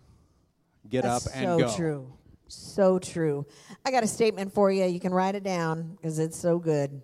Get 0.88 1.05
That's 1.05 1.28
up 1.28 1.32
and 1.34 1.45
so 1.45 1.59
go. 1.59 1.68
So 1.68 1.76
true. 1.76 2.12
So 2.49 2.99
true. 2.99 3.47
I 3.84 3.90
got 3.90 4.03
a 4.03 4.09
statement 4.09 4.53
for 4.53 4.70
you. 4.70 4.84
You 4.84 5.01
can 5.01 5.14
write 5.14 5.36
it 5.36 5.45
down 5.45 5.97
because 5.97 6.18
it's 6.18 6.36
so 6.36 6.59
good. 6.59 7.03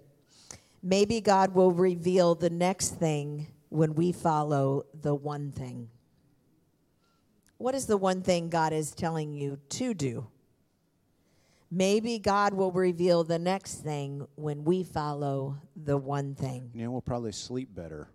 Maybe 0.83 1.21
God 1.21 1.55
will 1.55 1.73
reveal 1.73 2.35
the 2.35 2.51
next 2.51 2.97
thing 2.97 3.47
when 3.69 3.95
we 3.95 4.13
follow 4.13 4.85
the 5.01 5.15
one 5.15 5.53
thing. 5.53 5.89
What 7.59 7.75
is 7.75 7.87
the 7.87 7.97
one 7.97 8.23
thing 8.23 8.49
God 8.49 8.73
is 8.73 8.93
telling 8.93 9.35
you 9.35 9.59
to 9.71 9.95
do? 9.95 10.29
Maybe 11.71 12.19
God 12.19 12.55
will 12.55 12.73
reveal 12.73 13.25
the 13.25 13.39
next 13.39 13.75
thing 13.83 14.27
when 14.37 14.65
we 14.65 14.85
follow 14.85 15.59
the 15.77 15.99
one 15.99 16.35
thing. 16.35 16.71
Yeah, 16.75 16.87
we'll 16.89 17.03
probably 17.03 17.33
sleep 17.33 17.75
better. 17.75 18.09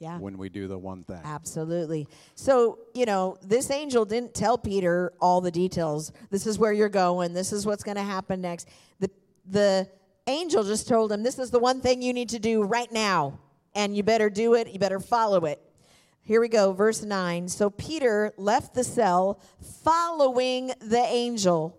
Yeah. 0.00 0.18
When 0.18 0.38
we 0.38 0.48
do 0.48 0.68
the 0.68 0.78
one 0.78 1.04
thing. 1.04 1.20
Absolutely. 1.24 2.08
So, 2.34 2.78
you 2.94 3.04
know, 3.04 3.36
this 3.42 3.70
angel 3.70 4.04
didn't 4.04 4.32
tell 4.32 4.56
Peter 4.56 5.12
all 5.20 5.40
the 5.40 5.50
details. 5.50 6.12
This 6.30 6.46
is 6.46 6.58
where 6.58 6.72
you're 6.72 6.88
going. 6.88 7.34
This 7.34 7.52
is 7.52 7.66
what's 7.66 7.82
going 7.82 7.96
to 7.96 8.02
happen 8.02 8.40
next. 8.40 8.68
The 9.00 9.10
the 9.50 9.88
angel 10.28 10.62
just 10.62 10.86
told 10.86 11.10
him, 11.10 11.24
"This 11.24 11.38
is 11.38 11.50
the 11.50 11.58
one 11.58 11.80
thing 11.80 12.00
you 12.00 12.12
need 12.12 12.28
to 12.28 12.38
do 12.38 12.62
right 12.62 12.90
now, 12.92 13.40
and 13.74 13.96
you 13.96 14.02
better 14.02 14.30
do 14.30 14.54
it. 14.54 14.68
You 14.68 14.78
better 14.78 15.00
follow 15.00 15.44
it." 15.44 15.60
Here 16.22 16.42
we 16.42 16.48
go, 16.48 16.72
verse 16.72 17.02
9. 17.02 17.48
So 17.48 17.70
Peter 17.70 18.34
left 18.36 18.74
the 18.74 18.84
cell 18.84 19.40
following 19.82 20.72
the 20.78 20.98
angel. 20.98 21.78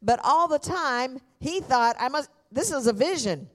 But 0.00 0.20
all 0.24 0.48
the 0.48 0.58
time, 0.58 1.20
he 1.38 1.60
thought, 1.60 1.96
I 2.00 2.08
must, 2.08 2.30
this 2.50 2.70
is 2.70 2.86
a 2.86 2.94
vision. 2.94 3.50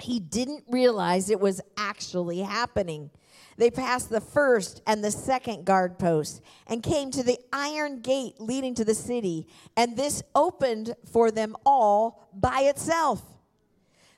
He 0.00 0.20
didn't 0.20 0.64
realize 0.70 1.28
it 1.28 1.38
was 1.38 1.60
actually 1.76 2.40
happening. 2.40 3.10
They 3.58 3.70
passed 3.70 4.08
the 4.08 4.22
first 4.22 4.80
and 4.86 5.04
the 5.04 5.10
second 5.10 5.66
guard 5.66 5.98
post 5.98 6.40
and 6.66 6.82
came 6.82 7.10
to 7.10 7.22
the 7.22 7.38
iron 7.52 8.00
gate 8.00 8.40
leading 8.40 8.74
to 8.76 8.86
the 8.86 8.94
city, 8.94 9.48
and 9.76 9.96
this 9.96 10.22
opened 10.34 10.94
for 11.12 11.30
them 11.30 11.56
all 11.66 12.30
by 12.32 12.60
itself. 12.62 13.20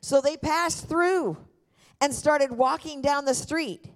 So 0.00 0.20
they 0.20 0.36
passed 0.36 0.88
through 0.88 1.38
and 2.00 2.14
started 2.14 2.52
walking 2.52 3.02
down 3.02 3.24
the 3.24 3.34
street. 3.34 3.86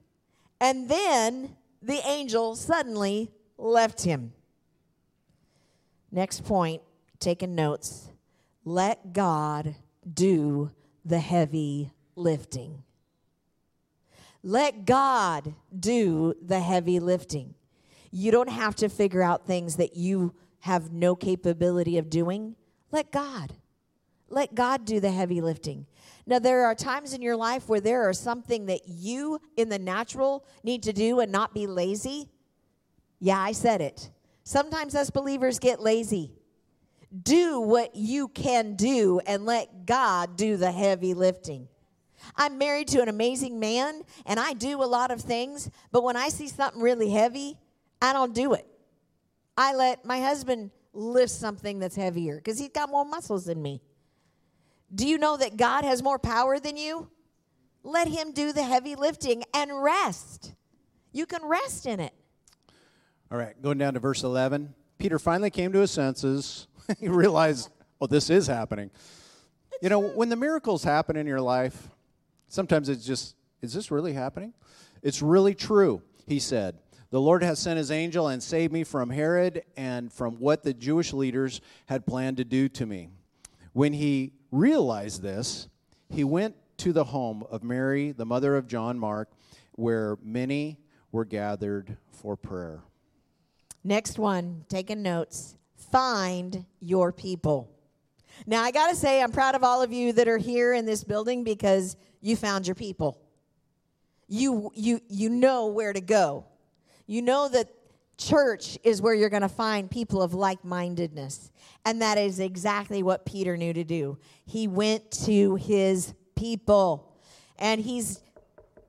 And 0.60 0.88
then 0.88 1.56
the 1.82 2.00
angel 2.06 2.56
suddenly 2.56 3.30
left 3.58 4.04
him. 4.04 4.32
Next 6.10 6.44
point 6.44 6.82
taking 7.18 7.54
notes. 7.54 8.10
Let 8.64 9.12
God 9.12 9.74
do 10.12 10.70
the 11.04 11.18
heavy 11.18 11.92
lifting. 12.16 12.82
Let 14.42 14.84
God 14.84 15.54
do 15.78 16.34
the 16.40 16.60
heavy 16.60 17.00
lifting. 17.00 17.54
You 18.10 18.30
don't 18.30 18.50
have 18.50 18.76
to 18.76 18.88
figure 18.88 19.22
out 19.22 19.46
things 19.46 19.76
that 19.76 19.96
you 19.96 20.34
have 20.60 20.92
no 20.92 21.16
capability 21.16 21.98
of 21.98 22.10
doing. 22.10 22.56
Let 22.92 23.10
God. 23.10 23.54
Let 24.28 24.54
God 24.54 24.84
do 24.84 25.00
the 25.00 25.10
heavy 25.10 25.40
lifting. 25.40 25.86
Now, 26.26 26.38
there 26.38 26.64
are 26.64 26.74
times 26.74 27.12
in 27.12 27.20
your 27.20 27.36
life 27.36 27.68
where 27.68 27.80
there 27.80 28.08
are 28.08 28.14
something 28.14 28.66
that 28.66 28.80
you 28.86 29.40
in 29.56 29.68
the 29.68 29.78
natural 29.78 30.46
need 30.62 30.82
to 30.84 30.92
do 30.92 31.20
and 31.20 31.30
not 31.30 31.52
be 31.52 31.66
lazy. 31.66 32.30
Yeah, 33.20 33.38
I 33.38 33.52
said 33.52 33.80
it. 33.80 34.10
Sometimes 34.42 34.94
us 34.94 35.10
believers 35.10 35.58
get 35.58 35.80
lazy 35.80 36.32
do 37.22 37.60
what 37.60 37.94
you 37.94 38.28
can 38.28 38.74
do 38.74 39.20
and 39.26 39.46
let 39.46 39.86
God 39.86 40.36
do 40.36 40.56
the 40.56 40.72
heavy 40.72 41.14
lifting. 41.14 41.68
I'm 42.36 42.58
married 42.58 42.88
to 42.88 43.02
an 43.02 43.08
amazing 43.08 43.60
man 43.60 44.02
and 44.26 44.40
I 44.40 44.54
do 44.54 44.82
a 44.82 44.86
lot 44.86 45.10
of 45.10 45.20
things, 45.20 45.70
but 45.92 46.02
when 46.02 46.16
I 46.16 46.28
see 46.28 46.48
something 46.48 46.80
really 46.80 47.10
heavy, 47.10 47.56
I 48.02 48.12
don't 48.12 48.34
do 48.34 48.54
it. 48.54 48.66
I 49.56 49.74
let 49.74 50.04
my 50.04 50.20
husband 50.20 50.70
lift 50.92 51.30
something 51.30 51.78
that's 51.78 51.94
heavier 51.94 52.36
because 52.36 52.58
he's 52.58 52.70
got 52.70 52.90
more 52.90 53.04
muscles 53.04 53.44
than 53.44 53.62
me. 53.62 53.80
Do 54.94 55.06
you 55.06 55.18
know 55.18 55.36
that 55.36 55.56
God 55.56 55.84
has 55.84 56.02
more 56.02 56.18
power 56.18 56.58
than 56.60 56.76
you? 56.76 57.08
Let 57.82 58.08
him 58.08 58.32
do 58.32 58.52
the 58.52 58.62
heavy 58.62 58.94
lifting 58.94 59.44
and 59.52 59.82
rest. 59.82 60.54
You 61.12 61.26
can 61.26 61.44
rest 61.44 61.86
in 61.86 62.00
it. 62.00 62.12
All 63.30 63.38
right, 63.38 63.60
going 63.60 63.78
down 63.78 63.94
to 63.94 64.00
verse 64.00 64.22
11. 64.22 64.74
Peter 64.98 65.18
finally 65.18 65.50
came 65.50 65.72
to 65.72 65.80
his 65.80 65.90
senses. 65.90 66.68
he 66.98 67.08
realized, 67.08 67.70
oh, 68.00 68.06
this 68.06 68.30
is 68.30 68.46
happening. 68.46 68.90
You 69.82 69.88
know, 69.88 70.00
when 70.00 70.28
the 70.28 70.36
miracles 70.36 70.84
happen 70.84 71.16
in 71.16 71.26
your 71.26 71.40
life, 71.40 71.90
sometimes 72.48 72.88
it's 72.88 73.04
just, 73.04 73.34
is 73.60 73.72
this 73.72 73.90
really 73.90 74.12
happening? 74.12 74.54
It's 75.02 75.20
really 75.20 75.54
true, 75.54 76.02
he 76.26 76.38
said. 76.38 76.78
The 77.10 77.20
Lord 77.20 77.42
has 77.42 77.58
sent 77.58 77.78
his 77.78 77.90
angel 77.90 78.28
and 78.28 78.42
saved 78.42 78.72
me 78.72 78.82
from 78.82 79.10
Herod 79.10 79.64
and 79.76 80.12
from 80.12 80.36
what 80.40 80.62
the 80.62 80.72
Jewish 80.72 81.12
leaders 81.12 81.60
had 81.86 82.06
planned 82.06 82.38
to 82.38 82.44
do 82.44 82.68
to 82.70 82.86
me. 82.86 83.08
When 83.72 83.92
he 83.92 84.32
realized 84.54 85.20
this, 85.22 85.68
he 86.08 86.24
went 86.24 86.54
to 86.78 86.92
the 86.92 87.04
home 87.04 87.44
of 87.50 87.62
Mary, 87.62 88.12
the 88.12 88.24
mother 88.24 88.56
of 88.56 88.66
John 88.66 88.98
Mark, 88.98 89.30
where 89.72 90.16
many 90.22 90.78
were 91.12 91.24
gathered 91.24 91.96
for 92.12 92.36
prayer. 92.36 92.80
Next 93.82 94.18
one, 94.18 94.64
taking 94.68 95.02
notes. 95.02 95.56
Find 95.76 96.64
your 96.80 97.12
people. 97.12 97.70
Now, 98.46 98.62
I 98.62 98.70
got 98.70 98.90
to 98.90 98.96
say, 98.96 99.22
I'm 99.22 99.32
proud 99.32 99.54
of 99.54 99.62
all 99.62 99.82
of 99.82 99.92
you 99.92 100.12
that 100.12 100.28
are 100.28 100.38
here 100.38 100.72
in 100.72 100.86
this 100.86 101.04
building 101.04 101.44
because 101.44 101.96
you 102.20 102.36
found 102.36 102.66
your 102.66 102.74
people. 102.74 103.20
You, 104.28 104.70
you, 104.74 105.00
you 105.08 105.28
know 105.28 105.66
where 105.66 105.92
to 105.92 106.00
go. 106.00 106.46
You 107.06 107.22
know 107.22 107.48
that 107.48 107.68
church 108.16 108.78
is 108.82 109.02
where 109.02 109.14
you're 109.14 109.28
going 109.28 109.42
to 109.42 109.48
find 109.48 109.90
people 109.90 110.22
of 110.22 110.34
like 110.34 110.64
mindedness. 110.64 111.50
And 111.84 112.00
that 112.02 112.18
is 112.18 112.40
exactly 112.40 113.02
what 113.02 113.26
Peter 113.26 113.56
knew 113.56 113.72
to 113.72 113.84
do. 113.84 114.18
He 114.46 114.66
went 114.66 115.10
to 115.24 115.56
his 115.56 116.14
people 116.34 117.12
and 117.58 117.80
he's 117.80 118.20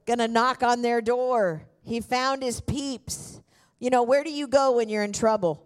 going 0.05 0.19
to 0.19 0.27
knock 0.27 0.63
on 0.63 0.81
their 0.81 1.01
door. 1.01 1.63
He 1.83 2.01
found 2.01 2.43
his 2.43 2.61
peeps. 2.61 3.41
You 3.79 3.89
know, 3.89 4.03
where 4.03 4.23
do 4.23 4.31
you 4.31 4.47
go 4.47 4.77
when 4.77 4.89
you're 4.89 5.03
in 5.03 5.13
trouble? 5.13 5.61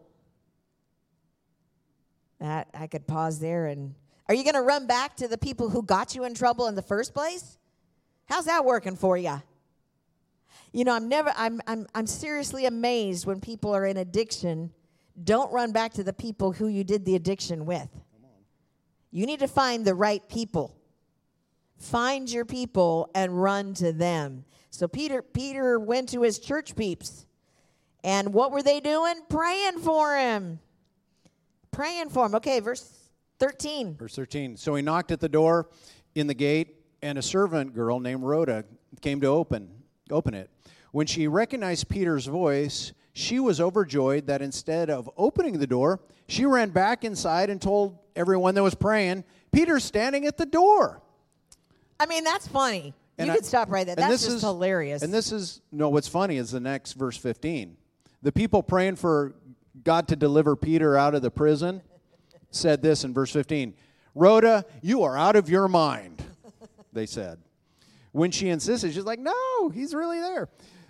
That 2.40 2.68
I 2.74 2.88
could 2.88 3.06
pause 3.06 3.40
there 3.40 3.68
and 3.68 3.94
are 4.28 4.36
you 4.36 4.44
going 4.44 4.56
to 4.56 4.62
run 4.62 4.86
back 4.86 5.16
to 5.18 5.28
the 5.28 5.40
people 5.40 5.70
who 5.70 5.82
got 5.82 6.14
you 6.14 6.24
in 6.24 6.36
trouble 6.36 6.68
in 6.68 6.76
the 6.76 6.84
first 6.84 7.16
place? 7.16 7.58
How's 8.26 8.46
that 8.46 8.64
working 8.64 8.96
for 8.96 9.18
you? 9.18 9.42
You 10.72 10.84
know, 10.84 10.94
I'm 10.94 11.10
never 11.10 11.34
I'm 11.36 11.62
I'm 11.68 11.88
I'm 11.96 12.08
seriously 12.08 12.66
amazed 12.66 13.26
when 13.26 13.40
people 13.40 13.76
are 13.76 13.86
in 13.86 13.98
addiction. 13.98 14.72
Don't 15.24 15.52
run 15.52 15.72
back 15.72 15.94
to 15.94 16.04
the 16.04 16.14
people 16.14 16.52
who 16.52 16.68
you 16.68 16.84
did 16.84 17.06
the 17.06 17.16
addiction 17.16 17.66
with. 17.66 17.90
You 19.12 19.26
need 19.26 19.40
to 19.40 19.48
find 19.48 19.84
the 19.84 19.96
right 19.96 20.28
people. 20.30 20.76
Find 21.78 22.30
your 22.30 22.46
people 22.46 23.10
and 23.16 23.42
run 23.42 23.74
to 23.76 23.92
them. 23.92 24.46
So 24.70 24.88
Peter 24.88 25.22
Peter 25.22 25.80
went 25.80 26.10
to 26.10 26.22
his 26.22 26.40
church 26.40 26.76
peeps. 26.76 27.26
And 28.04 28.34
what 28.34 28.52
were 28.52 28.64
they 28.64 28.80
doing? 28.80 29.16
Praying 29.28 29.80
for 29.80 30.16
him. 30.16 30.60
Praying 31.72 32.10
for 32.10 32.26
him. 32.26 32.36
Okay, 32.36 32.60
verse 32.60 33.10
13. 33.40 33.96
Verse 33.96 34.16
13. 34.16 34.56
So 34.56 34.76
he 34.76 34.82
knocked 34.82 35.12
at 35.12 35.20
the 35.20 35.28
door 35.28 35.70
in 36.16 36.28
the 36.28 36.34
gate, 36.34 36.76
and 37.02 37.18
a 37.18 37.22
servant 37.22 37.74
girl 37.74 38.00
named 38.00 38.24
Rhoda 38.24 38.64
came 39.02 39.20
to 39.22 39.28
open 39.28 39.70
open 40.12 40.34
it. 40.34 40.50
When 40.92 41.08
she 41.08 41.28
recognized 41.28 41.88
Peter's 41.90 42.26
voice, 42.26 42.94
she 43.14 43.40
was 43.40 43.60
overjoyed 43.60 44.28
that 44.28 44.42
instead 44.42 44.90
of 44.90 45.10
opening 45.18 45.60
the 45.60 45.68
door, 45.68 46.00
she 46.28 46.46
ran 46.46 46.70
back 46.70 47.04
inside 47.04 47.50
and 47.50 47.62
told 47.62 47.98
everyone 48.16 48.56
that 48.56 48.64
was 48.64 48.76
praying, 48.76 49.24
Peter's 49.52 49.84
standing 49.84 50.26
at 50.26 50.38
the 50.38 50.46
door. 50.46 51.02
I 52.00 52.06
mean, 52.06 52.24
that's 52.24 52.48
funny. 52.48 52.94
And 53.18 53.28
you 53.28 53.34
I, 53.34 53.36
could 53.36 53.46
stop 53.46 53.70
right 53.70 53.86
there. 53.86 53.96
That's 53.96 54.24
just 54.24 54.38
is, 54.38 54.42
hilarious. 54.42 55.02
And 55.02 55.14
this 55.14 55.32
is, 55.32 55.62
no, 55.72 55.90
what's 55.90 56.08
funny 56.08 56.38
is 56.38 56.52
the 56.52 56.60
next 56.60 56.94
verse 56.94 57.18
15. 57.18 57.76
The 58.22 58.32
people 58.32 58.64
praying 58.64 58.96
for 58.96 59.36
God 59.84 60.08
to 60.08 60.16
deliver 60.16 60.56
Peter 60.56 60.98
out 60.98 61.16
of 61.16 61.22
the 61.22 61.32
prison 61.32 61.82
said 62.52 62.82
this 62.82 63.04
in 63.04 63.14
verse 63.14 63.32
15 63.32 63.74
Rhoda, 64.16 64.66
you 64.82 65.04
are 65.04 65.18
out 65.18 65.36
of 65.36 65.50
your 65.50 65.68
mind, 65.68 66.24
they 66.94 67.06
said. 67.06 67.40
When 68.12 68.32
she 68.32 68.50
insisted, 68.50 68.94
she's 68.94 69.04
like, 69.04 69.20
no, 69.20 69.70
he's 69.70 69.94
really 69.94 70.20
there. 70.20 70.50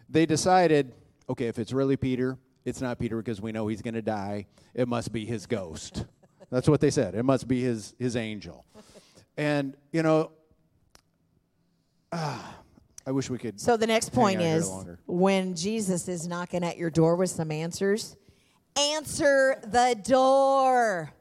They 0.09 0.25
decided, 0.25 0.93
okay, 1.29 1.47
if 1.47 1.59
it's 1.59 1.71
really 1.71 1.95
Peter, 1.95 2.37
it's 2.65 2.81
not 2.81 2.99
Peter 2.99 3.17
because 3.17 3.41
we 3.41 3.51
know 3.51 3.67
he's 3.67 3.81
going 3.81 3.93
to 3.93 4.01
die. 4.01 4.47
It 4.73 4.87
must 4.87 5.11
be 5.11 5.25
his 5.25 5.45
ghost. 5.45 6.05
That's 6.49 6.67
what 6.67 6.81
they 6.81 6.89
said. 6.89 7.15
It 7.15 7.23
must 7.23 7.47
be 7.47 7.61
his, 7.61 7.93
his 7.99 8.15
angel. 8.15 8.65
And, 9.37 9.77
you 9.91 10.03
know, 10.03 10.31
ah, 12.11 12.55
I 13.05 13.11
wish 13.11 13.29
we 13.29 13.37
could. 13.37 13.59
So 13.61 13.77
the 13.77 13.87
next 13.87 14.11
point 14.11 14.41
is 14.41 14.69
when 15.05 15.55
Jesus 15.55 16.07
is 16.07 16.27
knocking 16.27 16.63
at 16.63 16.77
your 16.77 16.89
door 16.89 17.15
with 17.15 17.29
some 17.29 17.51
answers, 17.51 18.17
answer 18.77 19.61
the 19.63 19.95
door. 20.03 21.13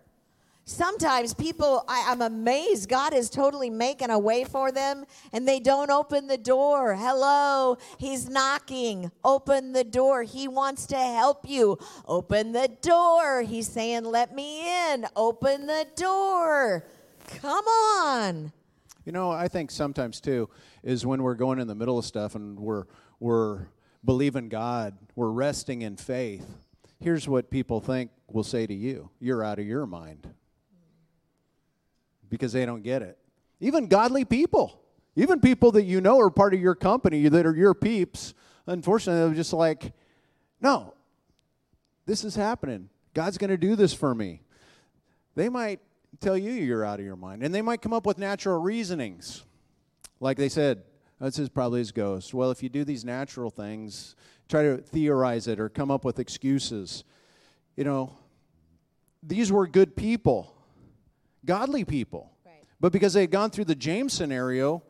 Sometimes 0.69 1.33
people, 1.33 1.83
I, 1.89 2.13
am 2.13 2.21
amazed, 2.21 2.91
God 2.91 3.15
is 3.15 3.31
totally 3.31 3.71
making 3.71 4.11
a 4.11 4.19
way 4.19 4.45
for 4.45 4.71
them 4.71 5.07
and 5.33 5.49
they 5.49 5.61
don't 5.61 5.91
open 5.91 6.27
the 6.27 6.37
door. 6.37 6.95
Hello, 6.95 7.79
He's 7.97 8.29
knocking. 8.29 9.11
Open 9.25 9.73
the 9.73 9.83
door. 9.83 10.25
He 10.25 10.47
wants 10.47 10.87
to 10.89 10.99
help 10.99 11.49
you. 11.49 11.79
Open 12.07 12.53
the 12.53 12.69
door. 12.83 13.41
He's 13.45 13.67
saying, 13.67 14.05
Let 14.05 14.35
me 14.35 14.93
in. 14.93 15.07
Open 15.17 15.67
the 15.67 15.87
door. 15.97 16.85
Come 17.41 17.65
on. 17.65 18.53
You 19.07 19.13
know, 19.13 19.31
I 19.31 19.49
think 19.49 19.71
sometimes 19.71 20.21
too 20.21 20.51
is 20.83 21.07
when 21.07 21.23
we're 21.23 21.35
going 21.35 21.61
in 21.61 21.67
the 21.67 21.75
middle 21.75 21.99
of 21.99 22.05
stuff 22.05 22.35
and 22.35 22.61
we're 22.61 22.85
we're 23.21 23.69
believing 24.05 24.51
God, 24.51 24.99
we're 25.17 25.31
resting 25.31 25.81
in 25.81 25.97
faith. 25.97 26.47
Here's 27.01 27.27
what 27.27 27.51
people 27.51 27.81
think 27.81 28.11
will 28.31 28.45
say 28.45 28.67
to 28.67 28.75
you: 28.75 29.09
You're 29.19 29.43
out 29.43 29.59
of 29.59 29.65
your 29.65 29.87
mind 29.87 30.29
because 32.31 32.53
they 32.53 32.67
don't 32.67 32.83
get 32.83 33.03
it. 33.03 33.19
Even 33.61 33.89
godly 33.89 34.25
people, 34.25 34.81
even 35.17 35.41
people 35.41 35.73
that 35.73 35.85
you 35.85 36.01
know 36.01 36.19
are 36.21 36.31
part 36.31 36.55
of 36.55 36.61
your 36.61 36.75
company 36.75 37.29
that 37.29 37.47
are 37.47 37.57
your 37.57 37.75
peeps, 37.75 38.35
unfortunately, 38.67 39.27
they're 39.27 39.37
just 39.37 39.53
like, 39.53 39.93
no, 40.61 40.95
this 42.07 42.25
is 42.25 42.35
happening. 42.35 42.89
God's 43.15 43.39
going 43.39 43.51
to 43.51 43.57
do 43.57 43.75
this 43.75 43.93
for 43.93 44.15
me. 44.15 44.43
They 45.35 45.49
might 45.49 45.81
tell 46.21 46.37
you 46.37 46.53
you're 46.53 46.85
out 46.85 47.01
of 47.01 47.05
your 47.05 47.17
mind, 47.17 47.43
and 47.43 47.55
they 47.55 47.63
might 47.63 47.83
come 47.83 47.93
up 47.93 48.07
with 48.07 48.19
natural 48.19 48.61
reasonings. 48.61 49.45
Like 50.21 50.37
they 50.37 50.49
said, 50.49 50.83
this 51.21 51.39
is 51.39 51.49
probably 51.49 51.81
his 51.81 51.93
ghost. 51.93 52.33
Well, 52.33 52.51
if 52.51 52.63
you 52.63 52.69
do 52.69 52.85
these 52.85 53.05
natural 53.05 53.51
things, 53.51 54.17
try 54.49 54.63
to 54.63 54.79
theorize 54.79 55.49
it 55.49 55.59
or 55.61 55.69
come 55.69 55.91
up 55.91 56.05
with 56.05 56.19
excuses. 56.19 57.05
You 57.77 57.85
know, 57.85 58.17
these 59.23 59.51
were 59.51 59.67
good 59.67 59.97
people 59.97 60.55
godly 61.49 61.83
people. 61.83 62.31
Right. 62.45 62.63
But 62.79 62.93
because 62.93 63.15
they 63.15 63.23
had 63.23 63.31
gone 63.31 63.51
through 63.51 63.65
the 63.65 63.75
James 63.75 64.13
scenario, 64.13 64.83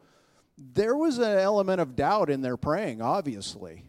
there 0.59 0.96
was 0.96 1.18
an 1.18 1.38
element 1.38 1.80
of 1.80 1.94
doubt 1.94 2.28
in 2.28 2.42
their 2.42 2.56
praying, 2.56 3.00
obviously. 3.00 3.84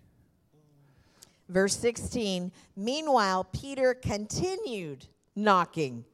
Verse 1.50 1.76
16 1.76 2.52
Meanwhile, 2.78 3.46
Peter 3.46 3.96
continued 3.96 5.08
knocking. 5.36 6.06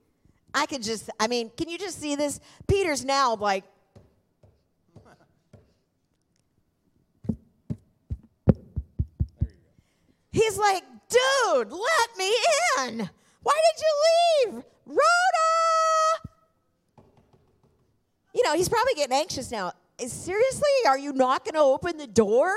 I 0.54 0.66
could 0.66 0.82
just, 0.82 1.10
I 1.20 1.28
mean, 1.28 1.52
can 1.58 1.68
you 1.68 1.78
just 1.78 2.00
see 2.00 2.16
this? 2.16 2.40
Peter's 2.68 3.04
now 3.04 3.36
like, 3.36 3.66
He's 10.32 10.58
like, 10.58 10.84
dude, 11.10 11.72
let 11.72 12.18
me 12.18 12.36
in. 12.80 13.10
Why 13.42 13.62
did 13.72 13.82
you 13.82 14.54
leave? 14.54 14.64
Rhoda! 14.86 15.55
Know, 18.46 18.56
he's 18.56 18.70
probably 18.70 18.94
getting 18.94 19.18
anxious 19.18 19.52
now. 19.52 19.74
Seriously, 20.00 20.70
are 20.88 20.98
you 20.98 21.14
not 21.14 21.44
going 21.44 21.56
to 21.56 21.62
open 21.62 21.98
the 21.98 22.08
door? 22.08 22.54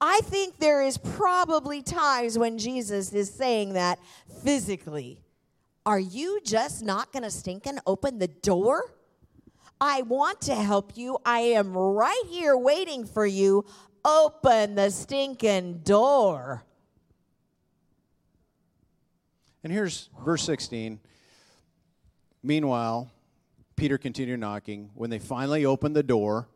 I 0.00 0.20
think 0.24 0.58
there 0.58 0.82
is 0.82 0.96
probably 0.96 1.82
times 1.82 2.38
when 2.38 2.58
Jesus 2.58 3.12
is 3.12 3.32
saying 3.32 3.74
that 3.74 3.98
physically. 4.42 5.22
Are 5.84 5.98
you 5.98 6.40
just 6.44 6.82
not 6.82 7.12
going 7.12 7.22
to 7.22 7.30
stink 7.30 7.66
and 7.66 7.80
open 7.86 8.18
the 8.18 8.28
door? 8.28 8.94
I 9.80 10.02
want 10.02 10.42
to 10.42 10.54
help 10.54 10.96
you. 10.96 11.18
I 11.24 11.40
am 11.40 11.76
right 11.76 12.22
here 12.28 12.56
waiting 12.56 13.04
for 13.04 13.26
you. 13.26 13.64
Open 14.04 14.74
the 14.74 14.90
stinking 14.90 15.78
door. 15.78 16.64
And 19.62 19.72
here's 19.72 20.08
verse 20.24 20.42
16. 20.42 20.98
Meanwhile, 22.42 23.10
Peter 23.80 23.96
continued 23.96 24.38
knocking. 24.38 24.90
When 24.94 25.08
they 25.08 25.18
finally 25.18 25.64
opened 25.64 25.96
the 25.96 26.02
door 26.02 26.50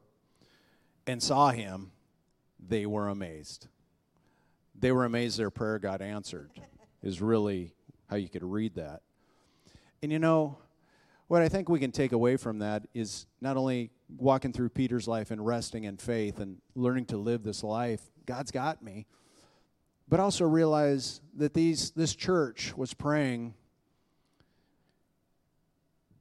and 1.06 1.22
saw 1.22 1.48
him, 1.48 1.90
they 2.60 2.84
were 2.84 3.08
amazed. 3.08 3.68
they 4.78 4.92
were 4.92 5.06
amazed 5.06 5.38
their 5.38 5.48
prayer 5.48 5.78
got 5.78 6.02
answered, 6.02 6.50
is 7.02 7.22
really 7.22 7.72
how 8.08 8.16
you 8.16 8.28
could 8.28 8.44
read 8.44 8.74
that. 8.74 9.00
And 10.02 10.12
you 10.12 10.18
know, 10.18 10.58
what 11.28 11.40
I 11.40 11.48
think 11.48 11.70
we 11.70 11.80
can 11.80 11.92
take 11.92 12.12
away 12.12 12.36
from 12.36 12.58
that 12.58 12.86
is 12.92 13.26
not 13.40 13.56
only 13.56 13.90
walking 14.18 14.52
through 14.52 14.68
Peter's 14.68 15.08
life 15.08 15.30
and 15.30 15.46
resting 15.46 15.84
in 15.84 15.96
faith 15.96 16.40
and 16.40 16.58
learning 16.74 17.06
to 17.06 17.16
live 17.16 17.42
this 17.42 17.64
life, 17.64 18.02
God's 18.26 18.50
got 18.50 18.82
me, 18.82 19.06
but 20.06 20.20
also 20.20 20.44
realize 20.44 21.22
that 21.34 21.54
these 21.54 21.90
this 21.92 22.14
church 22.14 22.76
was 22.76 22.92
praying 22.92 23.54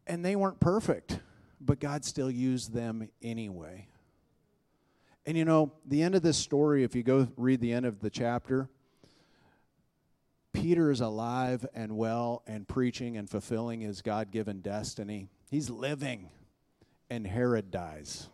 and 0.07 0.23
they 0.23 0.35
weren't 0.35 0.59
perfect, 0.59 1.19
but 1.61 1.79
God 1.79 2.03
still 2.05 2.31
used 2.31 2.73
them 2.73 3.09
anyway. 3.21 3.87
And 5.25 5.37
you 5.37 5.45
know, 5.45 5.71
the 5.85 6.01
end 6.01 6.15
of 6.15 6.21
this 6.21 6.37
story, 6.37 6.83
if 6.83 6.95
you 6.95 7.03
go 7.03 7.27
read 7.37 7.61
the 7.61 7.71
end 7.71 7.85
of 7.85 8.01
the 8.01 8.09
chapter, 8.09 8.69
Peter 10.51 10.91
is 10.91 11.01
alive 11.01 11.65
and 11.73 11.97
well 11.97 12.43
and 12.45 12.67
preaching 12.67 13.17
and 13.17 13.29
fulfilling 13.29 13.81
his 13.81 14.01
God 14.01 14.31
given 14.31 14.61
destiny. 14.61 15.29
He's 15.49 15.69
living, 15.69 16.29
and 17.09 17.25
Herod 17.25 17.71
dies. 17.71 18.29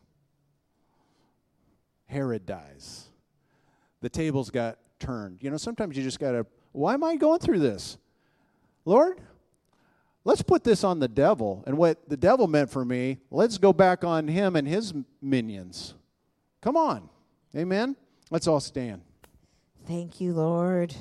Herod 2.08 2.46
dies. 2.46 3.06
The 4.02 4.10
tables 4.10 4.50
got 4.50 4.80
turned. 5.00 5.44
You 5.44 5.52
know, 5.52 5.58
sometimes 5.58 5.96
you 5.96 6.04
just 6.04 6.20
got 6.20 6.32
to, 6.32 6.46
why 6.72 6.94
am 6.94 7.04
I 7.04 7.16
going 7.16 7.40
through 7.40 7.60
this? 7.60 7.98
Lord, 8.84 9.22
let's 10.24 10.42
put 10.42 10.64
this 10.64 10.84
on 10.84 11.00
the 11.00 11.08
devil. 11.08 11.64
And 11.66 11.78
what 11.78 12.10
the 12.10 12.18
devil 12.18 12.48
meant 12.48 12.70
for 12.70 12.86
me, 12.86 13.20
let's 13.32 13.58
go 13.58 13.74
back 13.74 14.04
on 14.04 14.28
him 14.28 14.56
and 14.56 14.68
his 14.68 14.94
minions. 15.22 15.96
Come 16.62 16.78
on. 16.78 17.10
Amen. 17.56 17.96
Let's 18.30 18.48
all 18.48 18.60
stand. 18.60 19.02
Thank 19.88 20.22
you, 20.22 20.34
Lord. 20.34 20.94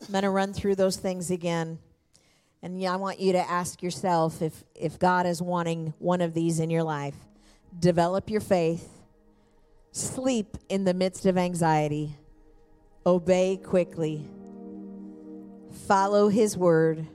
I'm 0.00 0.12
going 0.12 0.22
to 0.22 0.30
run 0.30 0.52
through 0.52 0.76
those 0.76 0.96
things 0.96 1.30
again. 1.30 1.78
And 2.62 2.84
I 2.84 2.96
want 2.96 3.20
you 3.20 3.32
to 3.32 3.50
ask 3.50 3.82
yourself 3.82 4.42
if, 4.42 4.64
if 4.74 4.98
God 4.98 5.26
is 5.26 5.40
wanting 5.40 5.94
one 5.98 6.20
of 6.20 6.34
these 6.34 6.60
in 6.60 6.70
your 6.70 6.82
life. 6.82 7.14
Develop 7.78 8.30
your 8.30 8.40
faith, 8.40 8.88
sleep 9.92 10.56
in 10.68 10.84
the 10.84 10.94
midst 10.94 11.26
of 11.26 11.36
anxiety, 11.36 12.16
obey 13.04 13.56
quickly, 13.56 14.26
follow 15.76 16.28
His 16.28 16.56
word, 16.56 17.06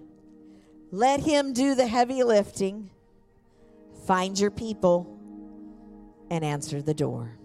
let 0.91 1.21
Him 1.21 1.53
do 1.53 1.75
the 1.75 1.87
heavy 1.87 2.23
lifting, 2.23 2.89
find 4.05 4.39
your 4.39 4.51
people, 4.51 5.19
and 6.29 6.45
answer 6.45 6.81
the 6.81 6.93
door. 6.93 7.37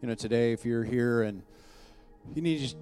You 0.00 0.08
know, 0.08 0.14
today, 0.14 0.52
if 0.52 0.64
you're 0.64 0.84
here 0.84 1.22
and 1.22 1.42
you 2.34 2.42
need 2.42 2.56
to 2.56 2.62
just 2.62 2.76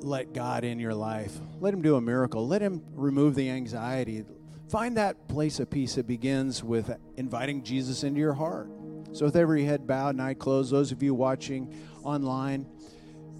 let 0.00 0.32
God 0.32 0.64
in 0.64 0.78
your 0.78 0.94
life. 0.94 1.38
Let 1.60 1.72
Him 1.72 1.82
do 1.82 1.96
a 1.96 2.00
miracle. 2.00 2.46
Let 2.46 2.62
Him 2.62 2.82
remove 2.94 3.34
the 3.34 3.50
anxiety. 3.50 4.24
Find 4.68 4.96
that 4.96 5.28
place 5.28 5.60
of 5.60 5.70
peace 5.70 5.94
that 5.94 6.06
begins 6.06 6.62
with 6.62 6.94
inviting 7.16 7.62
Jesus 7.62 8.02
into 8.04 8.20
your 8.20 8.34
heart. 8.34 8.68
So, 9.12 9.24
with 9.24 9.36
every 9.36 9.64
head 9.64 9.86
bowed 9.86 10.10
and 10.10 10.22
eye 10.22 10.34
closed, 10.34 10.72
those 10.72 10.92
of 10.92 11.02
you 11.02 11.14
watching 11.14 11.74
online, 12.02 12.66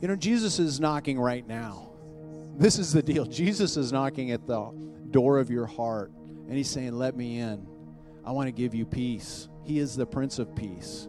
you 0.01 0.09
know, 0.09 0.17
Jesus 0.17 0.59
is 0.59 0.81
knocking 0.81 1.19
right 1.19 1.47
now. 1.47 1.86
This 2.59 2.79
is 2.79 2.93
the 2.93 3.03
deal. 3.03 3.27
Jesus 3.27 3.77
is 3.77 3.93
knocking 3.93 4.31
at 4.31 4.47
the 4.47 4.71
door 5.11 5.39
of 5.39 5.51
your 5.51 5.67
heart, 5.67 6.11
and 6.49 6.57
He's 6.57 6.71
saying, 6.71 6.93
Let 6.93 7.17
me 7.17 7.39
in. 7.39 7.67
I 8.25 8.33
want 8.33 8.49
to 8.49 8.53
give 8.53 8.75
you 8.75 8.87
peace. 8.87 9.49
He 9.65 9.79
is 9.79 9.95
the 9.95 10.07
Prince 10.07 10.39
of 10.39 10.55
Peace. 10.57 11.07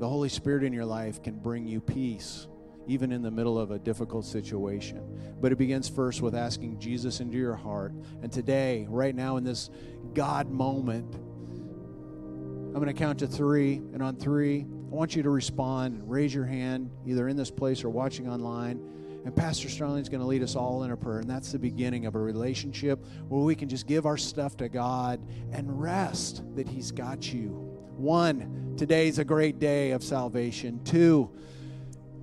The 0.00 0.08
Holy 0.08 0.28
Spirit 0.28 0.64
in 0.64 0.72
your 0.72 0.84
life 0.84 1.22
can 1.22 1.38
bring 1.38 1.66
you 1.66 1.80
peace 1.80 2.48
even 2.86 3.12
in 3.12 3.22
the 3.22 3.30
middle 3.30 3.58
of 3.58 3.70
a 3.70 3.78
difficult 3.78 4.24
situation. 4.24 5.00
But 5.40 5.52
it 5.52 5.56
begins 5.56 5.88
first 5.88 6.20
with 6.20 6.34
asking 6.34 6.80
Jesus 6.80 7.20
into 7.20 7.36
your 7.36 7.54
heart. 7.54 7.92
And 8.22 8.32
today, 8.32 8.86
right 8.88 9.14
now, 9.14 9.36
in 9.36 9.44
this 9.44 9.70
God 10.14 10.50
moment, 10.50 11.14
I'm 11.14 12.72
going 12.72 12.86
to 12.86 12.92
count 12.92 13.20
to 13.20 13.26
three. 13.26 13.76
And 13.76 14.02
on 14.02 14.16
three, 14.16 14.62
I 14.62 14.94
want 14.94 15.14
you 15.14 15.22
to 15.22 15.30
respond 15.30 16.00
and 16.00 16.10
raise 16.10 16.34
your 16.34 16.44
hand, 16.44 16.90
either 17.06 17.28
in 17.28 17.36
this 17.36 17.50
place 17.50 17.84
or 17.84 17.90
watching 17.90 18.28
online. 18.28 18.80
And 19.24 19.34
Pastor 19.34 19.68
Starlene 19.68 20.00
is 20.00 20.08
going 20.08 20.20
to 20.20 20.26
lead 20.26 20.42
us 20.42 20.56
all 20.56 20.82
in 20.82 20.90
a 20.90 20.96
prayer. 20.96 21.20
And 21.20 21.30
that's 21.30 21.52
the 21.52 21.58
beginning 21.58 22.06
of 22.06 22.14
a 22.14 22.18
relationship 22.18 23.04
where 23.28 23.42
we 23.42 23.54
can 23.54 23.68
just 23.68 23.86
give 23.86 24.04
our 24.04 24.16
stuff 24.16 24.56
to 24.56 24.68
God 24.68 25.20
and 25.52 25.80
rest 25.80 26.42
that 26.56 26.66
He's 26.66 26.90
got 26.90 27.32
you. 27.32 27.48
One, 27.96 28.74
today's 28.76 29.18
a 29.18 29.24
great 29.24 29.58
day 29.58 29.92
of 29.92 30.02
salvation. 30.02 30.82
Two, 30.84 31.30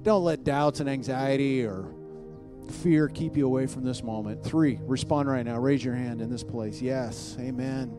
don't 0.01 0.23
let 0.23 0.43
doubts 0.43 0.81
and 0.81 0.89
anxiety 0.89 1.63
or 1.65 1.85
fear 2.83 3.07
keep 3.07 3.37
you 3.37 3.45
away 3.45 3.65
from 3.65 3.83
this 3.83 4.03
moment. 4.03 4.43
Three, 4.43 4.79
respond 4.81 5.29
right 5.29 5.45
now. 5.45 5.57
Raise 5.57 5.83
your 5.83 5.95
hand 5.95 6.21
in 6.21 6.29
this 6.29 6.43
place. 6.43 6.81
Yes. 6.81 7.37
Amen. 7.39 7.95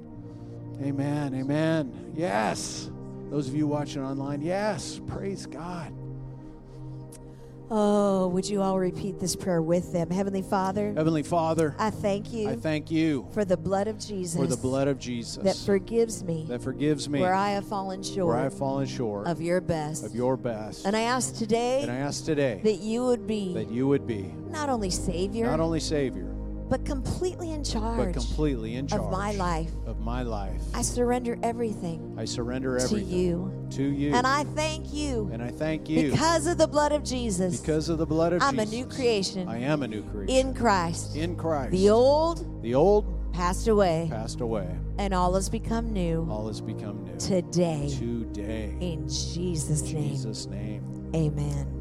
Amen. 0.83 1.35
Amen. 1.35 2.13
Yes. 2.15 2.91
Those 3.31 3.49
of 3.49 3.55
you 3.55 3.67
watching 3.67 4.03
online, 4.03 4.43
yes. 4.43 5.01
Praise 5.07 5.47
God. 5.47 5.93
Oh, 7.73 8.27
would 8.29 8.49
you 8.49 8.63
all 8.63 8.79
repeat 8.79 9.21
this 9.21 9.37
prayer 9.37 9.63
with 9.63 9.93
them? 9.93 10.11
Heavenly 10.11 10.43
Father, 10.43 10.93
Heavenly 10.93 11.23
Father, 11.23 11.77
I 11.79 11.91
thank 11.91 12.33
you 12.33 12.49
I 12.49 12.57
thank 12.57 12.91
you 12.91 13.29
for 13.33 13.45
the 13.45 13.57
blood 13.57 13.87
of 13.87 13.99
Jesus 13.99 14.41
for 14.41 14.47
the 14.47 14.57
blood 14.57 14.89
of 14.89 14.99
Jesus 14.99 15.43
that 15.45 15.57
forgives 15.57 16.25
me 16.25 16.47
that 16.49 16.63
forgives 16.63 17.09
me 17.09 17.21
where 17.21 17.35
I 17.35 17.51
have 17.51 17.67
fallen 17.67 18.03
short 18.03 18.27
where 18.27 18.37
I 18.37 18.43
have 18.43 18.55
fallen 18.59 18.87
short 18.87 19.29
of 19.29 19.41
your 19.41 19.61
best. 19.61 20.05
of 20.05 20.15
your 20.15 20.37
best. 20.37 20.85
and 20.85 20.97
I 20.97 21.03
ask 21.03 21.37
today 21.37 21.83
And 21.83 21.91
I 21.93 21.97
ask 21.97 22.25
today 22.25 22.61
that 22.65 22.81
you 22.81 23.05
would 23.05 23.27
be 23.27 23.55
that 23.55 23.71
you 23.71 23.87
would 23.87 24.07
be 24.07 24.33
not 24.49 24.69
only 24.69 24.91
Savior, 24.91 25.47
not 25.47 25.61
only 25.61 25.81
Savior, 25.81 26.27
but 26.71 26.85
completely 26.87 27.51
in 27.51 27.65
charge, 27.65 27.99
but 27.99 28.13
completely 28.15 28.77
in 28.77 28.87
charge 28.87 29.03
of 29.03 29.11
my 29.11 29.33
life. 29.33 29.71
of 29.87 29.99
my 30.01 30.23
life. 30.23 30.63
I 30.73 30.83
surrender 30.83 31.37
everything 31.43 32.15
I 32.17 32.25
surrender 32.25 32.79
everything 32.79 33.09
to 33.09 33.15
you. 33.17 33.67
to 33.73 33.83
you. 33.83 34.15
And 34.15 34.27
I 34.27 34.45
thank 34.45 34.95
you 34.95 35.29
And 35.33 35.43
I 35.43 35.51
thank 35.51 35.89
you 35.89 36.11
because 36.13 36.47
of 36.47 36.57
the 36.59 36.69
blood 36.69 36.93
of 36.93 37.03
Jesus. 37.05 37.61
because 37.61 37.89
of 37.89 37.99
the 37.99 38.07
blood 38.07 38.33
of 38.33 38.41
Jesus. 38.41 38.53
I'm 38.53 38.59
a 38.61 38.65
new 38.67 38.87
creation 38.87 39.49
I 39.49 39.59
am 39.59 39.83
a 39.83 39.89
new 39.89 40.03
creation 40.05 40.49
in 40.49 40.55
Christ. 40.55 41.17
in 41.17 41.37
Christ. 41.37 41.73
The 41.73 41.91
old 41.91 42.63
the 42.63 42.75
old 42.75 43.05
passed 43.33 43.69
away, 43.69 44.09
passed 44.11 44.41
away. 44.41 44.69
and 44.99 45.13
all 45.15 45.35
has 45.35 45.49
become 45.49 45.93
new 45.93 46.27
All 46.31 46.47
has 46.49 46.61
become 46.61 47.05
new. 47.05 47.17
today. 47.19 47.89
Today. 47.99 48.77
In 48.81 49.09
Jesus' 49.09 49.83
In 49.83 49.95
name, 50.01 50.09
Jesus' 50.11 50.47
name. 50.47 51.11
amen. 51.15 51.80